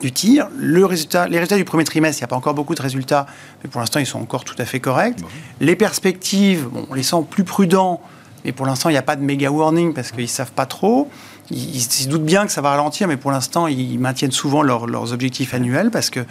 du 0.00 0.12
tir. 0.12 0.48
Le 0.56 0.84
résultat, 0.84 1.28
les 1.28 1.38
résultats 1.38 1.56
du 1.56 1.64
premier 1.64 1.84
trimestre, 1.84 2.20
il 2.20 2.22
n'y 2.22 2.26
a 2.26 2.28
pas 2.28 2.36
encore 2.36 2.54
beaucoup 2.54 2.74
de 2.74 2.82
résultats, 2.82 3.26
mais 3.62 3.70
pour 3.70 3.80
l'instant, 3.80 4.00
ils 4.00 4.06
sont 4.06 4.20
encore 4.20 4.44
tout 4.44 4.54
à 4.58 4.64
fait 4.64 4.80
corrects. 4.80 5.18
Les 5.60 5.76
perspectives, 5.76 6.68
bon, 6.68 6.86
on 6.90 6.94
les 6.94 7.02
sent 7.02 7.24
plus 7.28 7.44
prudents, 7.44 8.00
mais 8.44 8.52
pour 8.52 8.66
l'instant, 8.66 8.88
il 8.88 8.92
n'y 8.92 8.98
a 8.98 9.02
pas 9.02 9.16
de 9.16 9.22
méga 9.22 9.50
warning 9.50 9.92
parce 9.92 10.12
qu'ils 10.12 10.22
ne 10.22 10.26
savent 10.26 10.52
pas 10.52 10.66
trop. 10.66 11.10
Ils, 11.50 11.80
se 11.80 12.08
doutent 12.08 12.24
bien 12.24 12.44
que 12.44 12.52
ça 12.52 12.60
va 12.60 12.70
ralentir, 12.70 13.06
mais 13.08 13.16
pour 13.16 13.30
l'instant, 13.30 13.66
ils 13.66 13.98
maintiennent 13.98 14.32
souvent 14.32 14.62
leurs 14.62 15.12
objectifs 15.12 15.54
annuels 15.54 15.90
parce 15.90 16.10
qu'ils 16.10 16.24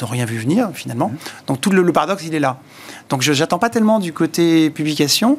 n'ont 0.00 0.08
rien 0.08 0.24
vu 0.24 0.38
venir, 0.38 0.70
finalement. 0.74 1.08
Mmh. 1.08 1.16
Donc 1.48 1.60
tout 1.60 1.70
le, 1.70 1.92
paradoxe, 1.92 2.24
il 2.26 2.34
est 2.34 2.40
là. 2.40 2.58
Donc 3.08 3.22
je 3.22 3.32
n'attends 3.32 3.58
pas 3.58 3.70
tellement 3.70 3.98
du 3.98 4.12
côté 4.12 4.70
publication 4.70 5.38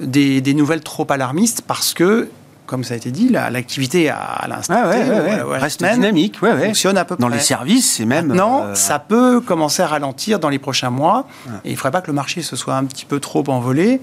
des, 0.00 0.54
nouvelles 0.54 0.82
trop 0.82 1.06
alarmistes 1.10 1.62
parce 1.66 1.94
que 1.94 2.28
comme 2.70 2.84
ça 2.84 2.94
a 2.94 2.96
été 2.96 3.10
dit, 3.10 3.28
l'activité 3.28 4.10
à 4.10 4.46
l'instant 4.48 4.84
reste 4.84 5.82
dynamique, 5.82 6.38
fonctionne 6.38 6.96
à 6.96 7.04
peu 7.04 7.16
près. 7.16 7.20
Dans 7.20 7.28
les 7.28 7.40
services, 7.40 7.96
c'est 7.96 8.04
même. 8.04 8.28
Maintenant, 8.28 8.62
euh, 8.62 8.74
ça 8.76 9.00
peut 9.00 9.40
commencer 9.40 9.82
à 9.82 9.88
ralentir 9.88 10.38
dans 10.38 10.48
les 10.48 10.60
prochains 10.60 10.90
mois. 10.90 11.26
Et 11.64 11.70
il 11.70 11.72
ne 11.72 11.76
faudrait 11.76 11.90
pas 11.90 12.00
que 12.00 12.06
le 12.06 12.12
marché 12.12 12.42
se 12.42 12.54
soit 12.54 12.76
un 12.76 12.84
petit 12.84 13.04
peu 13.04 13.18
trop 13.18 13.42
envolé. 13.48 14.00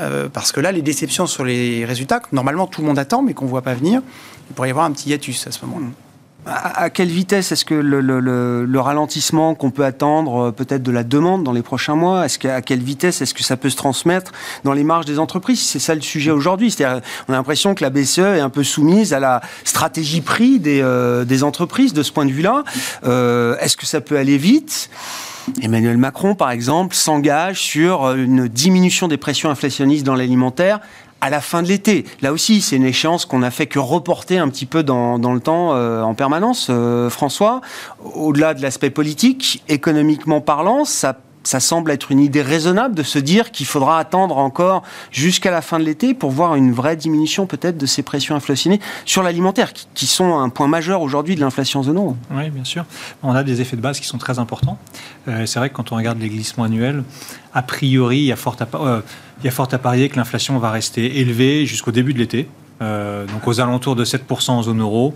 Euh, 0.00 0.28
parce 0.32 0.52
que 0.52 0.60
là, 0.60 0.70
les 0.70 0.80
déceptions 0.80 1.26
sur 1.26 1.44
les 1.44 1.84
résultats, 1.84 2.20
que 2.20 2.28
normalement 2.30 2.68
tout 2.68 2.82
le 2.82 2.86
monde 2.86 3.00
attend, 3.00 3.20
mais 3.20 3.34
qu'on 3.34 3.46
ne 3.46 3.50
voit 3.50 3.62
pas 3.62 3.74
venir, 3.74 4.00
il 4.48 4.54
pourrait 4.54 4.68
y 4.68 4.70
avoir 4.70 4.86
un 4.86 4.92
petit 4.92 5.10
hiatus 5.10 5.48
à 5.48 5.50
ce 5.50 5.66
moment-là. 5.66 5.86
À, 6.50 6.88
quelle 6.88 7.08
vitesse 7.08 7.52
est-ce 7.52 7.64
que 7.64 7.74
le, 7.74 8.80
ralentissement 8.80 9.54
qu'on 9.54 9.70
peut 9.70 9.84
attendre 9.84 10.46
euh, 10.46 10.50
peut-être 10.50 10.82
de 10.82 10.90
la 10.90 11.04
demande 11.04 11.44
dans 11.44 11.52
les 11.52 11.62
prochains 11.62 11.94
mois, 11.94 12.24
est-ce 12.24 12.38
qu'à 12.38 12.62
quelle 12.62 12.82
vitesse 12.82 13.20
est-ce 13.20 13.34
que 13.34 13.42
ça 13.42 13.56
peut 13.56 13.68
se 13.68 13.76
transmettre 13.76 14.32
dans 14.64 14.72
les 14.72 14.84
marges 14.84 15.04
des 15.04 15.18
entreprises? 15.18 15.60
C'est 15.60 15.78
ça 15.78 15.94
le 15.94 16.00
sujet 16.00 16.30
aujourd'hui. 16.30 16.70
C'est-à-dire, 16.70 17.02
on 17.28 17.32
a 17.34 17.36
l'impression 17.36 17.74
que 17.74 17.84
la 17.84 17.90
BCE 17.90 18.18
est 18.18 18.40
un 18.40 18.48
peu 18.48 18.64
soumise 18.64 19.12
à 19.12 19.20
la 19.20 19.42
stratégie 19.64 20.22
prix 20.22 20.58
des, 20.58 20.80
euh, 20.82 21.42
entreprises 21.42 21.92
de 21.92 22.02
ce 22.02 22.12
point 22.12 22.24
de 22.24 22.32
vue-là. 22.32 22.64
Euh, 23.04 23.56
est-ce 23.60 23.76
que 23.76 23.86
ça 23.86 24.00
peut 24.00 24.16
aller 24.16 24.38
vite? 24.38 24.90
Emmanuel 25.62 25.96
Macron, 25.96 26.34
par 26.34 26.50
exemple, 26.50 26.94
s'engage 26.94 27.60
sur 27.60 28.12
une 28.12 28.48
diminution 28.48 29.08
des 29.08 29.16
pressions 29.16 29.50
inflationnistes 29.50 30.04
dans 30.04 30.14
l'alimentaire 30.14 30.80
à 31.20 31.30
la 31.30 31.40
fin 31.40 31.62
de 31.62 31.68
l'été. 31.68 32.04
Là 32.22 32.32
aussi, 32.32 32.60
c'est 32.60 32.76
une 32.76 32.84
échéance 32.84 33.24
qu'on 33.24 33.42
a 33.42 33.50
fait 33.50 33.66
que 33.66 33.78
reporter 33.78 34.38
un 34.38 34.48
petit 34.48 34.66
peu 34.66 34.82
dans, 34.82 35.18
dans 35.18 35.34
le 35.34 35.40
temps 35.40 35.74
euh, 35.74 36.02
en 36.02 36.14
permanence. 36.14 36.68
Euh, 36.70 37.10
François, 37.10 37.60
au-delà 38.14 38.54
de 38.54 38.62
l'aspect 38.62 38.90
politique, 38.90 39.62
économiquement 39.68 40.40
parlant, 40.40 40.84
ça 40.84 41.16
ça 41.48 41.60
semble 41.60 41.90
être 41.92 42.12
une 42.12 42.20
idée 42.20 42.42
raisonnable 42.42 42.94
de 42.94 43.02
se 43.02 43.18
dire 43.18 43.50
qu'il 43.52 43.64
faudra 43.64 43.98
attendre 43.98 44.36
encore 44.36 44.82
jusqu'à 45.10 45.50
la 45.50 45.62
fin 45.62 45.78
de 45.78 45.84
l'été 45.84 46.12
pour 46.12 46.30
voir 46.30 46.56
une 46.56 46.72
vraie 46.72 46.94
diminution 46.94 47.46
peut-être 47.46 47.78
de 47.78 47.86
ces 47.86 48.02
pressions 48.02 48.36
inflationnées 48.36 48.80
sur 49.06 49.22
l'alimentaire, 49.22 49.72
qui, 49.72 50.06
sont 50.06 50.38
un 50.38 50.50
point 50.50 50.68
majeur 50.68 51.00
aujourd'hui 51.00 51.36
de 51.36 51.40
l'inflation 51.40 51.82
zone 51.82 51.96
euro. 51.96 52.16
Oui, 52.32 52.50
bien 52.50 52.64
sûr. 52.64 52.84
On 53.22 53.34
a 53.34 53.42
des 53.44 53.62
effets 53.62 53.76
de 53.76 53.80
base 53.80 53.98
qui 53.98 54.06
sont 54.06 54.18
très 54.18 54.38
importants. 54.38 54.76
Euh, 55.26 55.46
c'est 55.46 55.58
vrai 55.58 55.70
que 55.70 55.74
quand 55.74 55.90
on 55.90 55.96
regarde 55.96 56.20
les 56.20 56.28
glissements 56.28 56.64
annuels, 56.64 57.02
a 57.54 57.62
priori, 57.62 58.18
il 58.18 58.24
y 58.24 58.32
a 58.32 58.36
fort 58.36 58.56
à, 58.60 58.76
euh, 58.76 59.00
il 59.40 59.46
y 59.46 59.48
a 59.48 59.50
fort 59.50 59.68
à 59.72 59.78
parier 59.78 60.10
que 60.10 60.16
l'inflation 60.16 60.58
va 60.58 60.70
rester 60.70 61.18
élevée 61.20 61.64
jusqu'au 61.64 61.92
début 61.92 62.12
de 62.12 62.18
l'été. 62.18 62.46
Euh, 62.80 63.26
donc 63.26 63.46
aux 63.48 63.60
alentours 63.60 63.96
de 63.96 64.04
7% 64.04 64.50
en 64.50 64.62
zone 64.62 64.80
euro, 64.80 65.14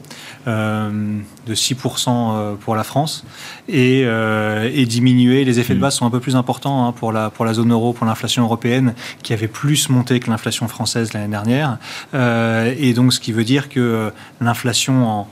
euh, 0.48 1.20
de 1.46 1.54
6% 1.54 2.08
euh, 2.08 2.54
pour 2.56 2.74
la 2.74 2.82
France, 2.82 3.24
et, 3.68 4.00
et, 4.00 4.86
diminuer. 4.86 5.44
Les 5.44 5.60
effets 5.60 5.74
de 5.74 5.80
base 5.80 5.94
sont 5.94 6.06
un 6.06 6.10
peu 6.10 6.20
plus 6.20 6.36
importants 6.36 6.86
hein, 6.86 6.92
pour, 6.92 7.12
la, 7.12 7.30
pour 7.30 7.44
la 7.44 7.54
zone 7.54 7.72
euro, 7.72 7.92
pour 7.92 8.06
l'inflation 8.06 8.42
européenne, 8.42 8.94
qui 9.22 9.32
avait 9.32 9.48
plus 9.48 9.88
monté 9.88 10.18
que 10.20 10.30
l'inflation 10.30 10.66
française 10.68 11.12
l'année 11.12 11.28
dernière. 11.28 11.78
et 12.14 12.92
donc 12.94 13.12
ce 13.12 13.20
qui 13.20 13.32
veut 13.32 13.44
dire 13.44 13.68
que 13.68 14.12
l'inflation 14.40 15.08
en 15.08 15.28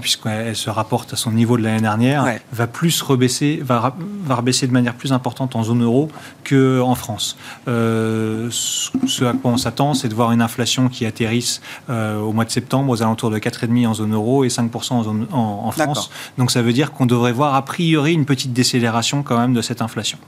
puisqu'elle 0.00 0.56
se 0.56 0.70
rapporte 0.70 1.12
à 1.12 1.16
son 1.16 1.32
niveau 1.32 1.56
de 1.56 1.62
l'année 1.62 1.80
dernière, 1.80 2.26
va 2.52 2.66
plus 2.66 3.02
rebaisser, 3.02 3.60
va, 3.62 3.94
va 4.24 4.34
rebaisser 4.34 4.66
de 4.66 4.72
manière 4.72 4.94
plus 4.94 5.12
importante 5.12 5.56
en 5.56 5.62
zone 5.62 5.82
euro 5.82 6.10
qu'en 6.48 6.94
France. 6.94 7.36
Euh, 7.68 8.48
ce 8.50 9.24
à 9.24 9.32
quoi 9.32 9.52
on 9.52 9.56
s'attend, 9.56 9.94
c'est 9.94 10.08
de 10.08 10.14
voir 10.14 10.32
une 10.32 10.42
inflation 10.42 10.88
qui 10.88 11.06
atterrisse 11.06 11.60
euh, 11.90 12.18
au 12.18 12.32
mois 12.32 12.44
de 12.44 12.50
septembre 12.50 12.90
aux 12.90 13.02
alentours 13.02 13.30
de 13.30 13.38
4,5% 13.38 13.86
en 13.86 13.94
zone 13.94 14.14
euro 14.14 14.44
et 14.44 14.48
5% 14.48 14.92
en, 14.92 15.02
zone, 15.02 15.26
en, 15.32 15.70
France. 15.70 16.10
Donc 16.38 16.50
ça 16.50 16.62
veut 16.62 16.72
dire 16.72 16.92
qu'on 16.92 17.06
devrait 17.06 17.32
voir 17.32 17.54
a 17.54 17.64
priori 17.64 18.12
une 18.12 18.24
petite 18.24 18.52
décélération 18.52 19.22
quand 19.22 19.38
même 19.38 19.54
de 19.54 19.62
cette 19.62 19.82
inflation. 19.82 20.18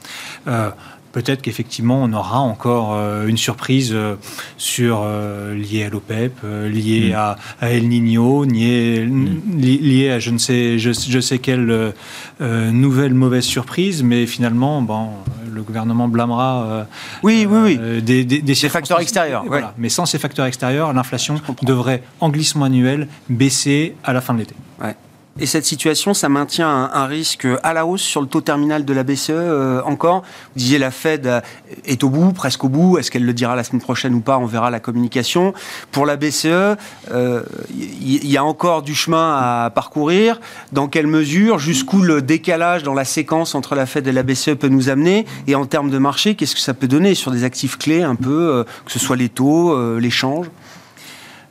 Euh, 0.49 0.71
peut-être 1.17 1.41
qu'effectivement 1.41 2.03
on 2.03 2.13
aura 2.13 2.41
encore 2.41 2.93
euh, 2.93 3.27
une 3.27 3.39
surprise 3.39 3.93
euh, 3.95 4.17
sur 4.59 5.01
euh, 5.03 5.55
liée 5.55 5.85
à 5.85 5.89
l'OPEP, 5.89 6.43
liée 6.45 7.13
mm. 7.13 7.17
à, 7.17 7.37
El 7.63 7.89
Niño, 7.89 8.45
liée, 8.45 9.07
mm. 9.09 10.11
à 10.13 10.19
je 10.19 10.31
ne 10.31 10.37
sais 10.37 10.79
je, 10.79 11.21
sais 11.21 11.39
quelle 11.39 11.95
nouvelle 12.39 13.15
mauvaise 13.15 13.45
surprise, 13.45 14.03
mais 14.03 14.27
finalement 14.27 14.83
bon 14.83 15.09
le 15.51 15.63
gouvernement 15.63 16.07
blâmera 16.07 16.87
oui 17.23 17.47
oui 17.49 17.79
oui 17.79 18.03
des, 18.03 18.25
des, 18.25 18.55
facteurs 18.69 19.01
extérieurs. 19.01 19.45
Voilà. 19.47 19.73
Mais 19.79 19.89
sans 19.89 20.05
ces 20.05 20.19
facteurs 20.19 20.45
extérieurs, 20.45 20.93
l'inflation 20.93 21.41
devrait 21.63 22.03
en 22.21 22.29
glissement 22.29 22.67
annuel 22.67 23.09
baisser 23.31 23.95
à 24.05 24.13
la 24.13 24.21
fin 24.21 24.35
de 24.35 24.41
l'été. 24.41 24.55
Ouais. 24.83 24.95
Et 25.39 25.45
cette 25.45 25.67
situation, 25.67 26.15
ça 26.15 26.31
maintient 26.31 26.91
un, 26.93 27.07
risque 27.07 27.47
à 27.63 27.75
la 27.75 27.85
hausse 27.85 28.01
sur 28.01 28.23
le 28.23 28.27
taux 28.27 28.41
terminal 28.41 28.87
de 28.87 28.93
la 28.95 29.03
BCE 29.03 29.31
euh, 29.31 29.83
encore. 29.85 30.23
Vous 30.23 30.61
disiez 30.61 30.79
la 30.79 30.91
Fed 30.91 31.27
euh, 31.27 31.41
est 31.85 32.03
au 32.05 32.09
bout, 32.09 32.33
presque 32.33 32.65
au 32.65 32.71
bout. 32.71 32.97
Est-ce 32.97 33.11
qu'elle 33.11 33.25
le 33.27 33.35
dira 33.35 33.55
la 33.55 33.63
semaine 33.63 33.83
prochaine 33.83 34.15
ou 34.15 34.21
pas 34.21 34.39
On 34.39 34.47
verra 34.47 34.71
la 34.71 34.81
communication. 34.81 35.53
Pour 35.93 36.07
la 36.07 36.17
BCE, 36.17 36.47
il 36.47 36.51
euh, 37.13 37.43
y, 37.71 38.37
a 38.39 38.45
encore 38.45 38.81
du 38.81 38.95
chemin 38.95 39.37
à 39.37 39.71
parcourir. 39.71 40.41
Dans 40.73 40.89
quelle 40.89 41.07
mesure 41.07 41.59
Jusqu'où 41.59 42.01
le 42.01 42.23
décalage 42.23 42.83
dans 42.83 42.95
la 42.95 43.05
séquence 43.05 43.55
entre 43.55 43.75
la 43.75 43.85
Fed 43.85 44.07
et 44.07 44.13
la 44.13 44.23
BCE 44.23 44.55
peut 44.59 44.69
nous 44.69 44.89
amener? 44.89 45.27
Et 45.47 45.55
en 45.55 45.67
termes 45.67 45.91
de 45.91 45.99
marché, 45.99 46.35
qu'est-ce 46.35 46.55
que 46.55 46.63
ça 46.63 46.73
peut 46.73 46.89
donner 46.89 47.15
sur 47.15 47.31
des 47.31 47.45
actifs 47.45 47.77
clés 47.77 48.03
un 48.03 48.17
peu, 48.17 48.65
que 48.87 48.93
ce 48.93 48.99
soit 48.99 49.17
les 49.17 49.29
taux, 49.29 49.99
l'échange? 49.99 50.47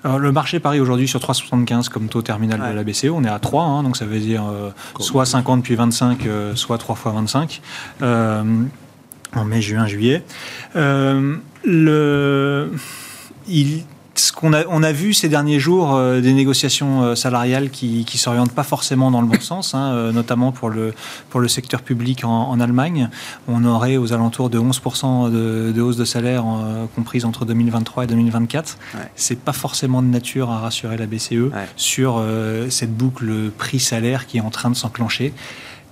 Le 0.05 0.31
marché 0.31 0.59
parie 0.59 0.79
aujourd'hui 0.79 1.07
sur 1.07 1.19
3,75 1.19 1.89
comme 1.89 2.07
taux 2.07 2.21
terminal 2.21 2.59
de 2.59 2.75
la 2.75 2.83
BCE. 2.83 3.05
On 3.05 3.23
est 3.23 3.29
à 3.29 3.39
3, 3.39 3.63
hein, 3.63 3.83
donc 3.83 3.97
ça 3.97 4.05
veut 4.05 4.19
dire 4.19 4.43
euh, 4.47 4.69
soit 4.99 5.25
50 5.25 5.63
puis 5.63 5.75
25, 5.75 6.25
euh, 6.25 6.55
soit 6.55 6.77
3 6.77 6.95
fois 6.95 7.11
25 7.13 7.61
euh, 8.01 8.43
en 9.35 9.45
mai, 9.45 9.61
juin, 9.61 9.87
juillet. 9.87 10.23
le, 10.75 12.71
il, 13.47 13.83
ce 14.15 14.31
qu'on 14.31 14.53
a, 14.53 14.65
on 14.67 14.83
a 14.83 14.91
vu 14.91 15.13
ces 15.13 15.29
derniers 15.29 15.59
jours 15.59 15.95
euh, 15.95 16.21
des 16.21 16.33
négociations 16.33 17.03
euh, 17.03 17.15
salariales 17.15 17.69
qui 17.69 18.05
ne 18.11 18.17
s'orientent 18.17 18.53
pas 18.53 18.63
forcément 18.63 19.11
dans 19.11 19.21
le 19.21 19.27
bon 19.27 19.39
sens, 19.39 19.75
hein, 19.75 19.91
euh, 19.93 20.11
notamment 20.11 20.51
pour 20.51 20.69
le, 20.69 20.93
pour 21.29 21.39
le 21.39 21.47
secteur 21.47 21.81
public 21.81 22.23
en, 22.23 22.59
Allemagne. 22.59 23.09
On 23.49 23.65
aurait 23.65 23.97
aux 23.97 24.13
alentours 24.13 24.49
de 24.49 24.57
11% 24.57 25.29
de, 25.29 25.81
hausse 25.81 25.97
de 25.97 26.05
salaire 26.05 26.45
comprise 26.95 27.25
entre 27.25 27.43
2023 27.43 28.05
et 28.05 28.07
2024. 28.07 28.77
Ouais. 28.93 29.01
C'est 29.15 29.39
pas 29.39 29.51
forcément 29.51 30.01
de 30.01 30.07
nature 30.07 30.49
à 30.51 30.59
rassurer 30.59 30.95
la 30.95 31.05
BCE 31.05 31.51
sur 31.75 32.23
cette 32.69 32.95
boucle 32.95 33.51
prix-salaire 33.57 34.25
qui 34.25 34.37
est 34.37 34.41
en 34.41 34.51
train 34.51 34.69
de 34.69 34.75
s'enclencher. 34.75 35.33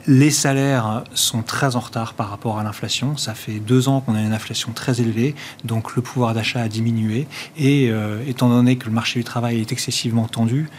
Les 0.06 0.32
salaires 0.32 1.06
sont 1.14 1.43
très 1.43 1.78
en 1.78 1.80
retard 1.80 2.14
par 2.14 2.30
rapport 2.30 2.60
à 2.60 2.64
l'inflation. 2.64 3.16
Ça 3.16 3.34
fait 3.34 3.60
deux 3.60 3.88
ans 3.88 4.01
qu'on 4.01 4.16
a 4.16 4.22
une 4.22 4.34
inflation 4.34 4.74
très 4.74 4.99
élevée, 4.99 5.34
donc 5.64 5.95
le 5.95 6.01
pouvoir 6.01 6.34
d'achat 6.34 6.62
a 6.62 6.68
diminué. 6.68 7.26
Et 7.58 7.89
euh, 7.89 8.22
étant 8.28 8.49
donné 8.49 8.76
que 8.76 8.86
le 8.86 8.91
marché 8.91 9.22
du 9.22 9.24
travail 9.24 9.62
est 9.62 9.72
excessivement 9.72 10.28
tendu, 10.28 10.70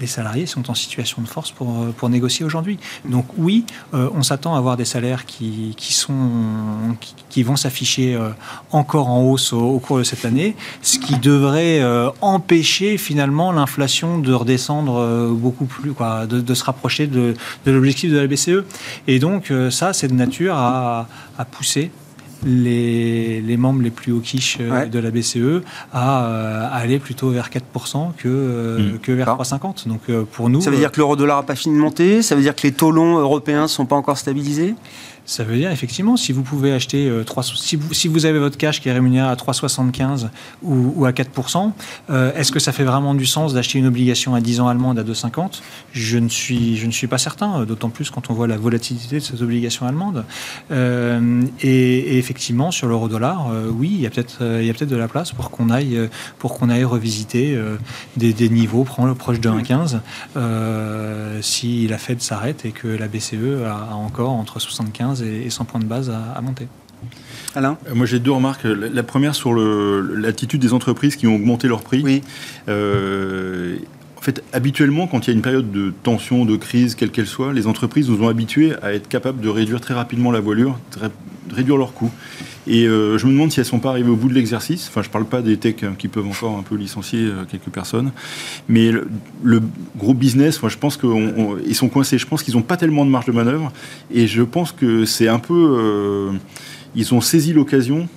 les 0.00 0.06
salariés 0.06 0.46
sont 0.46 0.70
en 0.70 0.74
situation 0.74 1.22
de 1.22 1.28
force 1.28 1.52
pour, 1.52 1.68
euh, 1.70 1.94
pour 1.96 2.08
négocier 2.08 2.44
aujourd'hui. 2.44 2.78
Donc 3.08 3.26
oui, 3.38 3.64
euh, 3.94 4.08
on 4.14 4.22
s'attend 4.22 4.54
à 4.54 4.58
avoir 4.58 4.76
des 4.76 4.84
salaires 4.84 5.24
qui, 5.24 5.74
vont 7.44 7.56
s'afficher 7.56 8.14
euh, 8.14 8.30
encore 8.72 9.08
en 9.08 9.22
hausse 9.22 9.52
au, 9.52 9.78
cours 9.78 9.98
de 9.98 10.02
cette 10.02 10.24
année, 10.24 10.56
ce 10.82 10.98
qui 10.98 11.16
devrait 11.16 11.82
empêcher 12.20 12.96
finalement 12.98 13.52
l'inflation 13.52 14.18
de 14.18 14.32
redescendre 14.32 15.28
beaucoup 15.32 15.66
plus, 15.66 15.92
de, 16.28 16.54
se 16.54 16.64
rapprocher 16.64 17.06
de, 17.06 17.34
l'objectif 17.66 18.10
de 18.10 18.18
la 18.18 18.26
BCE. 18.26 18.64
Et 19.06 19.18
donc 19.18 19.52
ça, 19.70 19.92
c'est 19.92 20.08
de 20.08 20.14
nature 20.14 20.56
à 20.56 21.06
pousser 21.50 21.90
les, 22.44 23.56
membres 23.56 23.82
les 23.82 23.90
plus 23.90 24.12
hauts 24.12 24.20
quiches 24.20 24.58
euh, 24.60 24.86
de 24.86 24.98
la 24.98 25.10
BCE 25.10 25.36
euh, 25.36 25.60
à, 25.92 26.66
aller 26.74 26.98
plutôt 26.98 27.30
vers 27.30 27.50
4% 27.50 28.12
que, 28.16 28.28
euh, 28.28 28.78
hmm. 28.78 28.98
que 28.98 29.12
vers 29.12 29.28
3,50. 29.28 29.88
Donc 29.88 30.00
pour 30.32 30.50
nous. 30.50 30.60
Ça 30.60 30.70
veut 30.70 30.76
dire 30.76 30.92
que 30.92 31.00
l'euro-dollar 31.00 31.38
n'a 31.38 31.42
pas 31.42 31.54
fini 31.54 31.74
de 31.76 31.80
monter 31.80 32.22
Ça 32.22 32.34
veut 32.34 32.42
dire 32.42 32.54
que 32.54 32.62
les 32.62 32.72
taux 32.72 32.90
longs 32.90 33.18
européens 33.18 33.62
ne 33.62 33.66
sont 33.66 33.86
pas 33.86 33.96
encore 33.96 34.18
stabilisés? 34.18 34.74
Ça 35.24 35.44
veut 35.44 35.56
dire 35.56 35.70
effectivement, 35.70 36.16
si 36.16 36.32
vous 36.32 36.42
pouvez 36.42 36.72
acheter, 36.72 37.10
3, 37.24 37.42
si, 37.42 37.76
vous, 37.76 37.94
si 37.94 38.08
vous 38.08 38.26
avez 38.26 38.38
votre 38.38 38.56
cash 38.56 38.80
qui 38.80 38.88
est 38.88 38.92
rémunéré 38.92 39.26
à 39.26 39.34
3,75 39.34 40.28
ou, 40.62 40.92
ou 40.96 41.04
à 41.06 41.12
4%, 41.12 41.72
est-ce 42.34 42.52
que 42.52 42.60
ça 42.60 42.72
fait 42.72 42.84
vraiment 42.84 43.14
du 43.14 43.26
sens 43.26 43.54
d'acheter 43.54 43.78
une 43.78 43.86
obligation 43.86 44.34
à 44.34 44.40
10 44.40 44.60
ans 44.60 44.68
allemande 44.68 44.98
à 44.98 45.04
2,50 45.04 45.60
je, 45.92 46.18
ne 46.18 46.28
suis, 46.28 46.76
je 46.76 46.86
ne 46.86 46.92
suis 46.92 47.06
pas 47.06 47.18
certain, 47.18 47.64
d'autant 47.64 47.90
plus 47.90 48.10
quand 48.10 48.30
on 48.30 48.34
voit 48.34 48.46
la 48.46 48.56
volatilité 48.56 49.16
de 49.16 49.20
cette 49.20 49.40
obligation 49.40 49.86
allemande. 49.86 50.24
et, 50.70 52.14
et 52.14 52.18
effectivement, 52.18 52.70
sur 52.70 52.88
l'euro-dollar, 52.88 53.48
euh, 53.50 53.70
oui, 53.70 53.90
il 53.94 54.00
y 54.00 54.06
a 54.06 54.10
peut-être 54.10 54.38
euh, 54.42 54.72
peut 54.78 54.86
de 54.86 54.96
la 54.96 55.08
place 55.08 55.32
pour 55.32 55.50
qu'on 55.50 55.70
aille, 55.70 55.96
euh, 55.96 56.08
pour 56.38 56.58
aille 56.68 56.84
revisiter 56.84 57.58
des, 58.16 58.48
niveaux 58.48 58.84
proches 58.84 59.40
de 59.40 59.48
1,15 59.48 61.42
si 61.42 61.86
la 61.86 61.98
Fed 61.98 62.20
s'arrête 62.20 62.64
et 62.64 62.70
que 62.70 62.88
la 62.88 63.08
BCE 63.08 63.64
a, 63.66 63.94
encore 63.94 64.32
entre 64.32 64.60
75 64.60 65.13
et 65.22 65.50
100 65.50 65.64
points 65.64 65.80
de 65.80 65.86
base 65.86 66.10
à, 66.10 66.40
monter. 66.40 66.68
Alain 67.54 67.76
Moi 67.94 68.06
j'ai 68.06 68.18
deux 68.18 68.32
remarques. 68.32 68.64
La 68.64 69.02
première 69.02 69.34
sur 69.34 69.54
l'attitude 69.54 70.60
des 70.60 70.72
entreprises 70.72 71.16
qui 71.16 71.26
ont 71.26 71.34
augmenté 71.34 71.68
leur 71.68 71.82
prix. 71.82 72.02
Oui. 72.02 72.22
en 72.66 72.72
fait, 74.24 74.42
habituellement, 74.52 75.06
quand 75.06 75.26
il 75.26 75.30
y 75.30 75.32
a 75.32 75.36
une 75.36 75.42
période 75.42 75.70
de 75.70 75.92
tension, 76.02 76.44
de 76.44 76.56
crise, 76.56 76.94
quelle 76.94 77.10
qu'elle 77.10 77.26
soit, 77.26 77.52
les 77.52 77.66
entreprises 77.66 78.08
nous 78.08 78.22
ont 78.22 78.28
habitués 78.28 78.72
à 78.82 78.92
être 78.92 79.08
capables 79.08 79.40
de 79.40 79.48
réduire 79.48 79.80
très 79.80 79.94
rapidement 79.94 80.32
la 80.32 80.40
voilure, 80.40 80.78
très 80.90 81.10
réduire 81.52 81.76
leurs 81.76 81.92
coûts. 81.92 82.10
Et 82.66 82.86
euh, 82.86 83.18
je 83.18 83.26
me 83.26 83.32
demande 83.32 83.52
si 83.52 83.60
elles 83.60 83.66
ne 83.66 83.70
sont 83.70 83.78
pas 83.78 83.90
arrivées 83.90 84.10
au 84.10 84.16
bout 84.16 84.28
de 84.28 84.34
l'exercice. 84.34 84.88
Enfin, 84.88 85.02
je 85.02 85.08
ne 85.08 85.12
parle 85.12 85.26
pas 85.26 85.42
des 85.42 85.58
techs 85.58 85.84
qui 85.98 86.08
peuvent 86.08 86.26
encore 86.26 86.56
un 86.56 86.62
peu 86.62 86.76
licencier 86.76 87.20
euh, 87.20 87.44
quelques 87.44 87.68
personnes. 87.68 88.12
Mais 88.68 88.90
le, 89.42 89.62
gros 89.96 90.14
business, 90.14 90.62
moi, 90.62 90.70
je 90.70 90.78
pense 90.78 90.96
qu'ils 90.96 91.74
sont 91.74 91.88
coincés. 91.88 92.16
Je 92.16 92.26
pense 92.26 92.42
qu'ils 92.42 92.54
n'ont 92.54 92.62
pas 92.62 92.78
tellement 92.78 93.04
de 93.04 93.10
marge 93.10 93.26
de 93.26 93.32
manœuvre. 93.32 93.72
Et 94.10 94.26
je 94.26 94.42
pense 94.42 94.72
que 94.72 95.04
c'est 95.04 95.28
un 95.28 95.38
peu... 95.38 95.76
Euh, 95.78 96.32
ils 96.96 97.12
ont 97.12 97.20
saisi 97.20 97.52
l'occasion 97.52 98.08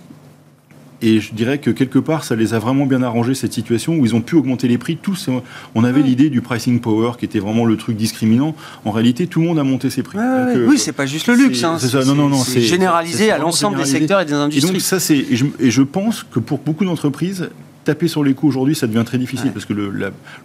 Et 1.01 1.19
je 1.19 1.33
dirais 1.33 1.59
que 1.59 1.69
quelque 1.69 1.99
part, 1.99 2.23
ça 2.23 2.35
les 2.35 2.53
a 2.53 2.59
vraiment 2.59 2.85
bien 2.85 3.03
arrangé 3.03 3.35
cette 3.35 3.53
situation 3.53 3.95
où 3.95 4.05
ils 4.05 4.15
ont 4.15 4.21
pu 4.21 4.35
augmenter 4.35 4.67
les 4.67 4.77
prix. 4.77 4.97
Tous, 4.97 5.29
on 5.75 5.83
avait 5.83 6.01
l'idée 6.01 6.29
du 6.29 6.41
pricing 6.41 6.79
power 6.79 7.11
qui 7.19 7.25
était 7.25 7.39
vraiment 7.39 7.65
le 7.65 7.77
truc 7.77 7.95
discriminant. 7.95 8.55
En 8.83 8.91
réalité, 8.91 9.27
tout 9.27 9.39
le 9.39 9.45
monde 9.45 9.59
a 9.59 9.63
monté 9.63 9.89
ses 9.89 10.01
prix. 10.01 10.17
Euh, 10.17 10.65
oui, 10.67 10.79
c'est 10.79 10.93
pas 10.93 11.05
juste 11.05 11.27
le 11.27 11.35
luxe. 11.35 11.63
Hein. 11.63 11.77
C'est 11.79 11.93
non, 12.05 12.15
non, 12.15 12.29
non, 12.29 12.43
c'est 12.43 12.61
généralisé 12.61 13.31
à 13.31 13.37
l'ensemble 13.37 13.77
des 13.77 13.85
secteurs 13.85 14.21
et 14.21 14.25
des 14.25 14.33
industries. 14.33 14.69
Et 14.69 14.73
donc 14.73 14.81
ça, 14.81 14.99
c'est 14.99 15.17
et 15.59 15.71
je 15.71 15.81
pense 15.81 16.23
que 16.23 16.39
pour 16.39 16.59
beaucoup 16.59 16.85
d'entreprises, 16.85 17.49
taper 17.87 18.09
sur 18.09 18.21
les 18.21 18.33
coûts 18.33 18.49
aujourd'hui, 18.49 18.75
ça 18.75 18.85
devient 18.85 19.03
très 19.05 19.17
difficile 19.17 19.51
parce 19.53 19.63
que 19.63 19.71
le, 19.71 19.89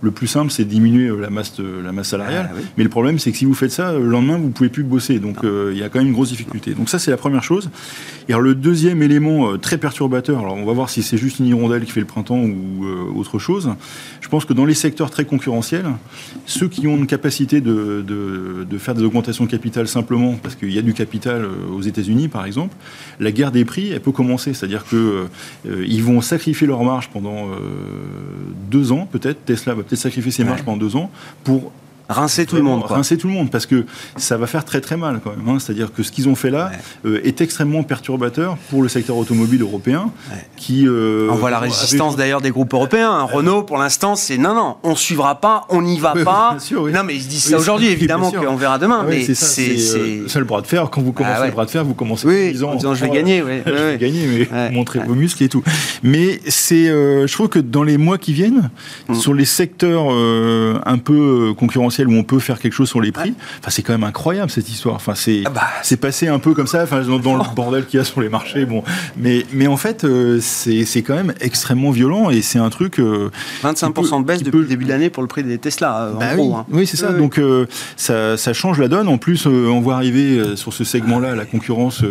le 0.01 0.11
plus 0.13 0.29
simple, 0.29 0.53
c'est 0.53 0.65
diminuer 0.65 1.09
euh, 1.09 1.21
la 1.21 1.29
masse, 1.29 1.55
la 1.59 1.91
masse 1.91 2.11
salariale. 2.11 2.51
Ah 2.53 2.59
Mais 2.77 2.85
le 2.85 2.89
problème, 2.89 3.19
c'est 3.19 3.33
que 3.33 3.37
si 3.37 3.45
vous 3.45 3.55
faites 3.55 3.73
ça, 3.73 3.93
le 3.95 4.07
lendemain, 4.07 4.37
vous 4.37 4.51
pouvez 4.51 4.69
plus 4.69 4.85
bosser. 4.85 5.19
Donc 5.19 5.43
euh, 5.43 5.73
il 5.73 5.79
y 5.79 5.83
a 5.83 5.89
quand 5.89 5.99
même 5.99 6.07
une 6.09 6.15
grosse 6.15 6.29
difficulté. 6.29 6.75
Donc 6.75 6.89
ça, 6.89 7.01
c'est 7.01 7.11
la 7.11 7.17
première 7.17 7.43
chose. 7.43 7.69
Et 8.29 8.33
alors 8.33 8.43
le 8.43 8.55
deuxième 8.55 9.03
élément 9.03 9.51
euh, 9.51 9.59
très 9.59 9.77
perturbateur, 9.77 10.39
alors 10.39 10.55
on 10.55 10.65
va 10.65 10.73
voir 10.73 10.89
si 10.89 11.03
c'est 11.03 11.17
juste 11.17 11.41
une 11.41 11.47
hirondelle 11.47 11.85
qui 11.85 11.91
fait 11.91 12.01
le 12.01 12.07
printemps 12.07 12.39
ou 12.39 12.87
autre 13.17 13.41
chose. 13.41 13.71
Je 14.21 14.29
pense 14.29 14.45
que 14.45 14.53
dans 14.53 14.65
les 14.65 14.75
secteurs 14.75 15.11
très 15.11 15.25
concurrentiels, 15.25 15.87
ceux 16.47 16.69
qui 16.69 16.87
ont 16.87 16.97
une 16.97 17.09
capacité 17.09 17.61
de, 17.61 18.05
de, 18.07 18.65
de 18.71 18.79
faire 18.79 18.95
des 18.95 19.03
augmentations 19.03 19.47
de 19.47 19.51
capital 19.51 19.89
simplement 19.89 20.37
parce 20.41 20.55
qu'il 20.55 20.73
y 20.73 20.79
a 20.79 20.83
du 20.83 20.95
capital 20.95 21.45
aux 21.73 21.83
États-Unis, 21.83 22.29
par 22.29 22.45
exemple, 22.47 22.77
la 23.19 23.33
guerre 23.33 23.51
des 23.51 23.65
prix, 23.65 23.91
elle 23.91 24.01
peut 24.01 24.13
commencer. 24.13 24.55
C'est-à-dire 24.55 24.85
que 24.85 25.27
ils 25.65 26.05
vont 26.05 26.21
sacrifier 26.21 26.67
leur 26.67 26.85
marge 26.85 27.09
pendant 27.13 27.32
euh, 27.33 27.57
deux 28.71 28.93
ans, 28.93 29.09
peut-être. 29.11 29.45
Tesla 29.45 29.75
va 29.75 29.83
peut-être 29.83 30.01
sacrifier 30.01 30.31
ses 30.31 30.45
marges 30.45 30.63
pendant 30.63 30.79
deux 30.79 30.97
ans 30.97 31.11
pour 31.45 31.73
Rincer 32.09 32.47
tout 32.47 32.57
le 32.57 32.63
monde. 32.63 32.83
Rincer 32.85 33.17
tout 33.17 33.29
le 33.29 33.33
monde, 33.33 33.51
parce 33.51 33.67
que 33.67 33.85
ça 34.17 34.37
va 34.37 34.47
faire 34.47 34.65
très 34.65 34.81
très 34.81 34.97
mal 34.97 35.21
quand 35.23 35.31
même. 35.31 35.49
Hein. 35.49 35.59
C'est-à-dire 35.59 35.93
que 35.93 36.03
ce 36.03 36.11
qu'ils 36.11 36.29
ont 36.29 36.35
fait 36.35 36.51
là 36.51 36.71
euh, 37.05 37.21
est 37.25 37.41
extrêmement 37.41 37.83
perturbateur 37.83 38.57
pour 38.71 38.83
le 38.83 38.89
secteur 38.89 39.17
automobile 39.17 39.63
européen. 39.63 40.11
Qui, 40.57 40.87
euh, 40.87 41.29
on 41.31 41.35
voit 41.35 41.51
la 41.51 41.59
résistance 41.59 42.17
d'ailleurs 42.17 42.41
des 42.41 42.51
groupes 42.51 42.73
européens. 42.73 43.23
Renault, 43.23 43.63
pour 43.63 43.79
l'instant, 43.79 44.15
c'est 44.15 44.39
non, 44.39 44.55
non, 44.55 44.77
on 44.83 44.95
suivra 44.95 45.41
pas, 45.41 45.67
on 45.71 45.83
n'y 45.83 45.99
va 45.99 46.15
pas. 46.25 46.57
Non, 46.93 47.05
mais 47.05 47.15
ils 47.15 47.27
disent 47.27 47.45
ça 47.45 47.59
aujourd'hui, 47.59 47.89
évidemment, 47.89 48.31
qu'on 48.31 48.57
verra 48.57 48.79
demain. 48.79 49.01
Ah 49.03 49.07
mais 49.09 49.25
c'est 49.25 49.35
ça, 49.79 50.39
le 50.39 50.45
bras 50.45 50.61
de 50.61 50.67
fer. 50.67 50.91
Quand 50.91 51.01
vous 51.01 51.13
commencez 51.13 51.41
ah 51.43 51.47
le 51.47 51.53
bras 51.53 51.65
de 51.65 51.71
fer, 51.71 51.85
vous 51.85 51.95
commencez 51.95 52.55
en 52.63 52.75
disant, 52.75 52.95
je 52.95 53.05
vais 53.05 53.11
gagner. 53.11 53.43
je 53.67 53.71
vais 53.71 53.99
gagner, 53.99 54.49
mais 54.51 54.71
montrer 54.71 55.01
vos 55.01 55.15
muscles 55.15 55.43
et 55.45 55.49
tout. 55.49 55.63
Mais 56.03 56.41
c'est, 56.49 56.89
euh, 56.89 57.27
je 57.27 57.33
trouve 57.33 57.49
que 57.49 57.59
dans 57.59 57.83
les 57.83 57.99
mois 57.99 58.19
qui 58.19 58.33
viennent, 58.33 58.71
mm. 59.09 59.15
sur 59.15 59.35
les 59.35 59.45
secteurs 59.45 60.09
un 60.11 60.99
peu 60.99 61.55
concurrentiels 61.57 61.92
où 62.01 62.15
on 62.15 62.25
peut 62.25 62.39
faire 62.39 62.59
quelque 62.59 62.73
chose 62.73 62.89
sur 62.89 63.01
les 63.01 63.13
prix. 63.13 63.35
Enfin, 63.61 63.71
c'est 63.71 63.83
quand 63.83 63.93
même 63.93 64.05
incroyable 64.05 64.51
cette 64.51 64.69
histoire. 64.69 64.97
Enfin, 64.97 65.15
c'est 65.15 65.43
ah 65.45 65.51
bah. 65.51 65.63
c'est 65.83 65.97
passé 65.97 66.29
un 66.29 66.39
peu 66.39 66.55
comme 66.55 66.67
ça, 66.67 66.83
enfin, 66.83 67.03
dans, 67.03 67.37
le 67.37 67.55
bordel 67.55 67.87
qu'il 67.87 67.99
y 67.99 68.01
a 68.01 68.05
sur 68.05 68.21
les 68.21 68.29
marchés. 68.29 68.65
Bon, 68.65 68.83
mais 69.17 69.45
mais 69.53 69.67
en 69.67 69.77
fait, 69.77 70.05
euh, 70.05 70.39
c'est 70.41 71.03
quand 71.03 71.15
même 71.15 71.35
extrêmement 71.41 71.91
violent 71.91 72.31
et 72.31 72.43
c'est 72.43 72.59
un 72.59 72.71
truc. 72.71 72.99
25% 72.99 73.01
euh, 73.01 74.21
de 74.21 74.25
baisse 74.25 74.43
depuis 74.43 74.59
le 74.59 74.67
début 74.67 74.85
de 74.85 74.91
l'année 74.91 75.11
pour 75.11 75.23
le 75.23 75.29
prix 75.29 75.43
des 75.43 75.59
Tesla. 75.59 76.13
en 76.15 76.19
bah 76.19 76.35
gros, 76.35 76.57
hein. 76.57 76.67
oui, 76.71 76.87
c'est 76.87 76.97
ça. 76.97 77.13
Donc 77.13 77.39
euh, 77.39 77.67
ça, 77.97 78.37
ça, 78.37 78.53
change 78.53 78.79
la 78.81 78.89
donne. 78.89 79.09
En 79.09 79.19
plus, 79.19 79.47
on 79.47 79.81
voit 79.81 79.95
arriver 79.95 80.57
sur 80.57 80.73
ce 80.73 80.85
segment-là 80.85 81.35
la 81.35 81.45
concurrence 81.45 82.03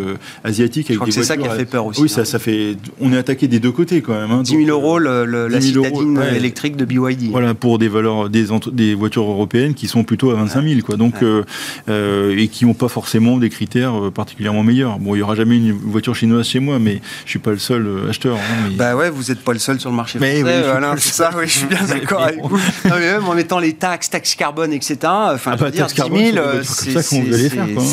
asiatique 0.43 0.89
avec 0.89 1.03
des 1.03 1.11
C'est 1.11 1.23
ça 1.23 1.37
qui 1.37 1.47
a 1.47 1.51
fait 1.51 1.65
peur 1.65 1.85
aussi. 1.85 2.01
Oui, 2.01 2.09
ça, 2.09 2.21
hein. 2.21 2.25
ça 2.25 2.39
fait. 2.39 2.77
On 2.99 3.13
est 3.13 3.17
attaqué 3.17 3.47
des 3.47 3.59
deux 3.59 3.71
côtés 3.71 4.01
quand 4.01 4.13
même. 4.13 4.31
Hein, 4.31 4.41
10 4.43 4.65
000 4.65 4.69
euros 4.69 4.99
le, 4.99 5.25
la 5.47 5.61
citadine 5.61 6.21
électrique 6.35 6.75
de 6.75 6.85
BYD. 6.85 7.31
Voilà 7.31 7.53
pour 7.53 7.79
des 7.79 7.87
valeurs 7.87 8.29
des, 8.29 8.47
des 8.71 8.95
voitures 8.95 9.29
européennes 9.29 9.70
qui 9.73 9.87
sont 9.87 10.03
plutôt 10.03 10.31
à 10.31 10.35
25 10.35 10.63
000, 10.63 10.81
quoi. 10.81 10.97
Donc, 10.97 11.15
euh, 11.21 11.43
euh, 11.89 12.37
et 12.37 12.47
qui 12.47 12.65
n'ont 12.65 12.73
pas 12.73 12.87
forcément 12.87 13.37
des 13.37 13.49
critères 13.49 13.95
euh, 13.95 14.11
particulièrement 14.11 14.63
meilleurs. 14.63 14.99
Bon, 14.99 15.15
il 15.15 15.19
n'y 15.19 15.23
aura 15.23 15.35
jamais 15.35 15.57
une 15.57 15.71
voiture 15.71 16.15
chinoise 16.15 16.47
chez 16.47 16.59
moi, 16.59 16.79
mais 16.79 17.01
je 17.25 17.31
suis 17.31 17.39
pas 17.39 17.51
le 17.51 17.57
seul 17.57 17.87
acheteur. 18.09 18.37
Hein, 18.37 18.71
Bah 18.75 18.95
ouais, 18.95 19.09
vous 19.09 19.23
n'êtes 19.29 19.43
pas 19.43 19.53
le 19.53 19.59
seul 19.59 19.79
sur 19.79 19.89
le 19.89 19.95
marché 19.95 20.19
français. 20.19 20.43
Mais 20.43 20.63
oui, 20.63 20.87
c'est 20.97 21.13
ça, 21.13 21.31
oui, 21.35 21.43
je 21.45 21.51
suis 21.51 21.67
bien 21.67 21.83
d'accord 21.87 22.23
avec 22.23 22.41
vous. 22.41 22.57
Non, 22.57 22.95
mais 22.95 23.11
même 23.11 23.25
en 23.25 23.33
mettant 23.33 23.59
les 23.59 23.73
taxes, 23.73 24.09
taxes 24.09 24.35
carbone, 24.35 24.73
etc. 24.73 24.97
Enfin, 25.03 25.55
ah 25.59 25.71
dire, 25.71 25.87
10 25.87 25.95
000, 26.33 26.45
c'est 26.63 27.01
ça 27.01 27.03
qu'on 27.03 27.21
allait 27.21 27.49
faire. 27.49 27.67
Quoi. 27.73 27.83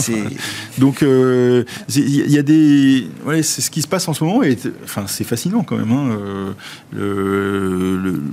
Donc, 0.79 1.03
il 1.03 2.31
y 2.31 2.39
a 2.39 2.43
des, 2.43 3.07
ouais, 3.27 3.43
c'est 3.43 3.63
ce 3.63 3.71
qui 3.71 3.83
se 3.83 3.89
passe 3.89 4.09
en 4.09 4.15
ce 4.15 4.25
moment, 4.25 4.43
et 4.43 4.57
enfin, 4.85 5.05
c'est 5.07 5.25
fascinant 5.25 5.63
quand 5.63 5.77
même. 5.77 5.93
Hein, 5.93 6.55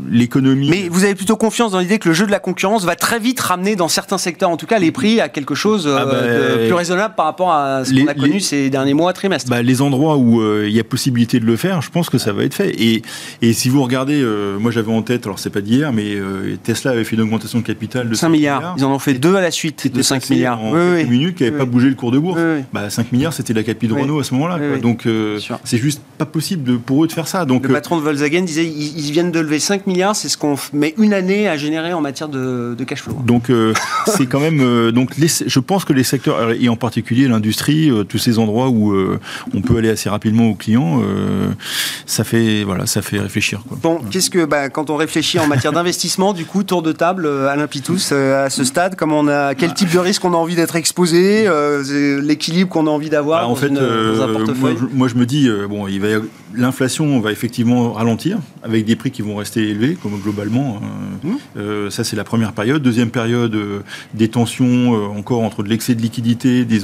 l'économie. 0.09 0.69
Mais 0.69 0.89
vous 0.89 1.03
avez 1.03 1.15
plutôt 1.15 1.35
confiance 1.35 1.71
dans 1.71 1.79
l'idée 1.79 1.99
que 1.99 2.09
le 2.09 2.15
jeu 2.15 2.25
de 2.25 2.31
la 2.31 2.39
concurrence 2.39 2.85
va 2.85 2.95
très 2.95 3.19
vite 3.19 3.34
ramener 3.39 3.75
dans 3.75 3.87
certains 3.87 4.17
secteurs, 4.17 4.49
en 4.49 4.57
tout 4.57 4.65
cas, 4.65 4.79
les 4.79 4.91
prix 4.91 5.19
à 5.19 5.29
quelque 5.29 5.55
chose 5.55 5.87
ah 5.87 6.01
euh, 6.01 6.05
bah, 6.05 6.57
de 6.57 6.65
plus 6.65 6.73
raisonnable 6.73 7.15
par 7.15 7.25
rapport 7.25 7.51
à 7.51 7.85
ce 7.85 7.93
qu'on 7.93 8.07
a 8.07 8.13
connu 8.13 8.39
ces 8.39 8.69
derniers 8.69 8.93
mois, 8.93 9.13
trimestres. 9.13 9.49
Bah, 9.49 9.61
les 9.61 9.81
endroits 9.81 10.17
où 10.17 10.41
euh, 10.41 10.65
il 10.67 10.75
y 10.75 10.79
a 10.79 10.83
possibilité 10.83 11.39
de 11.39 11.45
le 11.45 11.55
faire, 11.55 11.81
je 11.81 11.89
pense 11.89 12.09
que 12.09 12.17
ça 12.17 12.33
va 12.33 12.43
être 12.43 12.53
fait. 12.53 12.69
Et, 12.79 13.01
et 13.41 13.53
si 13.53 13.69
vous 13.69 13.83
regardez, 13.83 14.21
euh, 14.21 14.57
moi 14.59 14.71
j'avais 14.71 14.91
en 14.91 15.01
tête, 15.01 15.25
alors 15.25 15.39
c'est 15.39 15.49
pas 15.49 15.61
d'hier, 15.61 15.93
mais 15.93 16.15
Tesla 16.63 16.91
avait 16.91 17.03
fait 17.03 17.15
une 17.15 17.21
augmentation 17.23 17.59
de 17.59 17.63
capital 17.63 18.09
de 18.09 18.15
5, 18.15 18.29
milliards. 18.29 18.75
Ils 18.77 18.85
en 18.85 18.93
ont 18.93 18.99
fait 18.99 19.13
deux 19.13 19.35
à 19.35 19.41
la 19.41 19.51
suite 19.51 19.93
de 19.93 20.01
5 20.01 20.29
milliards. 20.29 20.61
En 20.61 20.73
oui, 20.73 21.05
minutes 21.05 21.37
qui 21.37 21.43
n'avaient 21.43 21.57
pas 21.57 21.65
bougé 21.65 21.89
le 21.89 21.95
cours 21.95 22.11
de 22.11 22.19
bourse. 22.19 22.39
Bah, 22.73 22.89
5 22.89 23.11
milliards, 23.11 23.33
c'était 23.33 23.53
la 23.53 23.63
capi 23.63 23.87
de 23.87 23.93
Renault 23.93 24.19
à 24.19 24.23
ce 24.23 24.33
moment-là. 24.33 24.59
Donc 24.81 25.07
c'est 25.63 25.77
juste 25.77 26.01
pas 26.17 26.25
possible 26.25 26.63
de, 26.63 26.77
pour 26.77 27.03
eux 27.03 27.07
de 27.07 27.11
faire 27.11 27.27
ça. 27.27 27.45
Donc, 27.45 27.67
le 27.67 27.73
patron 27.73 27.97
de 27.97 28.01
Volkswagen 28.01 28.41
disait 28.41 28.65
ils, 28.65 29.11
viennent 29.11 29.31
de 29.31 29.39
lever 29.39 29.59
5 29.59 29.87
milliards, 29.87 30.15
c'est 30.15 30.29
ce 30.29 30.37
qu'on 30.37 30.55
met 30.73 30.93
une 30.97 31.13
année 31.13 31.47
à 31.47 31.57
générer 31.57 31.93
en 31.93 32.01
matière 32.01 32.29
de, 32.29 32.75
de 32.77 32.83
cash 32.83 33.01
flow. 33.01 33.17
Donc 33.25 33.49
c'est 34.07 34.27
quand 34.27 34.39
même 34.39 34.61
euh, 34.61 34.91
donc 34.91 35.11
je 35.17 35.59
pense 35.59 35.85
que 35.85 35.93
les 35.93 36.03
secteurs 36.03 36.51
et 36.51 36.69
en 36.69 36.75
particulier 36.75 37.27
l'industrie, 37.27 37.89
euh, 37.89 38.03
tous 38.03 38.17
ces 38.17 38.39
endroits 38.39 38.69
où 38.69 38.91
euh, 38.91 39.19
on 39.53 39.61
peut 39.61 39.77
aller 39.77 39.89
assez 39.89 40.09
rapidement 40.09 40.49
aux 40.49 40.55
clients, 40.55 41.01
ça 42.05 42.23
fait 42.23 42.63
voilà, 42.63 42.85
ça 42.85 43.01
fait 43.01 43.19
réfléchir. 43.19 43.61
Quoi. 43.67 43.77
Bon, 43.81 43.99
qu'est-ce 44.11 44.29
que 44.29 44.45
bah, 44.45 44.69
quand 44.69 44.89
on 44.89 44.95
réfléchit 44.95 45.39
en 45.39 45.47
matière 45.47 45.71
d'investissement, 45.71 46.33
du 46.33 46.45
coup, 46.45 46.63
tour 46.63 46.81
de 46.81 46.91
table, 46.91 47.27
Alain 47.27 47.67
Pitous, 47.67 48.11
à 48.11 48.49
ce 48.49 48.63
stade, 48.63 48.95
comment 48.95 49.19
on 49.19 49.27
a, 49.27 49.55
quel 49.55 49.73
type 49.73 49.91
de 49.91 49.99
risque 49.99 50.23
on 50.25 50.33
a 50.33 50.37
envie 50.37 50.55
d'être 50.55 50.75
exposé, 50.75 51.47
l'équilibre 52.21 52.69
qu'on 52.69 52.87
a 52.87 52.89
envie 52.89 53.09
d'avoir 53.09 53.41
bah, 53.41 53.47
en 53.47 53.55
fait, 53.55 53.69
dans 53.69 54.21
un 54.21 54.33
portefeuille? 54.33 54.77
Moi, 54.93 55.07
je 55.07 55.15
me 55.15 55.25
dis 55.25 55.49
bon, 55.69 55.87
il 55.87 56.01
va 56.01 56.07
l'inflation 56.55 57.19
va 57.19 57.31
effectivement 57.31 57.93
ralentir 57.93 58.39
avec 58.63 58.85
des 58.85 58.95
prix 58.95 59.11
qui 59.11 59.21
vont 59.21 59.35
rester 59.35 59.69
élevés, 59.69 59.97
comme 60.01 60.19
globalement. 60.19 60.81
Mmh. 61.23 61.89
ça, 61.89 62.03
c'est 62.03 62.15
la 62.15 62.23
première 62.23 62.53
période. 62.53 62.81
Deuxième 62.81 63.09
période, 63.09 63.55
des 64.13 64.27
tensions 64.29 64.65
euh, 64.65 65.07
encore 65.07 65.41
entre 65.41 65.63
de 65.63 65.69
l'excès 65.69 65.95
de 65.95 66.01
liquidité, 66.01 66.65
des, 66.65 66.81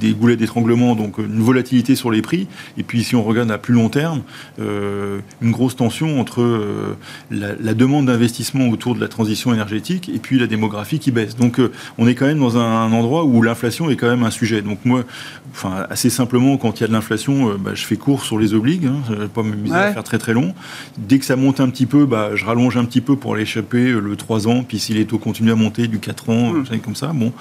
des 0.00 0.12
goulets 0.12 0.36
d'étranglement, 0.36 0.94
donc 0.94 1.18
euh, 1.18 1.26
une 1.26 1.40
volatilité 1.40 1.94
sur 1.94 2.10
les 2.10 2.22
prix. 2.22 2.46
Et 2.78 2.82
puis 2.82 3.04
si 3.04 3.16
on 3.16 3.22
regarde 3.22 3.50
à 3.50 3.58
plus 3.58 3.74
long 3.74 3.88
terme, 3.88 4.22
euh, 4.58 5.20
une 5.42 5.50
grosse 5.50 5.76
tension 5.76 6.20
entre 6.20 6.96
la, 7.30 7.74
demande 7.74 8.06
d'investissement 8.06 8.68
autour 8.68 8.94
de 8.94 9.00
la 9.00 9.08
transition 9.08 9.52
énergétique 9.52 10.08
et 10.08 10.18
puis 10.18 10.38
la 10.38 10.46
démographie 10.46 10.98
qui 10.98 11.10
baisse. 11.10 11.36
Donc 11.36 11.60
on 11.98 12.06
est 12.06 12.14
quand 12.14 12.26
même 12.26 12.38
dans 12.38 12.56
un, 12.56 12.92
endroit 12.92 13.24
où 13.24 13.42
l'inflation 13.42 13.90
est 13.90 13.96
quand 13.96 14.08
même 14.08 14.22
un 14.22 14.30
sujet. 14.30 14.62
Donc 14.62 14.78
moi, 14.84 15.02
enfin 15.50 15.86
assez 15.90 16.10
simplement, 16.10 16.56
quand 16.56 16.78
il 16.78 16.82
y 16.82 16.84
a 16.84 16.88
de 16.88 16.92
l'inflation, 16.92 17.56
bah, 17.58 17.72
je 17.74 17.84
fais 17.84 17.96
court 17.96 18.24
sur 18.24 18.38
les 18.38 18.54
obligues. 18.54 18.86
Hein, 18.86 19.02
je 19.06 19.14
ne 19.14 19.20
vais 19.20 19.28
pas 19.28 19.42
m'amuser 19.42 19.74
à 19.74 19.92
faire 19.92 20.04
très 20.04 20.18
très 20.18 20.32
long. 20.32 20.54
Dès 20.98 21.18
que 21.18 21.24
ça 21.24 21.36
monte 21.36 21.60
un 21.60 21.68
petit 21.68 21.86
peu, 21.86 22.06
bah, 22.06 22.30
je 22.34 22.44
rallonge 22.44 22.76
un 22.76 22.84
petit 22.84 23.00
peu 23.00 23.16
pour 23.16 23.34
aller 23.34 23.42
échapper 23.42 23.92
le 23.92 24.16
3 24.16 24.48
ans. 24.48 24.64
Puis 24.66 24.78
si 24.78 24.94
les 24.94 25.06
taux 25.06 25.18
continuent 25.18 25.52
à 25.52 25.56
monter 25.56 25.86
du 25.86 25.98
4 25.98 26.30
ans, 26.30 26.52
mmh. 26.52 26.78
comme 26.84 26.96
ça. 26.96 27.12
Bon. 27.14 27.32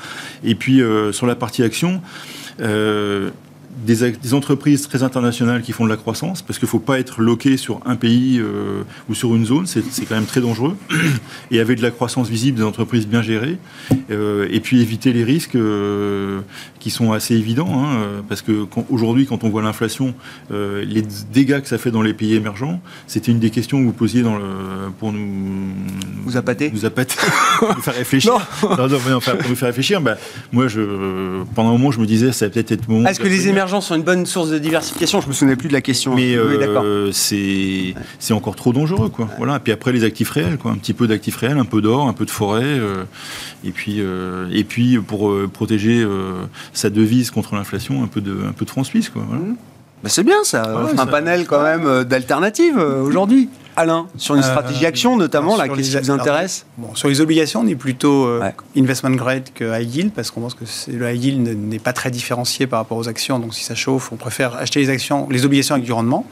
Et 0.43 0.55
puis 0.55 0.81
euh, 0.81 1.11
sur 1.11 1.27
la 1.27 1.35
partie 1.35 1.63
action, 1.63 2.01
euh, 2.59 3.31
des, 3.85 4.33
entreprises 4.33 4.87
très 4.87 5.03
internationales 5.03 5.61
qui 5.61 5.71
font 5.71 5.85
de 5.85 5.89
la 5.89 5.97
croissance, 5.97 6.41
parce 6.41 6.59
qu'il 6.59 6.67
ne 6.67 6.71
faut 6.71 6.79
pas 6.79 6.99
être 6.99 7.21
loqué 7.21 7.57
sur 7.57 7.79
un 7.85 7.95
pays 7.95 8.39
euh, 8.39 8.83
ou 9.09 9.15
sur 9.15 9.35
une 9.35 9.45
zone, 9.45 9.65
c'est 9.65 10.05
quand 10.05 10.15
même 10.15 10.25
très 10.25 10.41
dangereux, 10.41 10.75
et 11.51 11.59
avec 11.59 11.77
de 11.77 11.83
la 11.83 11.91
croissance 11.91 12.29
visible, 12.29 12.57
des 12.57 12.63
entreprises 12.63 13.07
bien 13.07 13.21
gérées, 13.21 13.57
euh, 14.11 14.47
et 14.51 14.59
puis 14.59 14.81
éviter 14.81 15.13
les 15.13 15.23
risques 15.23 15.55
euh, 15.55 16.41
qui 16.79 16.89
sont 16.89 17.11
assez 17.11 17.35
évidents, 17.35 17.83
hein, 17.83 18.23
parce 18.29 18.41
que 18.41 18.65
aujourd'hui, 18.89 19.25
quand 19.25 19.43
on 19.43 19.49
voit 19.49 19.61
l'inflation, 19.61 20.13
les 20.51 21.03
dégâts 21.31 21.61
que 21.61 21.67
ça 21.67 21.77
fait 21.77 21.91
dans 21.91 22.01
les 22.01 22.13
pays 22.13 22.35
émergents, 22.35 22.81
c'était 23.07 23.31
une 23.31 23.39
des 23.39 23.49
questions 23.49 23.79
que 23.79 23.85
vous 23.85 23.93
posiez 23.93 24.21
dans 24.21 24.37
le, 24.37 24.45
pour 24.99 25.11
nous... 25.13 25.73
Vous 26.25 26.37
appâter 26.37 26.71
Nous 26.73 26.85
appâter, 26.85 27.15
nous 27.61 27.81
faire 27.81 27.95
réfléchir. 27.95 28.33
non. 28.33 28.77
Non, 28.77 28.87
non, 28.87 28.99
pour 29.19 29.49
nous 29.49 29.55
faire 29.55 29.67
réfléchir, 29.67 30.01
bah, 30.01 30.17
moi, 30.51 30.67
je, 30.67 31.43
pendant 31.55 31.69
un 31.69 31.73
moment, 31.73 31.91
je 31.91 31.99
me 31.99 32.05
disais, 32.05 32.31
ça 32.31 32.45
va 32.45 32.51
peut-être 32.51 32.71
être 32.71 32.87
bon. 32.87 33.05
Est-ce 33.05 33.19
que 33.19 33.27
les 33.27 33.47
émergents 33.47 33.62
sont 33.67 33.95
une 33.95 34.03
bonne 34.03 34.25
source 34.25 34.49
de 34.49 34.57
diversification. 34.57 35.21
Je 35.21 35.27
me 35.27 35.33
souvenais 35.33 35.55
plus 35.55 35.67
de 35.67 35.73
la 35.73 35.81
question. 35.81 36.15
Mais 36.15 36.35
euh, 36.35 37.11
c'est 37.11 37.95
c'est 38.19 38.33
encore 38.33 38.55
trop 38.55 38.73
dangereux, 38.73 39.09
quoi. 39.09 39.27
Voilà. 39.37 39.57
Et 39.57 39.59
puis 39.59 39.71
après 39.71 39.91
les 39.91 40.03
actifs 40.03 40.29
réels, 40.29 40.57
quoi. 40.57 40.71
Un 40.71 40.77
petit 40.77 40.93
peu 40.93 41.07
d'actifs 41.07 41.37
réels, 41.37 41.57
un 41.57 41.65
peu 41.65 41.81
d'or, 41.81 42.07
un 42.07 42.13
peu 42.13 42.25
de 42.25 42.31
forêt, 42.31 42.63
euh, 42.63 43.03
et 43.63 43.71
puis 43.71 43.97
euh, 43.99 44.47
et 44.51 44.63
puis 44.63 44.97
pour 44.99 45.33
protéger 45.51 46.05
sa 46.73 46.89
devise 46.89 47.31
contre 47.31 47.55
l'inflation, 47.55 48.03
un 48.03 48.07
peu 48.07 48.21
de 48.21 48.37
un 48.47 48.53
peu 48.53 48.65
de 48.65 48.69
franc 48.69 48.83
suisse, 48.83 49.09
quoi. 49.09 49.23
Voilà. 49.27 49.43
Mmh. 49.43 49.55
Bah, 50.03 50.09
c'est 50.09 50.23
bien, 50.23 50.43
ça 50.43 50.83
offre 50.83 50.99
un 50.99 51.05
panel 51.05 51.45
quand 51.45 51.63
même 51.63 52.03
d'alternatives 52.03 52.77
aujourd'hui. 52.77 53.49
Alain, 53.75 54.07
sur 54.17 54.35
une 54.35 54.41
Euh, 54.41 54.43
stratégie 54.43 54.85
action 54.85 55.17
notamment, 55.17 55.55
là, 55.57 55.67
qu'est-ce 55.67 55.97
qui 55.97 56.03
vous 56.03 56.11
intéresse 56.11 56.65
Bon, 56.77 56.95
sur 56.95 57.07
les 57.07 57.21
obligations, 57.21 57.61
on 57.61 57.67
est 57.67 57.75
plutôt 57.75 58.25
euh, 58.25 58.39
Ouais. 58.39 58.53
investment 58.77 59.11
grade 59.11 59.49
que 59.53 59.63
high 59.79 59.95
yield 59.95 60.11
parce 60.13 60.31
qu'on 60.31 60.41
pense 60.41 60.53
que 60.53 60.65
le 60.91 61.11
high 61.11 61.23
yield 61.23 61.47
n'est 61.69 61.79
pas 61.79 61.93
très 61.93 62.11
différencié 62.11 62.67
par 62.67 62.79
rapport 62.79 62.97
aux 62.97 63.07
actions. 63.07 63.39
Donc, 63.39 63.53
si 63.53 63.63
ça 63.63 63.75
chauffe, 63.75 64.11
on 64.11 64.15
préfère 64.15 64.55
acheter 64.55 64.79
les 64.79 64.89
actions, 64.89 65.27
les 65.29 65.45
obligations 65.45 65.75
avec 65.75 65.85
du 65.85 65.91
rendement. 65.93 66.25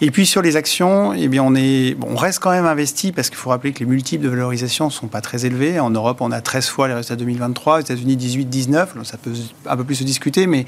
Et 0.00 0.10
puis 0.10 0.26
sur 0.26 0.42
les 0.42 0.56
actions, 0.56 1.12
eh 1.14 1.28
bien, 1.28 1.42
on 1.42 1.54
est, 1.54 1.94
bon, 1.94 2.08
on 2.10 2.16
reste 2.16 2.38
quand 2.40 2.50
même 2.50 2.66
investi 2.66 3.12
parce 3.12 3.28
qu'il 3.28 3.38
faut 3.38 3.50
rappeler 3.50 3.72
que 3.72 3.80
les 3.80 3.86
multiples 3.86 4.24
de 4.24 4.28
valorisation 4.28 4.90
sont 4.90 5.06
pas 5.06 5.20
très 5.20 5.46
élevés. 5.46 5.78
En 5.80 5.90
Europe, 5.90 6.18
on 6.20 6.32
a 6.32 6.40
13 6.40 6.66
fois 6.68 6.88
les 6.88 6.94
résultats 6.94 7.16
2023, 7.16 7.76
aux 7.76 7.80
États-Unis 7.80 8.16
18, 8.16 8.46
19. 8.46 8.94
Ça 9.04 9.16
peut 9.18 9.32
un 9.66 9.76
peu 9.76 9.84
plus 9.84 9.96
se 9.96 10.04
discuter, 10.04 10.46
mais 10.46 10.66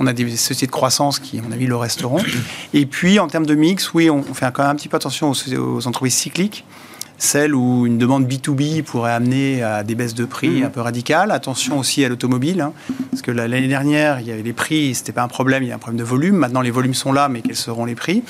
on 0.00 0.06
a 0.06 0.12
des 0.12 0.28
sociétés 0.36 0.66
de 0.66 0.70
croissance 0.72 1.18
qui, 1.18 1.38
à 1.38 1.42
mon 1.42 1.52
avis, 1.52 1.66
le 1.66 1.76
resteront. 1.76 2.20
Et 2.74 2.86
puis, 2.86 3.18
en 3.18 3.26
termes 3.28 3.46
de 3.46 3.54
mix, 3.54 3.92
oui, 3.94 4.10
on 4.10 4.18
on 4.30 4.34
fait 4.34 4.46
quand 4.52 4.62
même 4.62 4.72
un 4.72 4.74
petit 4.74 4.88
peu 4.88 4.96
attention 4.96 5.30
aux, 5.30 5.34
aux 5.68 5.86
entreprises 5.86 6.14
cycliques 6.14 6.64
celles 7.20 7.52
où 7.52 7.84
une 7.84 7.98
demande 7.98 8.28
B2B 8.28 8.84
pourrait 8.84 9.10
amener 9.12 9.60
à 9.60 9.82
des 9.82 9.96
baisses 9.96 10.14
de 10.14 10.24
prix 10.24 10.60
Mhm. 10.60 10.66
un 10.66 10.70
peu 10.70 10.80
radicales. 10.80 11.32
Attention 11.32 11.76
aussi 11.80 12.04
à 12.04 12.08
l'automobile, 12.08 12.60
hein, 12.60 12.72
parce 13.10 13.22
que 13.22 13.32
la- 13.32 13.48
l'année 13.48 13.66
dernière, 13.66 14.20
il 14.20 14.28
y 14.28 14.30
avait 14.30 14.44
les 14.44 14.52
prix, 14.52 14.94
c'était 14.94 15.10
pas 15.10 15.24
un 15.24 15.28
problème, 15.28 15.64
il 15.64 15.68
y 15.68 15.72
a 15.72 15.74
un 15.74 15.78
problème 15.78 15.98
de 15.98 16.04
volume. 16.04 16.36
Maintenant, 16.36 16.60
les 16.60 16.70
volumes 16.70 16.94
sont 16.94 17.12
là, 17.12 17.28
mais 17.28 17.40
quels 17.42 17.56
seront 17.56 17.86
les 17.86 17.96
prix? 17.96 18.22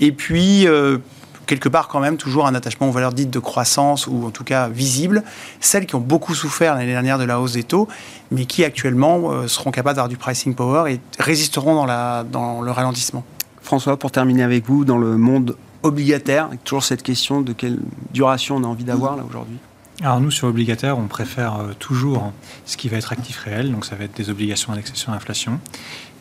Et 0.00 0.12
puis, 0.12 0.66
euh, 0.66 0.98
quelque 1.46 1.70
part, 1.70 1.88
quand 1.88 2.00
même, 2.00 2.18
toujours 2.18 2.46
un 2.46 2.54
attachement 2.54 2.90
aux 2.90 2.92
valeurs 2.92 3.14
dites 3.14 3.30
de 3.30 3.38
croissance, 3.38 4.06
ou 4.06 4.26
en 4.26 4.30
tout 4.30 4.44
cas 4.44 4.68
visibles, 4.68 5.22
celles 5.60 5.86
qui 5.86 5.94
ont 5.94 6.00
beaucoup 6.00 6.34
souffert 6.34 6.74
l'année 6.74 6.92
dernière 6.92 7.16
de 7.18 7.24
la 7.24 7.40
hausse 7.40 7.54
des 7.54 7.62
taux, 7.64 7.88
mais 8.30 8.44
qui 8.44 8.62
actuellement 8.62 9.32
euh, 9.32 9.46
seront 9.48 9.70
capables 9.70 9.96
d'avoir 9.96 10.10
du 10.10 10.18
pricing 10.18 10.54
power 10.54 10.92
et 10.92 11.00
résisteront 11.18 11.74
dans, 11.74 11.86
la, 11.86 12.24
dans 12.30 12.60
le 12.60 12.70
ralentissement. 12.72 13.24
François, 13.62 13.96
pour 13.98 14.10
terminer 14.10 14.42
avec 14.42 14.66
vous, 14.66 14.84
dans 14.84 14.98
le 14.98 15.16
monde 15.16 15.56
obligataire, 15.82 16.46
avec 16.46 16.64
toujours 16.64 16.84
cette 16.84 17.02
question 17.02 17.40
de 17.40 17.52
quelle 17.52 17.78
duration 18.12 18.56
on 18.56 18.64
a 18.64 18.66
envie 18.66 18.84
d'avoir 18.84 19.16
là 19.16 19.24
aujourd'hui. 19.28 19.58
Alors 20.00 20.20
nous, 20.20 20.30
sur 20.30 20.46
obligataire, 20.46 20.96
on 20.96 21.08
préfère 21.08 21.56
euh, 21.56 21.72
toujours 21.78 22.32
ce 22.66 22.76
qui 22.76 22.88
va 22.88 22.98
être 22.98 23.12
actif 23.12 23.38
réel, 23.38 23.72
donc 23.72 23.84
ça 23.84 23.96
va 23.96 24.04
être 24.04 24.16
des 24.16 24.30
obligations 24.30 24.72
à 24.72 25.12
inflation, 25.12 25.58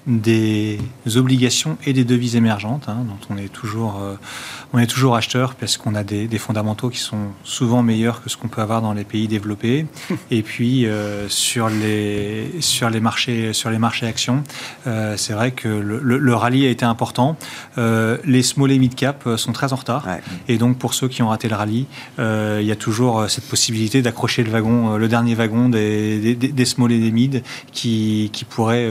des 0.07 0.79
obligations 1.15 1.77
et 1.85 1.91
des 1.93 2.05
devises 2.05 2.35
émergentes, 2.37 2.85
hein, 2.87 2.97
dont 3.07 3.33
on 3.33 3.37
est 3.37 3.49
toujours, 3.51 3.99
euh, 4.01 4.15
on 4.73 4.79
est 4.79 4.87
toujours 4.87 5.15
acheteur 5.15 5.53
parce 5.55 5.75
qu'on 5.77 5.95
a 5.95 6.03
des, 6.03 6.27
des 6.27 6.37
fondamentaux 6.37 6.89
qui 6.89 6.99
sont 6.99 7.27
souvent 7.43 7.83
meilleurs 7.83 8.23
que 8.23 8.29
ce 8.29 8.37
qu'on 8.37 8.47
peut 8.47 8.61
avoir 8.61 8.81
dans 8.81 8.93
les 8.93 9.03
pays 9.03 9.27
développés. 9.27 9.85
et 10.31 10.41
puis 10.43 10.85
euh, 10.85 11.27
sur 11.29 11.69
les 11.69 12.61
sur 12.61 12.89
les 12.89 12.99
marchés 13.01 13.51
sur 13.53 13.69
les 13.69 13.79
marchés 13.79 14.07
actions, 14.07 14.43
euh, 14.87 15.15
c'est 15.17 15.33
vrai 15.33 15.51
que 15.51 15.67
le, 15.67 15.99
le- 16.01 16.17
le 16.17 16.35
rallye 16.35 16.65
a 16.65 16.69
été 16.69 16.85
important. 16.85 17.35
Les 17.77 18.41
small 18.43 18.71
et 18.71 18.79
mid 18.79 18.95
cap 18.95 19.27
sont 19.37 19.51
très 19.51 19.73
en 19.73 19.75
retard. 19.75 20.05
Ouais. 20.07 20.21
Et 20.47 20.57
donc, 20.57 20.77
pour 20.77 20.93
ceux 20.93 21.07
qui 21.07 21.21
ont 21.21 21.29
raté 21.29 21.47
le 21.49 21.55
rallye, 21.55 21.85
il 22.17 22.63
y 22.65 22.71
a 22.71 22.75
toujours 22.75 23.29
cette 23.29 23.47
possibilité 23.47 24.01
d'accrocher 24.01 24.43
le 24.43 24.51
wagon, 24.51 24.97
le 24.97 25.07
dernier 25.07 25.35
wagon 25.35 25.69
des, 25.69 26.19
des, 26.35 26.51
des- 26.51 26.65
small 26.65 26.91
et 26.91 26.99
des 26.99 27.11
mid 27.11 27.43
qui, 27.71 28.29
qui 28.33 28.45
pourraient 28.45 28.89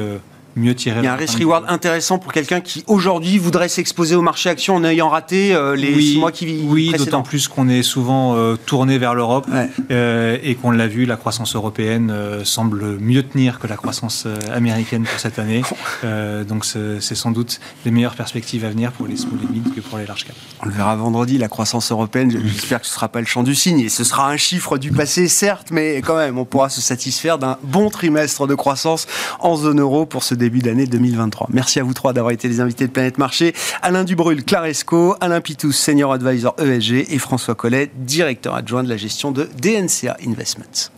mieux 0.57 0.75
tirer. 0.75 1.01
Il 1.01 1.05
y 1.05 1.07
a 1.07 1.11
un 1.11 1.13
leur 1.13 1.21
risk 1.21 1.35
épingle 1.35 1.39
du 1.39 1.45
reward 1.47 1.67
jeu. 1.67 1.75
intéressant 1.75 2.19
pour 2.19 2.33
quelqu'un 2.33 2.61
qui 2.61 2.83
aujourd'hui 2.87 3.39
voudrait 3.39 3.69
s'exposer 3.69 4.15
au 4.17 4.23
marché 4.23 4.49
action 4.49 4.75
en 4.75 4.85
ayant 4.85 5.09
raté 5.09 5.55
euh, 5.55 5.77
les 5.77 5.95
oui, 5.95 6.13
six 6.13 6.19
mois 6.19 6.33
qui 6.33 6.65
oui 6.67 6.89
précédents. 6.89 7.05
d'autant 7.05 7.23
plus 7.23 7.49
qu'on 7.49 7.69
est 7.69 7.83
souvent 7.83 8.35
euh, 8.37 8.57
tourné 8.57 8.99
vers 8.99 9.15
l'Europe 9.15 9.47
Ouais. 9.53 9.71
euh, 9.91 10.39
et 10.43 10.55
qu'on 10.57 10.71
l'a 10.71 10.87
vu, 10.87 11.05
la 11.07 11.17
croissance 11.17 11.55
européenne 11.55 12.13
semble 12.45 12.99
mieux 12.99 13.23
tenir 13.23 13.59
que 13.59 13.67
la 13.67 13.77
croissance 13.77 14.27
américaine 14.53 15.05
pour 15.05 15.21
cette 15.21 15.39
année. 15.39 15.63
Donc 16.49 16.65
c'est 16.65 17.01
c'est 17.01 17.15
sans 17.15 17.31
doute 17.31 17.61
des 17.85 17.91
meilleures 17.91 18.15
perspectives 18.15 18.65
à 18.65 18.71
venir 18.71 18.93
pour 18.93 19.07
les 19.07 19.17
small 19.17 19.39
et 19.43 19.53
mid 19.53 19.75
que 19.75 19.81
pour 19.81 19.99
les 19.99 20.07
large 20.07 20.25
cap. 20.25 20.35
On 20.63 20.67
le 20.67 20.73
verra 20.73 20.97
vendredi, 20.97 21.39
la 21.39 21.49
croissance 21.49 21.91
européenne. 21.93 22.31
J'espère 22.45 22.81
que 22.81 22.87
ce 22.87 22.93
ne 22.93 22.95
sera 22.95 23.09
pas 23.09 23.21
le 23.21 23.27
champ 23.27 23.43
du 23.43 23.55
signe. 23.55 23.81
Et 23.81 23.89
ce 23.89 24.05
sera 24.05 24.29
un 24.31 24.37
chiffre 24.37 24.79
du 24.79 24.91
passé, 24.91 25.29
certes, 25.29 25.69
mais 25.71 26.01
quand 26.03 26.17
même, 26.17 26.39
on 26.39 26.45
pourra 26.45 26.69
se 26.69 26.81
satisfaire 26.81 27.39
d'un 27.39 27.59
bon 27.63 27.91
trimestre 27.91 28.47
de 28.47 28.55
croissance 28.55 29.07
en 29.41 29.57
zone 29.57 29.81
euro 29.81 30.07
pour 30.07 30.23
ce 30.23 30.35
début 30.35 30.46
d'année 30.51 30.87
2023. 30.87 31.49
Merci 31.53 31.81
à 31.81 31.83
vous 31.83 31.95
trois 31.95 32.13
d'avoir 32.13 32.33
été 32.33 32.49
les 32.49 32.61
invités 32.61 32.87
de 32.87 32.93
Planète 32.93 33.19
Marché. 33.19 33.55
Alain 33.83 34.05
Dubrul, 34.05 34.45
Claresco, 34.45 35.17
Alain 35.21 35.41
Pitous, 35.41 35.73
Senior 35.73 36.13
Advisor 36.13 36.55
ESG 36.59 37.07
et 37.13 37.19
François 37.19 37.55
Collet, 37.55 37.91
directeur 37.97 38.55
adjoint 38.55 38.83
de 38.83 38.89
la 38.89 38.97
gestion 38.97 39.33
de 39.33 39.49
DNCA 39.61 40.17
Investments. 40.27 40.96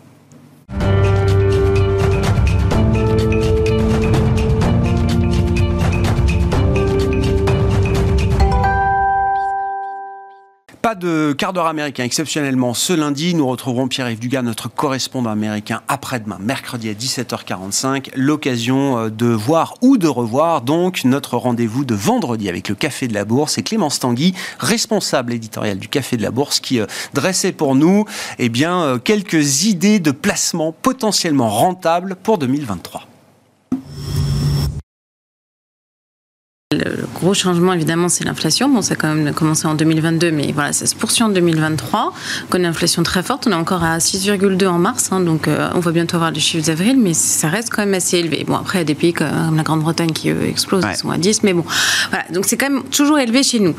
Pas 10.89 10.95
de 10.95 11.35
quart 11.37 11.53
d'heure 11.53 11.67
américain 11.67 12.03
exceptionnellement. 12.03 12.73
Ce 12.73 12.95
lundi, 12.95 13.35
nous 13.35 13.47
retrouverons 13.47 13.89
Pierre-Yves 13.89 14.21
Dugas, 14.21 14.41
notre 14.41 14.71
correspondant 14.71 15.29
américain, 15.29 15.83
après-demain, 15.87 16.39
mercredi 16.41 16.89
à 16.89 16.95
17h45. 16.95 18.09
L'occasion 18.17 18.97
euh, 18.97 19.11
de 19.11 19.27
voir 19.27 19.75
ou 19.83 19.99
de 19.99 20.09
revoir 20.09 20.63
donc 20.63 21.05
notre 21.05 21.37
rendez-vous 21.37 21.85
de 21.85 21.95
vendredi 21.95 22.49
avec 22.49 22.71
le 22.71 22.75
Café 22.75 23.07
de 23.07 23.13
la 23.13 23.27
Bourse 23.27 23.59
et 23.59 23.63
Clémence 23.63 23.99
Tanguy, 23.99 24.33
responsable 24.61 25.35
éditorial 25.35 25.79
du 25.79 25.89
Café 25.89 26.17
de 26.17 26.23
la 26.23 26.31
Bourse, 26.31 26.59
qui 26.59 26.81
euh, 26.81 26.87
dressait 27.13 27.53
pour 27.53 27.75
nous 27.75 28.07
eh 28.39 28.49
bien, 28.49 28.81
euh, 28.81 28.99
quelques 28.99 29.65
idées 29.65 29.99
de 29.99 30.11
placement 30.11 30.73
potentiellement 30.73 31.51
rentables 31.51 32.17
pour 32.17 32.39
2023. 32.39 33.08
Le 36.71 37.07
gros 37.15 37.33
changement, 37.33 37.73
évidemment, 37.73 38.11
c'est 38.11 38.25
l'inflation. 38.25 38.69
Bon, 38.69 38.83
ça 38.83 38.93
a 38.93 38.97
quand 38.97 39.15
même 39.15 39.33
commencé 39.33 39.67
en 39.67 39.75
2022, 39.75 40.31
mais 40.31 40.53
voilà, 40.53 40.75
ça 40.75 40.85
se 40.85 40.95
poursuit 40.95 41.23
en 41.23 41.31
2023. 41.31 42.13
On 42.51 42.55
a 42.55 42.59
une 42.59 42.67
inflation 42.67 43.03
très 43.03 43.23
forte. 43.23 43.47
On 43.47 43.53
est 43.53 43.55
encore 43.55 43.83
à 43.83 43.97
6,2 43.97 44.67
en 44.67 44.77
mars, 44.79 45.09
hein, 45.11 45.21
donc 45.21 45.49
euh, 45.49 45.71
on 45.75 45.81
va 45.81 45.93
bientôt 45.93 46.17
avoir 46.17 46.31
les 46.31 46.41
chiffres 46.41 46.67
d'avril, 46.67 46.99
mais 46.99 47.15
ça 47.15 47.49
reste 47.49 47.71
quand 47.71 47.81
même 47.81 47.95
assez 47.95 48.19
élevé. 48.19 48.45
Bon, 48.47 48.55
après, 48.55 48.77
il 48.77 48.81
y 48.81 48.83
a 48.83 48.85
des 48.85 48.95
pays 48.95 49.15
comme 49.15 49.57
la 49.57 49.63
Grande-Bretagne 49.63 50.11
qui 50.13 50.29
eux, 50.29 50.43
explosent, 50.47 50.85
Ouais. 50.85 50.93
ils 50.93 50.99
sont 50.99 51.09
à 51.11 51.17
10, 51.17 51.43
mais 51.43 51.55
bon, 51.55 51.65
voilà. 52.11 52.27
Donc 52.35 52.45
c'est 52.45 52.59
quand 52.59 52.69
même 52.69 52.83
toujours 52.91 53.19
élevé 53.19 53.43
chez 53.43 53.61
nous. 53.61 53.75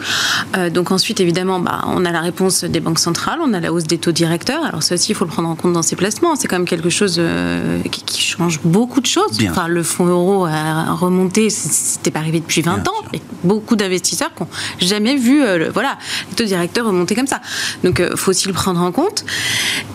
Euh, 0.58 0.72
donc 0.72 0.90
ensuite, 0.92 1.20
évidemment, 1.20 1.60
bah, 1.60 1.84
on 1.86 2.04
a 2.06 2.12
la 2.12 2.22
réponse 2.22 2.64
des 2.64 2.80
banques 2.80 2.98
centrales, 2.98 3.38
on 3.40 3.54
a 3.54 3.60
la 3.60 3.72
hausse 3.72 3.84
des 3.84 4.00
taux 4.00 4.14
directeurs. 4.14 4.64
Alors 4.66 4.82
ça 4.82 4.96
aussi, 4.96 5.12
il 5.12 5.16
faut 5.16 5.26
le 5.26 5.32
prendre 5.32 5.50
en 5.50 5.54
compte 5.56 5.74
dans 5.74 5.84
ces 5.84 5.96
placements. 5.96 6.36
C'est 6.36 6.48
quand 6.48 6.58
même 6.58 6.66
quelque 6.68 6.90
chose 6.90 7.18
euh, 7.20 7.84
qui, 7.92 8.02
qui 8.02 8.22
change 8.24 8.62
beaucoup 8.64 9.00
de 9.00 9.06
choses. 9.06 9.38
Bien. 9.38 9.52
Enfin, 9.52 9.68
le 9.68 9.84
fonds 9.84 10.08
euro 10.08 10.46
a 10.48 10.92
remonté, 10.94 11.52
c'était 11.52 12.10
pas 12.10 12.18
arrivé 12.18 12.40
depuis 12.40 12.64
20 12.64 12.79
Ans. 12.88 13.06
Et 13.14 13.22
beaucoup 13.44 13.76
d'investisseurs 13.76 14.30
qui 14.36 14.44
n'ont 14.44 14.50
jamais 14.80 15.16
vu 15.16 15.42
euh, 15.44 15.58
le- 15.58 15.70
voilà, 15.70 15.98
les 16.30 16.36
taux 16.36 16.44
directeurs 16.46 16.86
remonter 16.86 17.16
comme 17.16 17.28
ça. 17.28 17.42
Donc, 17.84 18.00
il 18.12 18.18
faut 18.18 18.32
aussi 18.32 18.48
le 18.48 18.54
prendre 18.54 18.82
en 18.82 18.92
compte. 18.92 19.26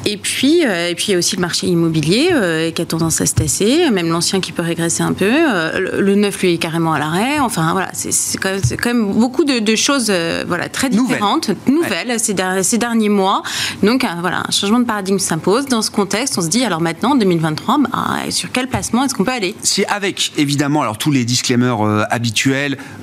Et 0.06 0.16
puis, 0.16 0.64
euh, 0.66 0.88
et 0.90 0.94
puis 0.94 1.06
il 1.08 1.12
y 1.12 1.14
a 1.14 1.18
aussi 1.18 1.36
le 1.36 1.40
marché 1.40 1.66
immobilier 1.66 2.28
euh, 2.32 2.70
qui 2.70 2.82
a 2.82 2.84
tendance 2.86 3.20
à 3.20 3.26
se 3.26 3.34
tasser, 3.34 3.90
même 3.90 4.08
l'ancien 4.08 4.40
qui 4.40 4.52
peut 4.52 4.62
régresser 4.62 5.02
un 5.02 5.12
peu. 5.12 5.24
Euh, 5.30 5.78
le, 5.80 6.00
le 6.00 6.14
neuf, 6.14 6.42
lui, 6.42 6.54
est 6.54 6.58
carrément 6.58 6.92
à 6.92 6.98
l'arrêt. 6.98 7.38
Enfin, 7.40 7.72
voilà, 7.72 7.88
c'est 7.94 8.12
c'est 8.12 8.38
quand, 8.38 8.50
même- 8.50 8.60
c'est 8.64 8.76
quand 8.76 8.92
même 8.92 9.12
beaucoup 9.12 9.44
de, 9.44 9.58
de 9.60 9.76
choses 9.76 10.06
euh, 10.10 10.44
voilà, 10.46 10.68
très 10.68 10.90
Nouvelles. 10.90 11.06
différentes, 11.06 11.50
nouvelles, 11.68 12.18
ces, 12.20 12.34
der- 12.34 12.64
ces 12.64 12.78
derniers 12.78 13.08
mois. 13.08 13.42
Donc, 13.82 14.04
euh, 14.04 14.08
voilà, 14.20 14.42
un 14.46 14.50
changement 14.50 14.78
de 14.80 14.84
paradigme 14.84 15.18
s'impose. 15.18 15.66
Dans 15.66 15.82
ce 15.82 15.90
contexte, 15.90 16.36
on 16.38 16.42
se 16.42 16.48
dit, 16.48 16.64
alors 16.64 16.80
maintenant, 16.80 17.12
en 17.12 17.16
2023, 17.16 17.78
bah, 17.78 17.90
sur 18.30 18.50
quel 18.52 18.66
placement 18.68 19.04
est-ce 19.04 19.14
qu'on 19.14 19.24
peut 19.24 19.30
aller? 19.32 19.54
Si 19.62 19.84
avec 19.86 20.32
évidemment 20.36 20.82
alors 20.82 20.98
tous 20.98 21.10
les 21.10 21.24
disclaimers 21.24 21.84
euh, 21.86 22.02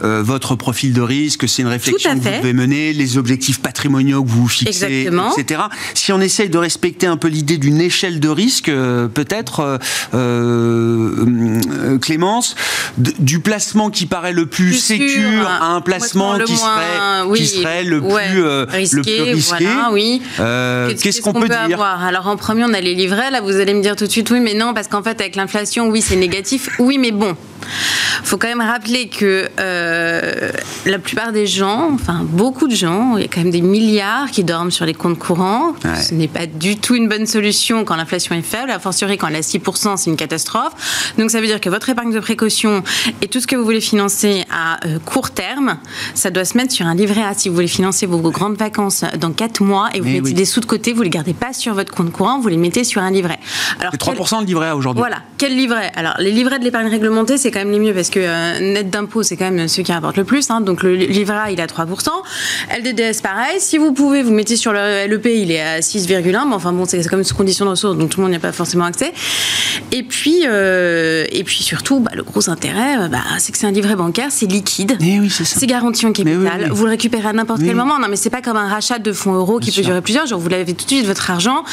euh, 0.03 0.21
votre 0.23 0.55
profil 0.55 0.93
de 0.93 1.01
risque, 1.01 1.47
c'est 1.47 1.61
une 1.61 1.67
réflexion 1.67 2.11
que 2.11 2.19
vous 2.19 2.37
devez 2.37 2.53
mener, 2.53 2.93
les 2.93 3.17
objectifs 3.17 3.61
patrimoniaux 3.61 4.23
que 4.23 4.29
vous 4.29 4.47
fixez, 4.47 4.85
Exactement. 4.85 5.35
etc. 5.35 5.61
Si 5.93 6.11
on 6.11 6.21
essaye 6.21 6.49
de 6.49 6.57
respecter 6.57 7.07
un 7.07 7.17
peu 7.17 7.27
l'idée 7.27 7.57
d'une 7.57 7.81
échelle 7.81 8.19
de 8.19 8.29
risque, 8.29 8.69
euh, 8.69 9.07
peut-être 9.07 9.79
euh, 10.13 11.97
Clémence, 11.99 12.55
du 12.97 13.39
placement 13.39 13.89
qui 13.89 14.05
paraît 14.05 14.33
le 14.33 14.45
plus, 14.45 14.69
Plus 14.69 14.79
sécure 14.79 15.31
sûr, 15.31 15.47
à 15.47 15.67
un 15.67 15.81
placement 15.81 16.37
qui, 16.39 16.55
serait, 16.55 17.25
oui, 17.27 17.39
qui 17.39 17.47
serait 17.47 17.83
le 17.83 17.99
ouais, 17.99 18.29
plus 18.29 18.43
risqué, 18.45 18.95
le 18.95 19.01
plus 19.01 19.33
risqué. 19.33 19.65
voilà, 19.65 19.89
oui. 19.91 20.21
Qu'est-ce 20.37 21.21
qu'on 21.21 21.33
peut, 21.33 21.47
dire 21.47 21.59
avoir? 21.61 22.03
Alors 22.03 22.27
en 22.27 22.37
premier, 22.37 22.63
on 22.63 22.73
a 22.73 22.81
les 22.81 22.95
livrets. 22.95 23.31
Là, 23.31 23.41
vous 23.41 23.55
allez 23.55 23.73
me 23.73 23.81
dire 23.81 23.95
tout 23.95 24.05
de 24.05 24.11
suite, 24.11 24.29
oui, 24.31 24.39
mais 24.39 24.53
non, 24.53 24.73
parce 24.73 24.87
qu'en 24.87 25.03
fait, 25.03 25.19
avec 25.21 25.35
l'inflation, 25.35 25.89
oui, 25.89 26.01
c'est 26.01 26.15
négatif. 26.15 26.69
Oui, 26.79 26.97
mais 26.97 27.11
bon, 27.11 27.35
faut 28.23 28.37
quand 28.37 28.47
même 28.47 28.61
rappeler 28.61 29.07
que 29.07 29.47
euh, 29.61 30.51
la 30.85 30.99
plupart 30.99 31.31
des 31.31 31.47
gens, 31.47 31.89
enfin 31.93 32.21
beaucoup 32.23 32.67
de 32.67 32.75
gens, 32.75 33.17
il 33.17 33.21
y 33.21 33.25
a 33.25 33.27
quand 33.27 33.41
même 33.41 33.51
des 33.51 33.61
milliards 33.61 34.31
qui 34.31 34.43
dorment 34.43 34.71
sur 34.71 34.85
les 34.85 34.93
comptes 34.93 35.19
courants. 35.19 35.73
Ouais. 35.83 36.01
Ce 36.01 36.13
n'est 36.13 36.27
pas 36.27 36.45
du 36.47 36.77
tout 36.77 36.95
une 36.95 37.07
bonne 37.07 37.25
solution 37.27 37.83
quand 37.85 37.95
l'inflation 37.95 38.35
est 38.35 38.41
faible. 38.41 38.71
A 38.71 38.79
fortiori, 38.79 39.17
quand 39.17 39.27
elle 39.27 39.35
est 39.35 39.55
à 39.55 39.59
6%, 39.59 39.97
c'est 39.97 40.09
une 40.09 40.15
catastrophe. 40.17 41.13
Donc 41.17 41.29
ça 41.31 41.39
veut 41.41 41.47
dire 41.47 41.61
que 41.61 41.69
votre 41.69 41.89
épargne 41.89 42.11
de 42.13 42.19
précaution 42.19 42.83
et 43.21 43.27
tout 43.27 43.39
ce 43.39 43.47
que 43.47 43.55
vous 43.55 43.63
voulez 43.63 43.81
financer 43.81 44.43
à 44.51 44.85
euh, 44.87 44.97
court 45.05 45.31
terme, 45.31 45.77
ça 46.15 46.31
doit 46.31 46.45
se 46.45 46.57
mettre 46.57 46.71
sur 46.73 46.85
un 46.87 46.95
livret 46.95 47.21
A. 47.23 47.33
Si 47.35 47.49
vous 47.49 47.55
voulez 47.55 47.67
financer 47.67 48.05
vos 48.05 48.17
grandes 48.31 48.57
vacances 48.57 49.03
dans 49.19 49.31
4 49.31 49.61
mois 49.61 49.89
et 49.93 49.99
vous 49.99 50.05
Mais 50.05 50.13
mettez 50.13 50.25
oui. 50.29 50.33
des 50.33 50.45
sous 50.45 50.59
de 50.59 50.65
côté, 50.65 50.93
vous 50.93 51.03
les 51.03 51.09
gardez 51.09 51.33
pas 51.33 51.53
sur 51.53 51.73
votre 51.73 51.93
compte 51.93 52.11
courant, 52.11 52.39
vous 52.39 52.47
les 52.47 52.57
mettez 52.57 52.83
sur 52.83 53.01
un 53.01 53.11
livret. 53.11 53.39
Alors, 53.79 53.91
C'est 53.93 54.01
quel- 54.03 54.15
3% 54.15 54.39
le 54.41 54.45
livret 54.45 54.69
A 54.69 54.75
aujourd'hui. 54.75 54.99
voilà, 55.01 55.17
quel 55.37 55.55
livret? 55.55 55.91
Alors, 55.95 56.13
les 56.19 56.31
livrets 56.31 56.57
de 56.59 56.63
l'épargne 56.63 56.87
réglementée, 56.87 57.37
c'est 57.37 57.51
quand 57.51 57.59
même 57.59 57.71
les 57.71 57.79
mieux 57.79 57.93
parce 57.93 58.09
que 58.09 58.19
euh, 58.19 58.73
net 58.73 58.89
d'impôt, 58.89 59.21
c'est 59.23 59.37
quand 59.37 59.50
quand 59.50 59.50
même 59.51 59.67
ceux 59.67 59.83
qui 59.83 59.91
rapportent 59.91 60.17
le 60.17 60.23
plus. 60.23 60.49
Hein. 60.49 60.61
Donc 60.61 60.83
le 60.83 60.95
livret 60.95 61.37
A, 61.37 61.51
il 61.51 61.59
est 61.59 61.63
à 61.63 61.67
3%. 61.67 62.09
LDDS, 62.79 63.21
pareil. 63.21 63.59
Si 63.59 63.77
vous 63.77 63.93
pouvez, 63.93 64.23
vous 64.23 64.31
mettez 64.31 64.55
sur 64.55 64.73
le 64.73 65.07
LEP, 65.07 65.25
il 65.25 65.51
est 65.51 65.61
à 65.61 65.79
6,1. 65.79 66.47
Mais 66.47 66.53
enfin 66.53 66.71
bon, 66.71 66.85
c'est 66.85 67.05
comme 67.07 67.19
une 67.19 67.25
condition 67.25 67.65
de 67.65 67.71
ressources, 67.71 67.97
donc 67.97 68.09
tout 68.09 68.19
le 68.19 68.23
monde 68.23 68.31
n'y 68.31 68.37
a 68.37 68.39
pas 68.39 68.51
forcément 68.51 68.85
accès. 68.85 69.13
Et 69.91 70.03
puis, 70.03 70.41
euh, 70.45 71.25
et 71.31 71.43
puis 71.43 71.63
surtout, 71.63 71.99
bah, 71.99 72.11
le 72.15 72.23
gros 72.23 72.49
intérêt, 72.49 73.09
bah, 73.09 73.19
c'est 73.39 73.51
que 73.51 73.57
c'est 73.57 73.67
un 73.67 73.71
livret 73.71 73.95
bancaire, 73.95 74.27
c'est 74.29 74.45
liquide. 74.45 74.97
Eh 75.01 75.19
oui, 75.19 75.29
c'est 75.29 75.67
garanti 75.67 76.05
en 76.05 76.11
capital. 76.11 76.69
Vous 76.71 76.85
le 76.85 76.91
récupérez 76.91 77.29
à 77.29 77.33
n'importe 77.33 77.61
quel 77.63 77.75
moment. 77.75 77.99
Non, 77.99 78.07
mais 78.09 78.15
c'est 78.15 78.29
pas 78.29 78.41
comme 78.41 78.57
un 78.57 78.67
rachat 78.67 78.99
de 78.99 79.13
fonds 79.13 79.33
euros 79.33 79.59
qui 79.59 79.71
peut 79.71 79.81
durer 79.81 80.01
plusieurs 80.01 80.25
jours. 80.27 80.39
Vous 80.39 80.49
l'avez 80.49 80.73
tout 80.73 80.85
de 80.85 80.89
suite 80.89 81.05
votre 81.05 81.29
argent. 81.29 81.63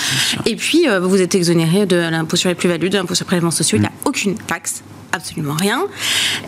Et 0.46 0.56
puis, 0.56 0.86
vous 1.00 1.20
êtes 1.20 1.34
exonéré 1.34 1.86
de 1.86 1.96
l'impôt 1.96 2.36
sur 2.36 2.48
les 2.48 2.54
plus-values, 2.54 2.90
de 2.90 2.98
l'impôt 2.98 3.14
sur 3.14 3.24
les 3.24 3.28
prélèvements 3.28 3.50
sociaux. 3.50 3.78
Il 3.78 3.82
n'y 3.82 3.86
a 3.86 3.90
mm. 3.90 4.08
aucune 4.08 4.34
taxe 4.34 4.82
absolument 5.12 5.54
rien. 5.54 5.84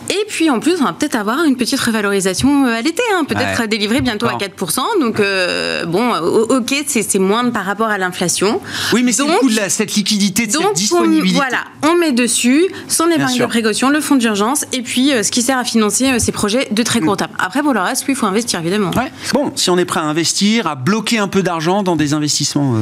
Et 0.09 0.25
puis 0.27 0.49
en 0.49 0.59
plus, 0.59 0.75
on 0.79 0.85
va 0.85 0.93
peut-être 0.93 1.15
avoir 1.15 1.43
une 1.43 1.55
petite 1.55 1.79
revalorisation 1.79 2.65
euh, 2.65 2.77
à 2.77 2.81
l'été, 2.81 3.01
hein. 3.13 3.23
peut-être 3.25 3.67
délivrée 3.67 4.01
bientôt 4.01 4.27
à 4.27 4.37
4%. 4.37 4.99
Donc 4.99 5.19
euh, 5.19 5.85
bon, 5.85 6.13
ok, 6.13 6.75
c'est 6.87 7.19
moindre 7.19 7.51
par 7.51 7.65
rapport 7.65 7.87
à 7.87 7.97
l'inflation. 7.97 8.61
Oui, 8.93 9.03
mais 9.03 9.11
c'est 9.11 9.23
le 9.23 9.65
de 9.65 9.69
cette 9.69 9.95
liquidité, 9.95 10.47
de 10.47 10.51
cette 10.51 10.73
disponibilité. 10.73 11.35
voilà, 11.35 11.63
on 11.83 11.95
met 11.95 12.11
dessus 12.11 12.67
son 12.87 13.09
épargne 13.09 13.39
de 13.39 13.45
précaution, 13.45 13.89
le 13.89 14.01
fonds 14.01 14.15
d'urgence, 14.15 14.65
et 14.73 14.81
puis 14.81 15.11
euh, 15.11 15.23
ce 15.23 15.31
qui 15.31 15.41
sert 15.41 15.57
à 15.57 15.63
financer 15.63 16.19
ces 16.19 16.31
projets 16.31 16.67
de 16.71 16.83
très 16.83 16.99
court 16.99 17.13
mm. 17.13 17.17
terme. 17.17 17.31
Après, 17.39 17.63
pour 17.63 17.73
le 17.73 17.79
reste, 17.79 18.03
oui, 18.07 18.13
il 18.13 18.15
faut 18.15 18.27
investir 18.27 18.59
évidemment. 18.59 18.91
Bon, 19.33 19.51
si 19.55 19.69
on 19.69 19.77
est 19.77 19.85
prêt 19.85 19.99
à 19.99 20.03
investir, 20.03 20.67
à 20.67 20.75
bloquer 20.75 21.19
un 21.19 21.27
peu 21.27 21.41
d'argent 21.41 21.83
dans 21.83 21.95
des 21.95 22.13
investissements. 22.13 22.75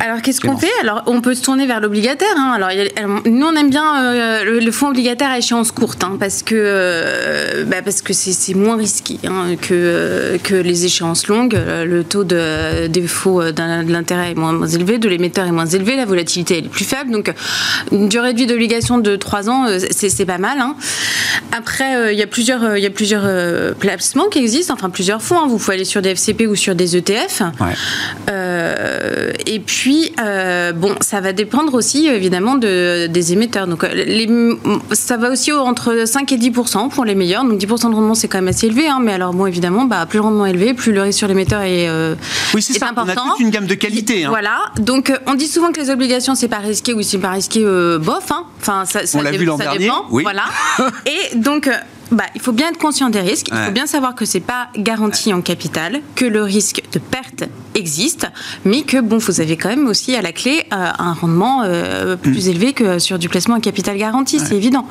alors 0.00 0.22
qu'est-ce 0.22 0.40
qu'on 0.40 0.56
fait? 0.56 0.70
Alors 0.82 1.02
on 1.06 1.20
peut 1.20 1.34
se 1.34 1.42
tourner 1.42 1.66
vers 1.66 1.80
l'obligataire. 1.80 2.34
Hein. 2.36 2.52
Alors 2.54 2.70
nous, 3.24 3.46
on 3.46 3.54
aime 3.54 3.70
bien 3.70 4.44
le, 4.44 4.58
le 4.58 4.72
fonds 4.72 4.88
obligataire 4.88 5.13
à 5.22 5.38
échéance 5.38 5.70
courte, 5.70 6.02
hein, 6.04 6.16
parce 6.18 6.42
que 6.42 6.54
euh, 6.56 7.64
bah, 7.64 7.82
parce 7.84 8.02
que 8.02 8.12
c'est 8.12 8.54
moins 8.54 8.76
risqué 8.76 9.18
hein, 9.26 9.56
que 9.60 10.38
que 10.42 10.54
les 10.54 10.84
échéances 10.84 11.28
longues. 11.28 11.58
Le 11.84 12.02
taux 12.04 12.24
de 12.24 12.86
défaut 12.86 13.42
de 13.42 13.92
l'intérêt 13.92 14.32
est 14.32 14.34
moins, 14.34 14.66
élevé, 14.66 14.98
de 14.98 15.08
l'émetteur 15.08 15.46
est 15.46 15.52
moins 15.52 15.66
élevé, 15.66 15.96
la 15.96 16.04
volatilité 16.04 16.58
est 16.58 16.68
plus 16.68 16.84
faible. 16.84 17.10
Donc 17.10 17.32
une 17.92 18.08
durée 18.08 18.32
de 18.32 18.38
vie 18.38 18.46
d'obligation 18.46 18.98
de 18.98 19.16
3 19.16 19.50
ans, 19.50 19.66
euh, 19.66 19.78
c'est 19.90 20.26
pas 20.26 20.38
mal. 20.38 20.58
Hein. 20.60 20.76
Après, 21.56 21.96
euh, 21.96 22.12
il 22.12 22.18
y 22.18 22.22
a 22.22 22.26
plusieurs 22.26 22.76
il 22.76 22.82
y 22.82 22.86
a 22.86 22.90
plusieurs 22.90 23.74
placements 23.76 24.28
qui 24.28 24.38
existent, 24.38 24.74
enfin 24.74 24.90
plusieurs 24.90 25.22
fonds. 25.22 25.46
Vous 25.46 25.58
pouvez 25.58 25.74
aller 25.74 25.84
sur 25.84 26.02
des 26.02 26.10
FCP 26.10 26.46
ou 26.46 26.56
sur 26.56 26.74
des 26.74 26.96
ETF. 26.96 27.42
et 29.46 29.60
puis 29.60 30.12
bon, 30.74 30.94
ça 31.00 31.20
va 31.20 31.32
dépendre 31.32 31.74
aussi 31.74 32.06
évidemment 32.06 32.56
de, 32.56 33.06
des 33.06 33.32
émetteurs. 33.32 33.66
Donc 33.66 33.86
les 33.92 34.26
ça 35.04 35.18
va 35.18 35.28
aussi 35.30 35.52
entre 35.52 36.06
5 36.06 36.32
et 36.32 36.38
10% 36.38 36.88
pour 36.88 37.04
les 37.04 37.14
meilleurs. 37.14 37.44
Donc 37.44 37.58
10% 37.58 37.90
de 37.90 37.94
rendement, 37.94 38.14
c'est 38.14 38.26
quand 38.26 38.38
même 38.38 38.48
assez 38.48 38.66
élevé. 38.66 38.88
Hein. 38.88 39.00
mais 39.02 39.12
alors, 39.12 39.34
bon, 39.34 39.44
évidemment, 39.44 39.84
bah, 39.84 40.06
plus 40.06 40.16
le 40.16 40.22
rendement 40.22 40.46
est 40.46 40.50
élevé, 40.50 40.72
plus 40.72 40.92
le 40.92 41.02
risque 41.02 41.18
sur 41.18 41.28
l'émetteur 41.28 41.60
est, 41.60 41.88
euh, 41.88 42.14
oui, 42.54 42.62
c'est 42.62 42.78
ça. 42.78 42.88
important. 42.88 43.12
On 43.26 43.28
a 43.28 43.30
toute 43.32 43.40
une 43.40 43.50
gamme 43.50 43.66
de 43.66 43.74
qualité. 43.74 44.24
Hein. 44.24 44.30
Voilà. 44.30 44.56
Donc, 44.78 45.10
euh, 45.10 45.18
on 45.26 45.34
dit 45.34 45.46
souvent 45.46 45.72
que 45.72 45.80
les 45.80 45.90
obligations, 45.90 46.34
c'est 46.34 46.48
pas 46.48 46.58
risqué 46.58 46.94
ou 46.94 47.02
c'est 47.02 47.18
pas 47.18 47.32
risqué 47.32 47.60
euh, 47.62 47.98
bof. 47.98 48.30
Hein. 48.30 48.44
Enfin, 48.60 48.84
ça, 48.86 49.00
on 49.18 49.20
l'a 49.20 49.32
vu 49.32 49.44
l'an 49.44 49.58
dernier. 49.58 49.90
Oui. 50.10 50.22
Voilà. 50.22 50.44
et 51.06 51.36
donc, 51.36 51.68
bah, 52.14 52.24
il 52.34 52.40
faut 52.40 52.52
bien 52.52 52.68
être 52.70 52.78
conscient 52.78 53.10
des 53.10 53.20
risques. 53.20 53.48
Il 53.52 53.58
faut 53.58 53.72
bien 53.72 53.86
savoir 53.86 54.14
que 54.14 54.24
c'est 54.24 54.40
pas 54.40 54.68
garanti 54.76 55.32
en 55.32 55.40
capital, 55.40 56.00
que 56.14 56.24
le 56.24 56.42
risque 56.42 56.82
de 56.92 56.98
perte 56.98 57.44
existe, 57.74 58.28
mais 58.64 58.82
que 58.82 59.00
bon, 59.00 59.18
vous 59.18 59.40
avez 59.40 59.56
quand 59.56 59.68
même 59.68 59.86
aussi 59.88 60.14
à 60.14 60.22
la 60.22 60.32
clé 60.32 60.64
euh, 60.72 60.90
un 60.98 61.12
rendement 61.12 61.62
euh, 61.64 62.16
plus 62.16 62.46
mm. 62.46 62.50
élevé 62.50 62.72
que 62.72 62.98
sur 62.98 63.18
du 63.18 63.28
placement 63.28 63.56
en 63.56 63.60
capital 63.60 63.96
garanti, 63.96 64.38
c'est 64.38 64.54
évident. 64.54 64.86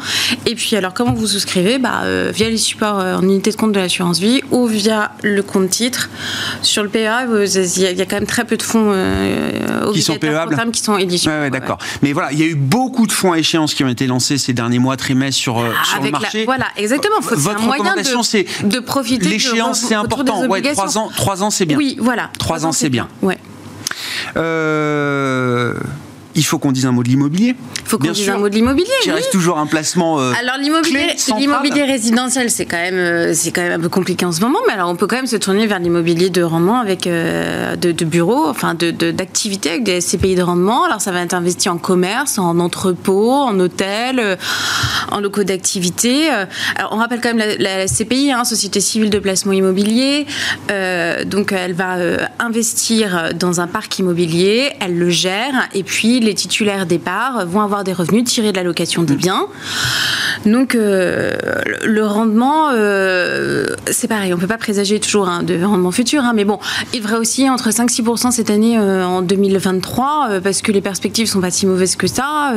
Et 0.45 0.55
puis 0.55 0.75
alors 0.75 0.93
comment 0.93 1.13
vous 1.13 1.27
souscrivez? 1.27 1.77
Bah, 1.77 2.01
euh, 2.03 2.31
Via 2.33 2.49
les 2.49 2.57
supports 2.57 2.97
en 2.97 3.21
unité 3.21 3.51
de 3.51 3.55
compte 3.55 3.71
de 3.71 3.79
l'assurance 3.79 4.19
vie 4.19 4.41
ou 4.51 4.65
via 4.65 5.11
le 5.23 5.43
compte 5.43 5.69
titre. 5.69 6.09
Sur 6.61 6.83
le 6.83 6.89
PEA, 6.89 7.25
il 7.25 7.97
y, 7.97 8.01
a 8.01 8.05
quand 8.05 8.15
même 8.15 8.25
très 8.25 8.45
peu 8.45 8.57
de 8.57 8.63
fonds 8.63 8.93
qui 9.93 10.01
sont 10.01 10.17
PEables, 10.17 10.71
qui 10.71 10.81
sont 10.81 10.97
éligibles. 10.97 11.49
D'accord. 11.51 11.77
Mais 12.01 12.13
voilà, 12.13 12.31
il 12.31 12.39
y 12.39 12.43
a 12.43 12.47
eu 12.47 12.55
beaucoup 12.55 13.07
de 13.07 13.11
fonds 13.11 13.31
à 13.31 13.39
échéance 13.39 13.73
qui 13.73 13.83
ont 13.83 13.89
été 13.89 14.07
lancés 14.07 14.37
ces 14.37 14.53
derniers 14.53 14.79
mois, 14.79 14.97
trimestres 14.97 15.39
sur, 15.39 15.63
sur 15.83 16.01
le 16.01 16.11
marché. 16.11 16.45
voilà, 16.45 16.65
exactement. 16.77 17.12
Faut, 17.21 17.35
Votre 17.35 17.63
un 17.63 17.71
recommandation, 17.71 18.23
c'est 18.23 18.45
de 18.63 18.79
profiter. 18.79 19.29
L'échéance, 19.29 19.81
c'est 19.81 19.95
important. 19.95 20.45
Ouais, 20.47 20.61
trois 20.61 20.97
ans, 20.97 21.09
trois 21.15 21.43
ans, 21.43 21.49
c'est 21.49 21.65
bien. 21.65 21.77
Oui, 21.77 21.97
voilà. 21.99 22.29
Trois 22.37 22.65
ans, 22.65 22.71
c'est 22.71 22.89
bien. 22.89 23.07
Ouais. 23.21 23.37
Euh, 24.37 25.73
il 26.35 26.43
faut 26.43 26.57
qu'on 26.57 26.71
dise 26.71 26.85
un 26.85 26.91
mot 26.91 27.03
de 27.03 27.09
l'immobilier. 27.09 27.55
Il 27.81 27.87
faut 27.87 27.97
qu'on 27.97 28.11
dise 28.11 28.29
un 28.29 28.37
mot 28.37 28.49
de 28.49 28.55
l'immobilier. 28.55 28.87
Qui 29.03 29.11
reste 29.11 29.31
toujours 29.31 29.59
un 29.59 29.67
placement. 29.67 30.19
Euh, 30.19 30.31
alors 30.39 30.57
l'immobilier, 30.59 31.15
l'immobilier 31.37 31.83
résidentiel, 31.83 32.49
c'est 32.49 32.65
quand 32.65 32.77
même, 32.77 32.95
euh, 32.95 33.33
c'est 33.33 33.51
quand 33.51 33.61
même 33.61 33.73
un 33.73 33.79
peu 33.79 33.89
compliqué 33.89 34.25
en 34.25 34.31
ce 34.31 34.41
moment. 34.41 34.59
Mais 34.67 34.73
alors 34.73 34.89
on 34.89 34.95
peut 34.95 35.07
quand 35.07 35.15
même 35.15 35.27
se 35.27 35.35
tourner 35.35 35.67
vers 35.67 35.79
l'immobilier 35.79 36.29
de 36.29 36.41
rendement 36.41 36.79
avec 36.79 37.05
euh, 37.05 37.75
de, 37.75 38.05
bureaux, 38.05 38.47
enfin 38.47 38.73
de, 38.73 38.91
d'activités 39.11 39.69
avec 39.69 39.83
des 39.83 40.01
SCPI 40.01 40.35
de 40.35 40.41
rendement. 40.41 40.85
Alors 40.85 41.01
ça 41.01 41.11
va 41.11 41.21
être 41.21 41.33
investi 41.33 41.69
en 41.69 41.77
commerce, 41.77 42.39
en 42.39 42.59
entrepôt, 42.59 43.31
en 43.31 43.59
hôtel, 43.59 44.37
en 45.11 45.19
locaux 45.19 45.43
d'activité. 45.43 46.29
Alors 46.75 46.93
on 46.93 46.97
rappelle 46.97 47.21
quand 47.21 47.33
même 47.33 47.55
la, 47.59 47.87
SCPI, 47.87 48.31
hein, 48.31 48.43
Société 48.43 48.79
civile 48.81 49.09
de 49.09 49.19
placement 49.19 49.53
immobilier. 49.53 50.25
donc 51.25 51.51
elle 51.51 51.73
va 51.73 51.97
investir 52.39 53.33
dans 53.35 53.61
un 53.61 53.67
parc 53.67 53.99
immobilier, 53.99 54.71
elle 54.79 54.97
le 54.97 55.09
gère 55.09 55.69
et 55.73 55.83
puis 55.83 56.19
les 56.23 56.33
titulaires 56.33 56.85
départ 56.85 57.45
vont 57.45 57.61
avoir 57.61 57.83
des 57.83 57.93
revenus 57.93 58.23
tirés 58.23 58.51
de 58.51 58.57
la 58.57 58.63
location 58.63 59.03
des 59.03 59.15
biens. 59.15 59.47
Donc 60.45 60.75
euh, 60.75 61.33
le 61.83 62.05
rendement, 62.05 62.69
euh, 62.71 63.67
c'est 63.89 64.07
pareil, 64.07 64.33
on 64.33 64.35
ne 64.35 64.41
peut 64.41 64.47
pas 64.47 64.57
présager 64.57 64.99
toujours 64.99 65.27
hein, 65.27 65.43
de 65.43 65.61
rendement 65.63 65.91
futur, 65.91 66.23
hein, 66.23 66.33
mais 66.35 66.45
bon, 66.45 66.59
il 66.93 67.01
devrait 67.01 67.17
aussi 67.17 67.49
entre 67.49 67.69
5-6% 67.69 68.31
cette 68.31 68.49
année 68.49 68.77
euh, 68.77 69.05
en 69.05 69.21
2023, 69.21 70.39
parce 70.43 70.61
que 70.61 70.71
les 70.71 70.81
perspectives 70.81 71.27
sont 71.27 71.41
pas 71.41 71.51
si 71.51 71.65
mauvaises 71.65 71.95
que 71.95 72.07
ça. 72.07 72.53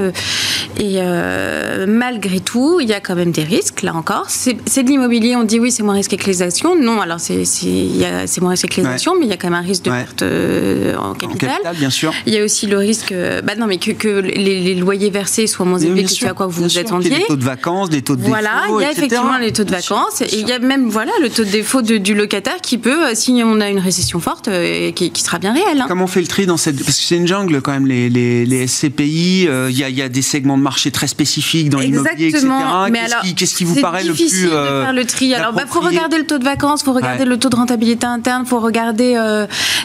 et 0.78 1.00
malgré 1.86 2.40
tout, 2.40 2.80
il 2.80 2.88
y 2.88 2.92
a 2.92 3.00
quand 3.00 3.14
même 3.14 3.30
des 3.30 3.44
risques, 3.44 3.82
là 3.82 3.94
encore. 3.94 4.26
C'est 4.28 4.54
de 4.54 4.88
l'immobilier, 4.88 5.36
on 5.36 5.44
dit 5.44 5.60
oui, 5.60 5.70
c'est 5.70 5.82
moins 5.82 5.94
risqué 5.94 6.16
que 6.16 6.26
les 6.26 6.42
actions. 6.42 6.74
Non, 6.80 7.00
alors 7.00 7.20
c'est 7.20 8.40
moins 8.40 8.50
risqué 8.50 8.68
que 8.68 8.80
les 8.80 8.86
actions, 8.86 9.14
mais 9.18 9.26
il 9.26 9.30
y 9.30 9.32
a 9.32 9.36
quand 9.36 9.50
même 9.50 9.58
un 9.58 9.66
risque 9.66 9.84
de 9.84 9.90
perte 9.90 10.24
en 10.98 11.14
capital. 11.14 11.58
bien 11.78 11.90
sûr. 11.90 12.12
Il 12.26 12.34
y 12.34 12.38
a 12.38 12.44
aussi 12.44 12.66
le 12.66 12.78
risque, 12.78 13.14
bah 13.44 13.54
non, 13.58 13.66
mais 13.66 13.78
que, 13.78 13.90
que 13.92 14.08
les, 14.08 14.74
loyers 14.74 15.10
versés 15.10 15.46
soient 15.46 15.66
moins 15.66 15.78
élevés 15.78 16.04
que 16.04 16.10
ce 16.10 16.26
à 16.26 16.34
quoi 16.34 16.46
vous 16.46 16.64
vous 16.64 16.78
attendiez. 16.78 17.10
Les 17.10 17.24
taux 17.26 17.36
de 17.36 17.44
vacances, 17.44 17.90
des 17.90 18.02
taux 18.02 18.16
de 18.16 18.22
voilà, 18.22 18.62
défaut. 18.62 18.72
Voilà, 18.74 18.80
il 18.80 18.82
y 18.82 18.86
a 18.86 18.92
effectivement 18.92 19.38
les 19.38 19.52
taux 19.52 19.64
de 19.64 19.70
vacances. 19.70 20.20
Et 20.20 20.40
il 20.40 20.48
y 20.48 20.52
a 20.52 20.58
même 20.58 20.88
voilà, 20.88 21.12
le 21.20 21.30
taux 21.30 21.44
de 21.44 21.50
défaut 21.50 21.82
du 21.82 22.14
locataire 22.14 22.60
qui 22.62 22.78
peut, 22.78 23.06
euh, 23.06 23.10
si 23.14 23.42
on 23.44 23.60
a 23.60 23.68
une 23.68 23.78
récession 23.78 24.20
forte, 24.20 24.48
euh, 24.48 24.90
qui, 24.92 25.10
qui, 25.10 25.22
sera 25.22 25.38
bien 25.38 25.52
réel. 25.52 25.80
Hein. 25.80 25.86
Comment 25.88 26.04
on 26.04 26.08
fait 26.08 26.20
le 26.20 26.26
tri 26.26 26.46
dans 26.46 26.56
cette. 26.56 26.82
Parce 26.84 26.98
que 26.98 27.04
c'est 27.04 27.16
une 27.16 27.26
jungle 27.26 27.60
quand 27.62 27.72
même, 27.72 27.86
les, 27.86 28.08
les, 28.08 28.44
les 28.44 28.66
SCPI. 28.66 29.46
Euh, 29.48 29.68
il 29.70 29.78
y, 29.78 29.84
a, 29.84 29.88
y, 29.88 30.02
a, 30.02 30.08
des 30.08 30.22
segments 30.22 30.58
de 30.58 30.62
marché 30.62 30.90
très 30.90 31.06
spécifiques 31.06 31.70
dans 31.70 31.80
l'immobilier, 31.80 32.28
etc. 32.28 32.46
Qu'est-ce 33.36 33.54
qui, 33.54 33.58
qui, 33.58 33.64
vous 33.64 33.80
paraît 33.80 34.04
le 34.04 34.12
plus. 34.12 34.24
difficile 34.24 34.50
de 34.50 34.50
faire 34.50 34.92
le 34.92 35.04
tri. 35.04 35.34
Alors, 35.34 35.52
il 35.52 35.56
bah, 35.56 35.64
faut 35.68 35.80
regarder 35.80 36.18
le 36.18 36.26
taux 36.26 36.38
de 36.38 36.44
vacances, 36.44 36.82
il 36.82 36.84
faut 36.84 36.92
regarder 36.92 37.24
le 37.24 37.38
taux 37.38 37.48
de 37.48 37.56
rentabilité 37.56 38.06
interne, 38.06 38.42
il 38.44 38.48
faut 38.48 38.60
regarder. 38.60 39.14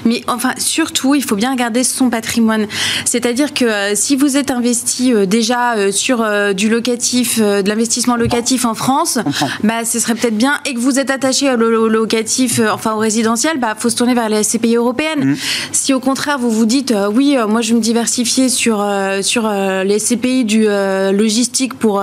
mais 0.05 0.23
enfin, 0.27 0.53
surtout, 0.57 1.15
il 1.15 1.23
faut 1.23 1.35
bien 1.35 1.51
regarder 1.51 1.83
son 1.83 2.09
patrimoine. 2.09 2.67
C'est-à-dire 3.05 3.53
que 3.53 3.60
si 3.95 4.15
vous 4.15 4.37
êtes 4.37 4.51
investi 4.51 5.13
déjà 5.27 5.91
sur 5.91 6.25
du 6.53 6.69
locatif, 6.69 7.39
de 7.39 7.67
l'investissement 7.67 8.15
locatif 8.15 8.65
en 8.65 8.73
France, 8.73 9.19
bah, 9.63 9.85
ce 9.85 9.99
serait 9.99 10.15
peut-être 10.15 10.37
bien, 10.37 10.59
et 10.65 10.73
que 10.73 10.79
vous 10.79 10.99
êtes 10.99 11.09
attaché 11.09 11.49
au, 11.51 11.87
locatif, 11.87 12.59
euh, 12.59 12.69
enfin 12.71 12.93
au 12.93 12.97
résidentiel, 12.97 13.59
bah, 13.59 13.75
faut 13.77 13.89
se 13.89 13.95
tourner 13.95 14.13
vers 14.13 14.29
les 14.29 14.43
SCPI 14.43 14.75
européennes. 14.75 15.31
Mm. 15.31 15.35
Si 15.71 15.93
au 15.93 15.99
contraire 15.99 16.37
vous 16.39 16.51
vous 16.51 16.65
dites, 16.65 16.91
euh, 16.91 17.09
oui, 17.11 17.35
euh, 17.37 17.47
moi 17.47 17.61
je 17.61 17.69
vais 17.69 17.75
me 17.75 17.83
diversifier 17.83 18.49
sur, 18.49 18.85
sur 19.21 19.49
les 19.49 19.99
SCPI 19.99 20.45
du 20.45 20.65
logistique 20.65 21.73
pour, 21.73 22.01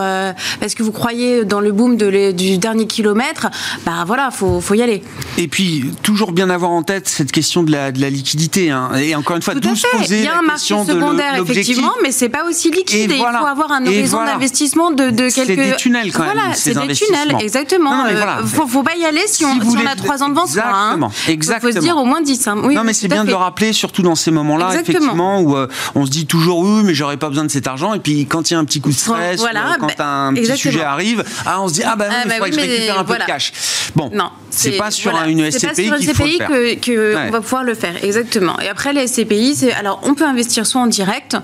parce 0.60 0.74
que 0.74 0.82
vous 0.82 0.92
croyez 0.92 1.44
dans 1.44 1.60
le 1.60 1.72
boom 1.72 1.96
de 1.96 2.32
du 2.32 2.58
dernier 2.58 2.86
kilomètre, 2.86 3.48
bah 3.84 4.04
voilà, 4.06 4.30
faut, 4.30 4.60
faut 4.60 4.74
y 4.74 4.82
aller. 4.82 5.02
Et 5.36 5.48
puis, 5.48 5.84
toujours 6.02 6.32
bien 6.32 6.50
avoir 6.50 6.70
en 6.70 6.82
tête 6.82 7.08
cette 7.08 7.32
question 7.32 7.62
de 7.62 7.70
la, 7.70 7.92
de 7.92 8.00
la 8.00 8.10
liquidité. 8.10 8.70
Hein. 8.70 8.90
Et 8.96 9.14
encore 9.14 9.36
une 9.36 9.42
fois, 9.42 9.54
d'où 9.54 9.74
se 9.74 9.86
poser 9.96 10.18
Il 10.18 10.24
y 10.24 10.28
a 10.28 10.38
un 10.38 10.42
marché 10.42 10.74
secondaire, 10.86 11.44
effectivement, 11.50 11.92
mais 12.02 12.12
c'est 12.12 12.28
pas 12.28 12.44
aussi 12.44 12.70
liquide. 12.70 13.10
Et, 13.10 13.16
il 13.16 13.18
faut 13.18 13.46
avoir 13.46 13.72
un 13.72 13.86
horizon 13.86 14.24
d'investissement 14.24 14.90
de, 14.90 15.10
de 15.10 15.28
quelques. 15.30 15.46
C'est 15.48 15.56
des 15.56 15.76
tunnels 15.76 16.12
quand 16.12 16.24
voilà, 16.24 16.48
même. 16.48 16.54
c'est 16.54 16.74
des 16.74 16.94
tunnels, 16.94 17.36
exactement. 17.40 18.06
Il 18.06 18.16
euh, 18.16 18.46
faut, 18.46 18.66
faut 18.66 18.82
pas 18.82 18.96
y 18.96 19.04
aller 19.04 19.22
si, 19.26 19.44
on, 19.44 19.60
si 19.60 19.76
on, 19.76 19.86
a 19.86 19.96
3 19.96 20.22
ans 20.22 20.28
devant 20.28 20.46
soi. 20.46 20.62
Hein. 20.66 20.98
Exactement. 21.26 21.70
Il 21.70 21.74
faut 21.74 21.80
se 21.80 21.84
dire 21.84 21.96
au 21.96 22.04
moins 22.04 22.20
10. 22.20 22.48
Hein. 22.48 22.56
Oui, 22.64 22.74
non, 22.74 22.84
mais 22.84 22.92
c'est 22.92 23.08
bien 23.08 23.24
de 23.24 23.30
le 23.30 23.36
rappeler, 23.36 23.72
surtout 23.72 24.02
dans 24.02 24.14
ces 24.14 24.30
moments-là, 24.30 24.70
effectivement, 24.74 25.40
où 25.40 25.56
euh, 25.56 25.68
on 25.94 26.06
se 26.06 26.10
dit 26.10 26.26
toujours 26.26 26.60
oui, 26.60 26.82
mais 26.84 26.94
j'aurais 26.94 27.16
pas 27.16 27.28
besoin 27.28 27.44
de 27.44 27.50
cet 27.50 27.66
argent. 27.66 27.94
Et 27.94 28.00
puis 28.00 28.26
quand 28.26 28.50
il 28.50 28.54
y 28.54 28.56
a 28.56 28.60
un 28.60 28.64
petit 28.64 28.80
coup 28.80 28.90
de 28.90 28.94
stress, 28.94 29.38
voilà, 29.40 29.76
quand 29.78 29.88
bah, 29.96 30.04
un 30.04 30.34
petit 30.34 30.56
sujet 30.56 30.82
arrive, 30.82 31.24
ah, 31.46 31.60
on 31.62 31.68
se 31.68 31.74
dit 31.74 31.82
ah 31.84 31.96
bah, 31.96 32.06
il 32.24 32.30
faudrait 32.30 32.50
que 32.50 32.56
je 32.56 32.60
récupère 32.60 32.98
un 32.98 33.04
peu 33.04 33.18
de 33.18 33.24
cash. 33.24 33.52
Bon. 33.94 34.10
Non, 34.12 34.30
C'est 34.58 34.72
pas 34.72 34.90
sur 34.90 35.12
une 35.26 35.50
SCPI 35.50 35.90
qu'il 35.98 36.14
faut 36.14 36.24
le 36.24 36.30
faire. 36.32 36.48
que, 36.48 36.74
que 36.74 37.16
on 37.28 37.30
va 37.30 37.40
pouvoir 37.40 37.64
le 37.64 37.74
faire, 37.74 37.94
exactement. 38.02 38.58
Et 38.60 38.68
après 38.68 38.92
les 38.92 39.06
SCPI, 39.06 39.54
c'est 39.54 39.72
alors 39.72 40.00
on 40.04 40.14
peut 40.14 40.24
investir 40.26 40.66
soit 40.66 40.80
en 40.80 40.86
direct. 40.86 41.36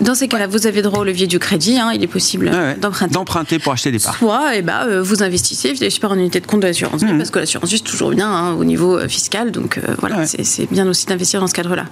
Dans 0.00 0.14
ces 0.14 0.28
cas-là, 0.28 0.46
vous 0.46 0.66
avez 0.66 0.82
droit 0.82 1.00
au 1.00 1.04
levier 1.04 1.26
du 1.26 1.38
crédit. 1.38 1.78
Hein, 1.78 1.92
il 1.94 2.02
est 2.02 2.08
possible 2.08 2.50
d'emprunter. 2.80 3.14
D'emprunter 3.14 3.58
pour 3.58 3.72
acheter 3.72 3.90
des 3.90 3.98
parts. 3.98 4.16
Soit, 4.16 4.54
et 4.54 4.58
eh 4.58 4.62
ben, 4.62 4.86
euh, 4.86 5.02
vous 5.02 5.22
investissez 5.22 5.74
par 6.00 6.12
en 6.12 6.18
unité 6.18 6.40
de 6.40 6.46
compte 6.46 6.60
de 6.60 6.66
l'assurance 6.66 7.02
mmh. 7.02 7.18
parce 7.18 7.30
que 7.30 7.38
l'assurance 7.38 7.70
c'est 7.70 7.82
toujours 7.82 8.10
bien 8.10 8.30
hein, 8.30 8.52
au 8.52 8.64
niveau 8.64 8.96
euh, 8.96 9.08
fiscal. 9.08 9.50
Donc 9.50 9.78
euh, 9.78 9.94
voilà, 9.98 10.26
c'est 10.26 10.70
bien 10.70 10.86
aussi 10.88 11.06
d'investir 11.06 11.40
dans 11.40 11.46
ce 11.46 11.54
cadre-là. 11.54 11.86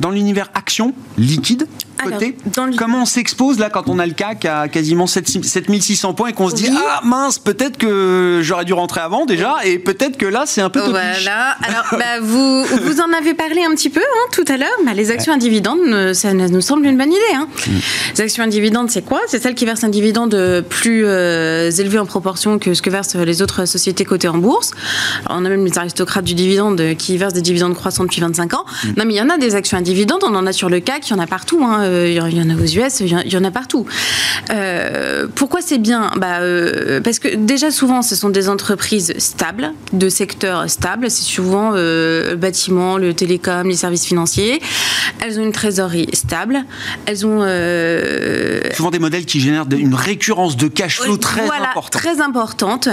Dans 0.00 0.10
l'univers 0.10 0.48
action, 0.54 0.94
liquide, 1.18 1.66
Comment 2.76 3.02
on 3.02 3.06
s'expose 3.06 3.58
là 3.58 3.70
quand 3.70 3.88
on 3.88 3.98
a 3.98 4.06
le 4.06 4.12
CAC 4.12 4.44
à 4.44 4.68
quasiment 4.68 5.06
7600 5.06 6.14
points 6.14 6.28
et 6.28 6.32
qu'on 6.32 6.48
se 6.48 6.54
dit 6.54 6.68
ah 6.74 7.00
mince 7.04 7.38
peut-être 7.38 7.76
que 7.76 8.40
j'aurais 8.42 8.64
dû 8.64 8.72
rentrer 8.72 9.00
avant 9.00 9.26
déjà 9.26 9.56
et 9.64 9.78
peut-être 9.78 10.16
que 10.16 10.26
là 10.26 10.44
c'est 10.46 10.60
un 10.60 10.70
peu 10.70 10.80
voilà. 10.80 11.56
Alors 11.62 11.86
bah, 11.92 12.20
vous 12.20 12.64
vous 12.64 13.00
en 13.00 13.12
avez 13.12 13.34
parlé 13.34 13.62
un 13.64 13.74
petit 13.74 13.90
peu 13.90 14.00
hein, 14.00 14.28
tout 14.32 14.44
à 14.48 14.56
l'heure 14.56 14.68
les 14.94 15.10
actions 15.10 15.32
individendes 15.32 15.80
euh, 15.86 16.14
ça 16.14 16.32
nous 16.34 16.60
semble 16.60 16.86
une 16.86 16.98
bonne 16.98 17.12
idée 17.12 17.20
hein. 17.34 17.48
Mm. 17.66 17.70
les 18.16 18.20
actions 18.20 18.44
individendes 18.44 18.90
c'est 18.90 19.02
quoi? 19.02 19.20
C'est 19.26 19.42
celles 19.42 19.54
qui 19.54 19.64
versent 19.64 19.84
un 19.84 19.88
dividende 19.88 20.64
plus 20.68 21.04
euh, 21.06 21.70
élevé 21.70 21.98
en 21.98 22.06
proportion 22.06 22.58
que 22.58 22.74
ce 22.74 22.82
que 22.82 22.90
versent 22.90 23.14
les 23.14 23.42
autres 23.42 23.64
sociétés 23.66 24.04
cotées 24.04 24.28
en 24.28 24.38
bourse. 24.38 24.72
On 25.28 25.44
a 25.44 25.48
même 25.48 25.64
les 25.64 25.78
aristocrates 25.78 26.24
du 26.24 26.34
dividende 26.34 26.94
qui 26.98 27.16
versent 27.16 27.32
des 27.32 27.42
dividendes 27.42 27.74
croissants 27.74 28.04
depuis 28.04 28.20
25 28.20 28.54
ans. 28.54 28.64
Mm. 28.64 28.88
non 28.96 29.04
mais 29.06 29.14
il 29.14 29.16
y 29.16 29.22
en 29.22 29.30
a 29.30 29.38
des 29.38 29.54
actions 29.54 29.78
individendes 29.78 30.22
on 30.24 30.34
en 30.34 30.46
a 30.46 30.52
sur 30.52 30.68
le 30.68 30.80
CAC 30.80 31.08
il 31.08 31.12
y 31.12 31.14
en 31.14 31.18
a 31.18 31.26
partout 31.26 31.62
hein, 31.64 31.82
il 32.06 32.14
y 32.14 32.20
en 32.20 32.50
a 32.50 32.54
aux 32.54 32.64
US, 32.64 33.00
il 33.00 33.32
y 33.32 33.36
en 33.36 33.44
a 33.44 33.50
partout. 33.50 33.86
Euh, 34.50 35.26
pourquoi 35.34 35.60
c'est 35.62 35.78
bien? 35.78 36.10
Bah, 36.16 36.40
euh, 36.40 37.00
Parce 37.00 37.18
que 37.18 37.34
déjà 37.34 37.70
souvent, 37.70 38.02
ce 38.02 38.16
sont 38.16 38.30
des 38.30 38.48
entreprises 38.48 39.14
stables, 39.18 39.72
de 39.92 40.08
secteurs 40.08 40.68
stables. 40.68 41.10
C'est 41.10 41.22
souvent 41.22 41.72
le 41.72 42.34
bâtiment, 42.36 42.98
le 42.98 43.14
télécom, 43.14 43.68
les 43.68 43.76
services 43.76 44.04
financiers. 44.04 44.60
Elles 45.20 45.38
ont 45.38 45.42
une 45.42 45.52
trésorerie 45.52 46.08
stable. 46.12 46.64
Elles 47.06 47.26
ont 47.26 47.40
souvent 48.74 48.90
des 48.90 48.98
modèles 48.98 49.26
qui 49.26 49.40
génèrent 49.40 49.66
une 49.70 49.94
récurrence 49.94 50.56
de 50.56 50.68
cash 50.68 51.00
flow 51.00 51.16
très 51.16 51.42
importante. 51.42 51.90
Très 51.90 52.20
importante. 52.20 52.88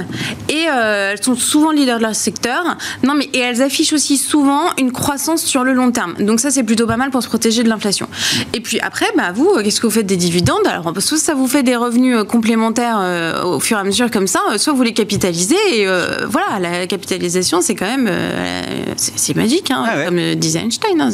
Et 0.49 0.65
elles 0.65 1.23
sont 1.23 1.35
souvent 1.35 1.71
leaders 1.71 1.97
de 1.97 2.03
leur 2.03 2.15
secteur. 2.15 2.77
Non, 3.03 3.15
mais 3.15 3.29
et 3.33 3.39
elles 3.39 3.61
affichent 3.61 3.93
aussi 3.93 4.17
souvent 4.17 4.61
une 4.77 4.91
croissance 4.91 5.43
sur 5.43 5.63
le 5.63 5.73
long 5.73 5.91
terme. 5.91 6.13
Donc 6.19 6.39
ça, 6.39 6.51
c'est 6.51 6.63
plutôt 6.63 6.87
pas 6.87 6.97
mal 6.97 7.09
pour 7.11 7.23
se 7.23 7.27
protéger 7.27 7.63
de 7.63 7.69
l'inflation. 7.69 8.07
Et 8.53 8.61
puis 8.61 8.79
après, 8.89 9.05
bah, 9.15 9.31
vous, 9.31 9.47
euh, 9.47 9.61
qu'est-ce 9.61 9.79
que 9.79 9.85
vous 9.85 9.93
faites 9.93 10.07
des 10.07 10.17
dividendes? 10.17 10.65
Alors, 10.65 10.91
soit 10.97 11.19
ça 11.19 11.35
vous 11.35 11.47
fait 11.47 11.61
des 11.61 11.75
revenus 11.75 12.17
euh, 12.17 12.23
complémentaires 12.23 12.97
euh, 12.99 13.43
au 13.43 13.59
fur 13.59 13.77
et 13.77 13.81
à 13.81 13.83
mesure 13.83 14.09
comme 14.09 14.25
ça, 14.25 14.39
soit 14.57 14.73
vous 14.73 14.81
les 14.81 14.93
capitalisez. 14.93 15.55
Et 15.73 15.85
voilà, 16.25 16.59
la 16.59 16.87
capitalisation, 16.87 17.61
c'est 17.61 17.75
quand 17.75 17.85
même. 17.85 18.09
c'est 18.95 19.35
magique, 19.35 19.69
hein, 19.69 19.85
ah 19.87 20.05
comme 20.05 20.33
disait 20.33 20.59
Einstein. 20.59 20.99
Hein, 20.99 21.09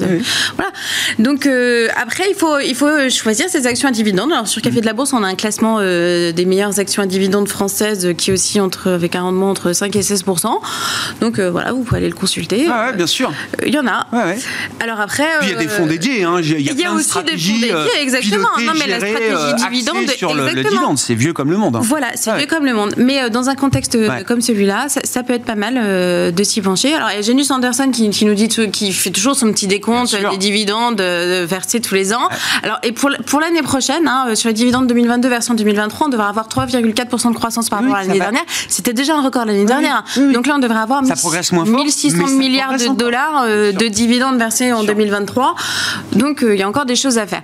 voilà. 0.55 0.71
Donc, 1.19 1.49
après, 1.97 2.23
il 2.30 2.36
faut, 2.36 2.59
il 2.59 2.76
faut 2.76 3.09
choisir 3.09 3.49
ces 3.49 3.67
actions 3.67 3.89
à 3.89 3.91
dividendes. 3.91 4.32
Alors, 4.32 4.47
sur 4.47 4.61
Café 4.61 4.80
de 4.80 4.86
la 4.86 4.93
Bourse, 4.93 5.11
on 5.11 5.23
a 5.23 5.28
un 5.28 5.36
classement 5.36 5.82
des 5.82 6.45
meilleures 6.47 6.80
actions 6.80 7.03
à 7.03 7.07
dividendes 7.07 7.49
françaises 7.49 8.13
qui 8.17 8.32
aussi 8.32 8.61
entre, 8.61 8.91
avec 8.91 9.15
un 9.15 9.23
rendement 9.23 9.49
entre 9.49 9.73
5 9.73 9.93
et 9.97 10.01
16 10.01 10.23
Donc, 11.19 11.39
voilà, 11.39 11.73
vous 11.73 11.84
pouvez 11.84 11.97
aller 11.97 12.09
le 12.09 12.15
consulter. 12.15 12.67
Ah 12.71 12.88
ouais, 12.88 12.95
bien 12.95 13.07
sûr. 13.07 13.34
Il 13.65 13.73
y 13.73 13.80
en 13.80 13.88
a. 13.88 14.07
Alors, 14.80 15.01
après. 15.01 15.28
il 15.41 15.49
y 15.49 15.53
a 15.53 15.57
des 15.57 15.67
fonds 15.67 15.88
dédiés. 15.88 16.23
Hein. 16.23 16.39
Il 16.41 16.61
y 16.61 16.69
a, 16.69 16.73
y 16.73 16.86
a 16.86 16.93
aussi 16.93 17.21
des 17.23 17.38
fonds 17.38 17.64
exactement. 18.01 18.49
non, 18.59 18.74
mais 18.78 18.88
la 18.88 18.99
stratégie 18.99 19.32
euh, 19.32 19.53
dividende, 19.53 20.09
sur 20.09 20.34
le, 20.34 20.53
dividende, 20.53 20.97
c'est 20.97 21.16
vieux 21.16 21.34
comme 21.34 21.51
le 21.51 21.57
monde. 21.57 21.76
Hein. 21.76 21.82
Voilà, 21.84 22.11
c'est 22.16 22.36
vieux 22.38 22.47
comme 22.47 22.66
le 22.66 22.74
monde. 22.74 22.93
Mais 22.97 23.24
euh, 23.24 23.30
dans 23.30 23.49
un 23.49 23.55
contexte 23.55 23.97
comme 24.26 24.41
celui-là, 24.41 24.88
ça, 24.89 25.24
peut 25.24 25.34
être 25.34 25.45
pas 25.45 25.55
mal 25.55 25.76
euh, 25.78 26.32
de 26.32 26.43
s'y 26.43 26.61
pencher. 26.61 26.93
Alors, 26.93 27.09
il 27.11 27.16
y 27.16 27.20
a 27.20 27.22
Janus 27.22 27.51
Anderson 27.51 27.91
qui, 27.91 28.26
nous 28.26 28.34
dit, 28.34 28.47
qui 28.47 28.91
fait 28.91 29.11
toujours 29.11 29.36
son 29.36 29.51
petit 29.51 29.68
décompte 29.68 30.16
des 30.16 30.38
dividendes 30.38 31.01
versés 31.01 31.82
tous 31.82 31.95
les 31.95 32.13
ans. 32.13 32.30
Alors, 32.63 32.80
et 32.84 32.91
pour, 32.91 33.09
pour 33.26 33.39
l'année 33.39 33.61
prochaine, 33.61 34.07
hein, 34.07 34.36
sur 34.36 34.49
les 34.49 34.53
dividendes 34.53 34.88
2022 34.88 35.30
version 35.30 35.53
2023, 35.53 36.07
on 36.07 36.09
devrait 36.09 36.28
avoir 36.28 36.47
3,4% 36.47 37.30
de 37.30 37.36
croissance 37.36 37.70
par 37.70 37.80
rapport 37.80 37.95
à 37.95 38.01
l'année 38.01 38.20
dernière. 38.20 38.45
C'était 38.70 38.93
déjà 38.93 39.16
un 39.16 39.22
record 39.22 39.45
l'année 39.45 39.66
dernière. 39.66 40.03
Donc 40.34 40.47
là, 40.47 40.55
on 40.55 40.59
devrait 40.59 40.80
avoir 40.80 41.01
1600 41.03 42.28
milliards 42.38 42.78
de 42.78 42.95
dollars 42.95 43.45
de 43.47 43.88
dividendes 43.88 44.38
versés 44.38 44.72
en 44.72 44.84
2023. 44.84 45.55
Donc, 46.13 46.43
il 46.47 46.55
y 46.55 46.63
a 46.63 46.70
encore 46.70 46.86
des 46.86 46.95
choses 46.95 47.18
à 47.18 47.28
faire. 47.28 47.43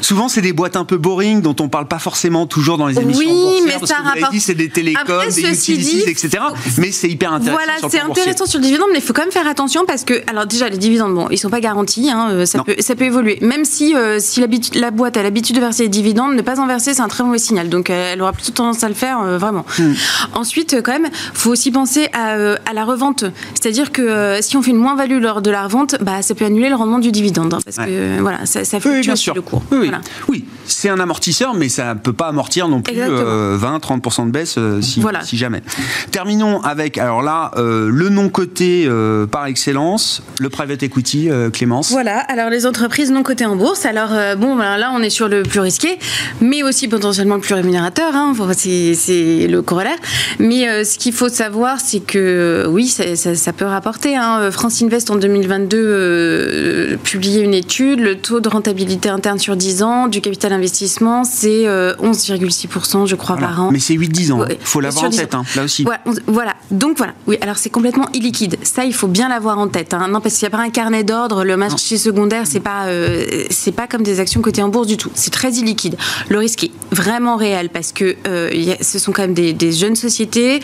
Souvent, 0.00 0.28
c'est 0.28 0.40
des 0.40 0.52
boîtes 0.52 0.76
un 0.76 0.84
peu 0.84 0.96
boring 0.96 1.42
dont 1.42 1.56
on 1.60 1.68
parle 1.68 1.88
pas 1.88 1.98
forcément 1.98 2.46
toujours 2.46 2.78
dans 2.78 2.86
les 2.86 2.98
émissions. 2.98 3.28
Oui, 3.28 3.62
mais 3.66 3.86
ça 3.86 3.96
rapporte. 3.96 4.34
c'est 4.38 4.54
des 4.54 4.68
télécoms, 4.68 5.24
des 5.34 5.50
utilities, 5.50 6.02
etc. 6.06 6.38
Mais 6.78 6.92
c'est 6.92 7.08
hyper 7.08 7.32
intéressant. 7.32 7.58
Voilà, 7.64 7.88
c'est 7.90 8.00
intéressant 8.00 8.46
sur 8.46 8.58
le 8.58 8.64
dividende, 8.64 8.88
mais 8.92 8.98
il 8.98 9.04
faut 9.04 9.12
quand 9.12 9.22
même 9.22 9.32
faire 9.32 9.46
attention 9.46 9.84
parce 9.86 10.04
que, 10.04 10.22
alors 10.28 10.46
déjà, 10.46 10.68
les 10.68 10.78
dividendes, 10.78 11.14
bon, 11.14 11.28
ils 11.30 11.38
sont 11.38 11.50
pas 11.50 11.60
garantis, 11.60 12.10
hein, 12.10 12.28
euh, 12.30 12.46
ça, 12.46 12.62
peut, 12.62 12.76
ça 12.78 12.94
peut 12.94 13.04
évoluer. 13.04 13.38
Même 13.40 13.64
si, 13.64 13.94
euh, 13.94 14.18
si 14.20 14.42
la 14.74 14.90
boîte 14.90 15.16
a 15.16 15.22
l'habitude 15.22 15.56
de 15.56 15.60
verser 15.60 15.84
des 15.84 15.88
dividendes, 15.88 16.34
ne 16.34 16.42
pas 16.42 16.60
en 16.60 16.66
verser, 16.66 16.94
c'est 16.94 17.02
un 17.02 17.08
très 17.08 17.24
mauvais 17.24 17.38
signal. 17.38 17.68
Donc, 17.68 17.90
euh, 17.90 18.12
elle 18.12 18.22
aura 18.22 18.32
plutôt 18.32 18.52
tendance 18.52 18.84
à 18.84 18.88
le 18.88 18.94
faire, 18.94 19.22
vraiment. 19.38 19.64
Hmm. 19.78 19.92
Ensuite, 20.34 20.76
quand 20.82 20.92
même, 20.92 21.08
faut 21.34 21.50
aussi 21.50 21.70
penser 21.70 22.08
à, 22.12 22.54
à 22.64 22.72
la 22.74 22.84
revente. 22.84 23.24
C'est-à-dire 23.54 23.92
que 23.92 24.38
si 24.40 24.56
on 24.56 24.62
fait 24.62 24.70
une 24.70 24.76
moins-value 24.76 25.20
lors 25.20 25.42
de 25.42 25.50
la 25.50 25.64
revente, 25.64 25.96
bah, 26.00 26.22
ça 26.22 26.34
peut 26.34 26.44
annuler 26.44 26.68
le 26.68 26.76
rendement 26.76 26.98
du 26.98 27.12
dividende. 27.12 27.54
Hein, 27.54 27.58
parce 27.64 27.76
que, 27.76 28.20
voilà, 28.20 28.46
ça, 28.46 28.64
ça 28.64 28.80
fluctue 28.80 29.10
oui, 29.10 29.15
le 29.34 29.42
cours. 29.42 29.62
Oui, 29.70 29.90
oui. 30.28 30.44
c'est 30.66 30.88
un 30.88 31.00
amortisseur, 31.00 31.54
mais 31.54 31.68
ça 31.68 31.94
ne 31.94 31.98
peut 31.98 32.12
pas 32.12 32.28
amortir 32.28 32.68
non 32.68 32.82
plus 32.82 32.94
20-30% 32.94 33.00
euh, 33.00 34.24
de 34.26 34.30
baisse 34.30 34.54
euh, 34.58 34.80
si, 34.80 35.02
si, 35.22 35.36
jamais. 35.36 35.62
Terminons 36.10 36.60
avec, 36.62 36.98
alors 36.98 37.22
là, 37.22 37.52
euh, 37.56 37.88
le 37.90 38.08
non 38.08 38.28
coté 38.28 38.88
par 39.30 39.46
excellence, 39.46 40.22
le 40.40 40.48
private 40.48 40.82
equity, 40.82 41.28
Clémence. 41.52 41.90
Voilà, 41.90 42.18
alors 42.20 42.50
les 42.50 42.66
entreprises 42.66 43.10
non 43.10 43.22
cotées 43.22 43.46
en 43.46 43.56
bourse. 43.56 43.86
Alors, 43.86 44.10
bon, 44.36 44.56
ben 44.56 44.76
là, 44.76 44.92
on 44.94 45.02
est 45.02 45.10
sur 45.10 45.28
le 45.28 45.42
plus 45.42 45.60
risqué, 45.60 45.98
mais 46.40 46.62
aussi 46.62 46.88
potentiellement 46.88 47.36
le 47.36 47.40
plus 47.40 47.54
rémunérateur. 47.54 48.14
Hein, 48.14 48.34
c'est 48.56 49.46
le 49.48 49.62
corollaire. 49.62 49.98
Mais 50.38 50.84
ce 50.84 50.98
qu'il 50.98 51.12
faut 51.12 51.28
savoir, 51.28 51.80
c'est 51.80 52.00
que 52.00 52.66
oui, 52.68 52.86
ça, 52.86 53.52
peut 53.52 53.64
rapporter. 53.64 54.16
Hein. 54.16 54.50
France 54.50 54.82
Invest 54.82 55.10
en 55.10 55.16
2022 55.16 56.98
publiait 57.02 57.42
une 57.42 57.54
étude. 57.54 58.00
Le 58.00 58.16
taux 58.16 58.40
de 58.40 58.48
rentabilité 58.48 59.05
interne 59.08 59.38
sur 59.38 59.56
10 59.56 59.82
ans 59.82 60.08
du 60.08 60.20
capital 60.20 60.52
investissement, 60.52 61.24
c'est 61.24 61.64
11,6%, 61.64 63.02
euh, 63.02 63.06
je 63.06 63.16
crois, 63.16 63.36
par 63.36 63.60
an. 63.60 63.70
Mais 63.70 63.78
c'est 63.78 63.94
8-10 63.94 64.32
ans. 64.32 64.44
Il 64.48 64.56
faut 64.60 64.80
l'avoir 64.80 65.06
en 65.06 65.10
tête, 65.10 65.34
hein, 65.34 65.44
là 65.54 65.64
aussi. 65.64 65.84
voilà. 66.26 66.54
Donc 66.70 66.96
voilà. 66.96 67.14
Oui, 67.26 67.38
alors 67.40 67.56
c'est 67.58 67.70
complètement 67.70 68.08
illiquide. 68.12 68.56
Ça, 68.62 68.84
il 68.84 68.94
faut 68.94 69.06
bien 69.06 69.28
l'avoir 69.28 69.58
en 69.58 69.68
tête. 69.68 69.94
Hein. 69.94 70.08
Non, 70.08 70.20
parce 70.20 70.36
qu'il 70.36 70.48
n'y 70.48 70.54
a 70.54 70.58
pas 70.58 70.62
un 70.62 70.70
carnet 70.70 71.04
d'ordre. 71.04 71.44
Le 71.44 71.56
marché 71.56 71.96
secondaire, 71.96 72.46
c'est 72.46 72.60
pas, 72.60 72.86
euh, 72.86 73.44
c'est 73.50 73.72
pas 73.72 73.86
comme 73.86 74.02
des 74.02 74.20
actions 74.20 74.40
cotées 74.40 74.62
en 74.62 74.68
bourse 74.68 74.86
du 74.86 74.96
tout. 74.96 75.10
C'est 75.14 75.32
très 75.32 75.52
illiquide. 75.52 75.96
Le 76.28 76.38
risque 76.38 76.64
est 76.64 76.72
vraiment 76.90 77.36
réel 77.36 77.68
parce 77.68 77.92
que 77.92 78.16
euh, 78.26 78.74
ce 78.80 78.98
sont 78.98 79.12
quand 79.12 79.22
même 79.22 79.34
des, 79.34 79.72
jeunes 79.72 79.96
sociétés. 79.96 80.60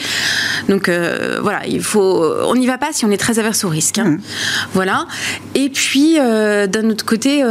Donc 0.68 0.88
voilà, 0.88 1.66
il 1.66 1.82
faut. 1.82 2.24
On 2.46 2.56
n'y 2.56 2.66
va 2.66 2.78
pas 2.78 2.92
si 2.92 3.04
on 3.04 3.10
est 3.10 3.16
très 3.16 3.38
averse 3.38 3.64
au 3.64 3.68
risque. 3.68 3.98
Hein. 3.98 4.04
Mmh. 4.04 4.20
Voilà. 4.74 5.06
Et 5.54 5.68
puis 5.68 6.16
d'un 6.16 6.90
autre 6.90 7.04
côté, 7.04 7.42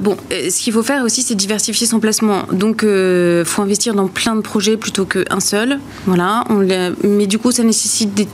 bon, 0.00 0.16
euh, 0.32 0.50
ce 0.50 0.60
qu'il 0.60 0.72
faut 0.72 0.82
faire 0.82 1.02
aussi, 1.04 1.22
c'est 1.22 1.34
diversifier 1.34 1.86
son 1.86 2.00
placement. 2.00 2.44
Donc, 2.52 2.80
il 2.82 2.88
euh, 2.88 3.44
faut 3.44 3.62
investir 3.62 3.94
dans 3.94 4.08
plein 4.08 4.36
de 4.36 4.40
projets 4.40 4.76
plutôt 4.76 5.04
qu'un 5.04 5.40
seul. 5.40 5.78
Voilà. 6.06 6.44
On 6.50 6.64
mais 7.04 7.26
du 7.26 7.38
coup, 7.38 7.52
ça 7.52 7.62
nécessite 7.62 8.14
des 8.14 8.28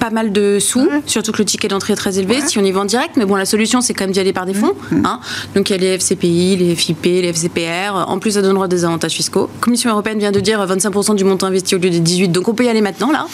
pas 0.00 0.10
mal 0.10 0.32
de 0.32 0.58
sous, 0.58 0.88
surtout 1.06 1.32
que 1.32 1.38
le 1.38 1.44
ticket 1.44 1.68
d'entrée 1.68 1.94
est 1.94 1.96
très 1.96 2.18
élevé 2.18 2.40
si 2.46 2.58
on 2.58 2.64
y 2.64 2.72
va 2.72 2.80
en 2.80 2.84
direct. 2.84 3.16
Mais 3.16 3.24
bon, 3.24 3.36
la 3.36 3.46
solution, 3.46 3.80
c'est 3.80 3.94
quand 3.94 4.04
même 4.04 4.12
d'y 4.12 4.20
aller 4.20 4.32
par 4.32 4.44
des 4.44 4.54
fonds. 4.54 4.74
Hein. 5.04 5.20
Donc 5.54 5.70
il 5.70 5.72
y 5.72 5.76
a 5.76 5.78
les 5.78 5.98
FCPI, 5.98 6.56
les 6.56 6.74
FIP, 6.74 7.04
les 7.04 7.32
FCPR. 7.32 8.08
En 8.08 8.18
plus, 8.18 8.32
ça 8.32 8.42
donnera 8.42 8.68
des 8.68 8.84
avantages 8.84 9.12
fiscaux. 9.12 9.48
La 9.54 9.60
Commission 9.60 9.90
européenne 9.90 10.18
vient 10.18 10.32
de 10.32 10.40
dire 10.40 10.64
25% 10.66 11.16
du 11.16 11.24
montant 11.24 11.46
investi 11.46 11.74
au 11.74 11.78
lieu 11.78 11.90
des 11.90 12.00
18. 12.00 12.28
Donc 12.28 12.48
on 12.48 12.54
peut 12.54 12.64
y 12.64 12.68
aller 12.68 12.82
maintenant, 12.82 13.10
là. 13.12 13.26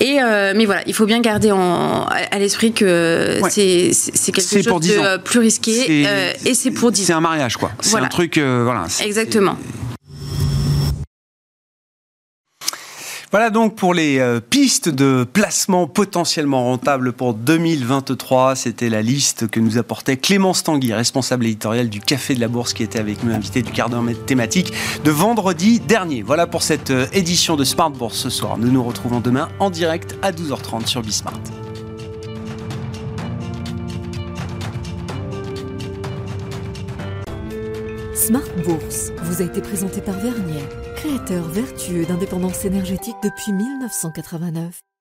Et 0.00 0.20
euh, 0.20 0.52
mais 0.56 0.66
voilà, 0.66 0.82
il 0.86 0.94
faut 0.94 1.06
bien 1.06 1.20
garder 1.20 1.52
en, 1.52 2.06
à 2.06 2.38
l'esprit 2.38 2.72
que 2.72 3.38
c'est 3.50 3.92
quelque 4.32 4.40
chose 4.40 4.80
de 4.80 5.16
plus 5.18 5.38
risqué 5.38 6.06
et 6.44 6.54
c'est 6.54 6.70
pour 6.70 6.92
10 6.92 7.06
C'est 7.06 7.12
un 7.12 7.20
mariage, 7.20 7.56
quoi. 7.56 7.70
C'est 7.80 7.96
un 7.96 8.08
truc, 8.08 8.38
euh, 8.38 8.62
voilà. 8.64 8.84
Exactement. 9.04 9.56
Voilà 13.32 13.48
donc 13.48 13.76
pour 13.76 13.94
les 13.94 14.18
euh, 14.18 14.40
pistes 14.40 14.90
de 14.90 15.24
placement 15.24 15.86
potentiellement 15.86 16.64
rentables 16.64 17.14
pour 17.14 17.32
2023. 17.32 18.54
C'était 18.56 18.90
la 18.90 19.00
liste 19.00 19.48
que 19.48 19.58
nous 19.58 19.78
apportait 19.78 20.18
Clémence 20.18 20.62
Tanguy, 20.64 20.92
responsable 20.92 21.46
éditorial 21.46 21.88
du 21.88 22.00
Café 22.00 22.34
de 22.34 22.40
la 22.40 22.48
Bourse, 22.48 22.74
qui 22.74 22.82
était 22.82 22.98
avec 22.98 23.24
nous, 23.24 23.32
invité 23.32 23.62
du 23.62 23.72
quart 23.72 23.88
d'heure 23.88 24.04
thématique 24.26 24.74
de 25.02 25.10
vendredi 25.10 25.80
dernier. 25.80 26.20
Voilà 26.20 26.46
pour 26.46 26.62
cette 26.62 26.90
euh, 26.90 27.06
édition 27.14 27.56
de 27.56 27.64
Smart 27.64 27.88
Bourse 27.88 28.18
ce 28.18 28.28
soir. 28.28 28.58
Nous 28.58 28.70
nous 28.70 28.84
retrouvons 28.84 29.20
demain 29.20 29.48
en 29.60 29.70
direct 29.70 30.14
à 30.20 30.30
12h30 30.30 30.86
sur 30.86 31.00
Bismart. 31.00 31.40
Smart 38.14 38.42
Bourse 38.66 39.10
vous 39.22 39.40
a 39.40 39.46
été 39.46 39.62
présenté 39.62 40.02
par 40.02 40.16
Vernier 40.16 40.60
créateur 41.02 41.48
vertueux 41.48 42.06
d'indépendance 42.06 42.64
énergétique 42.64 43.16
depuis 43.24 43.52
1989. 43.52 44.91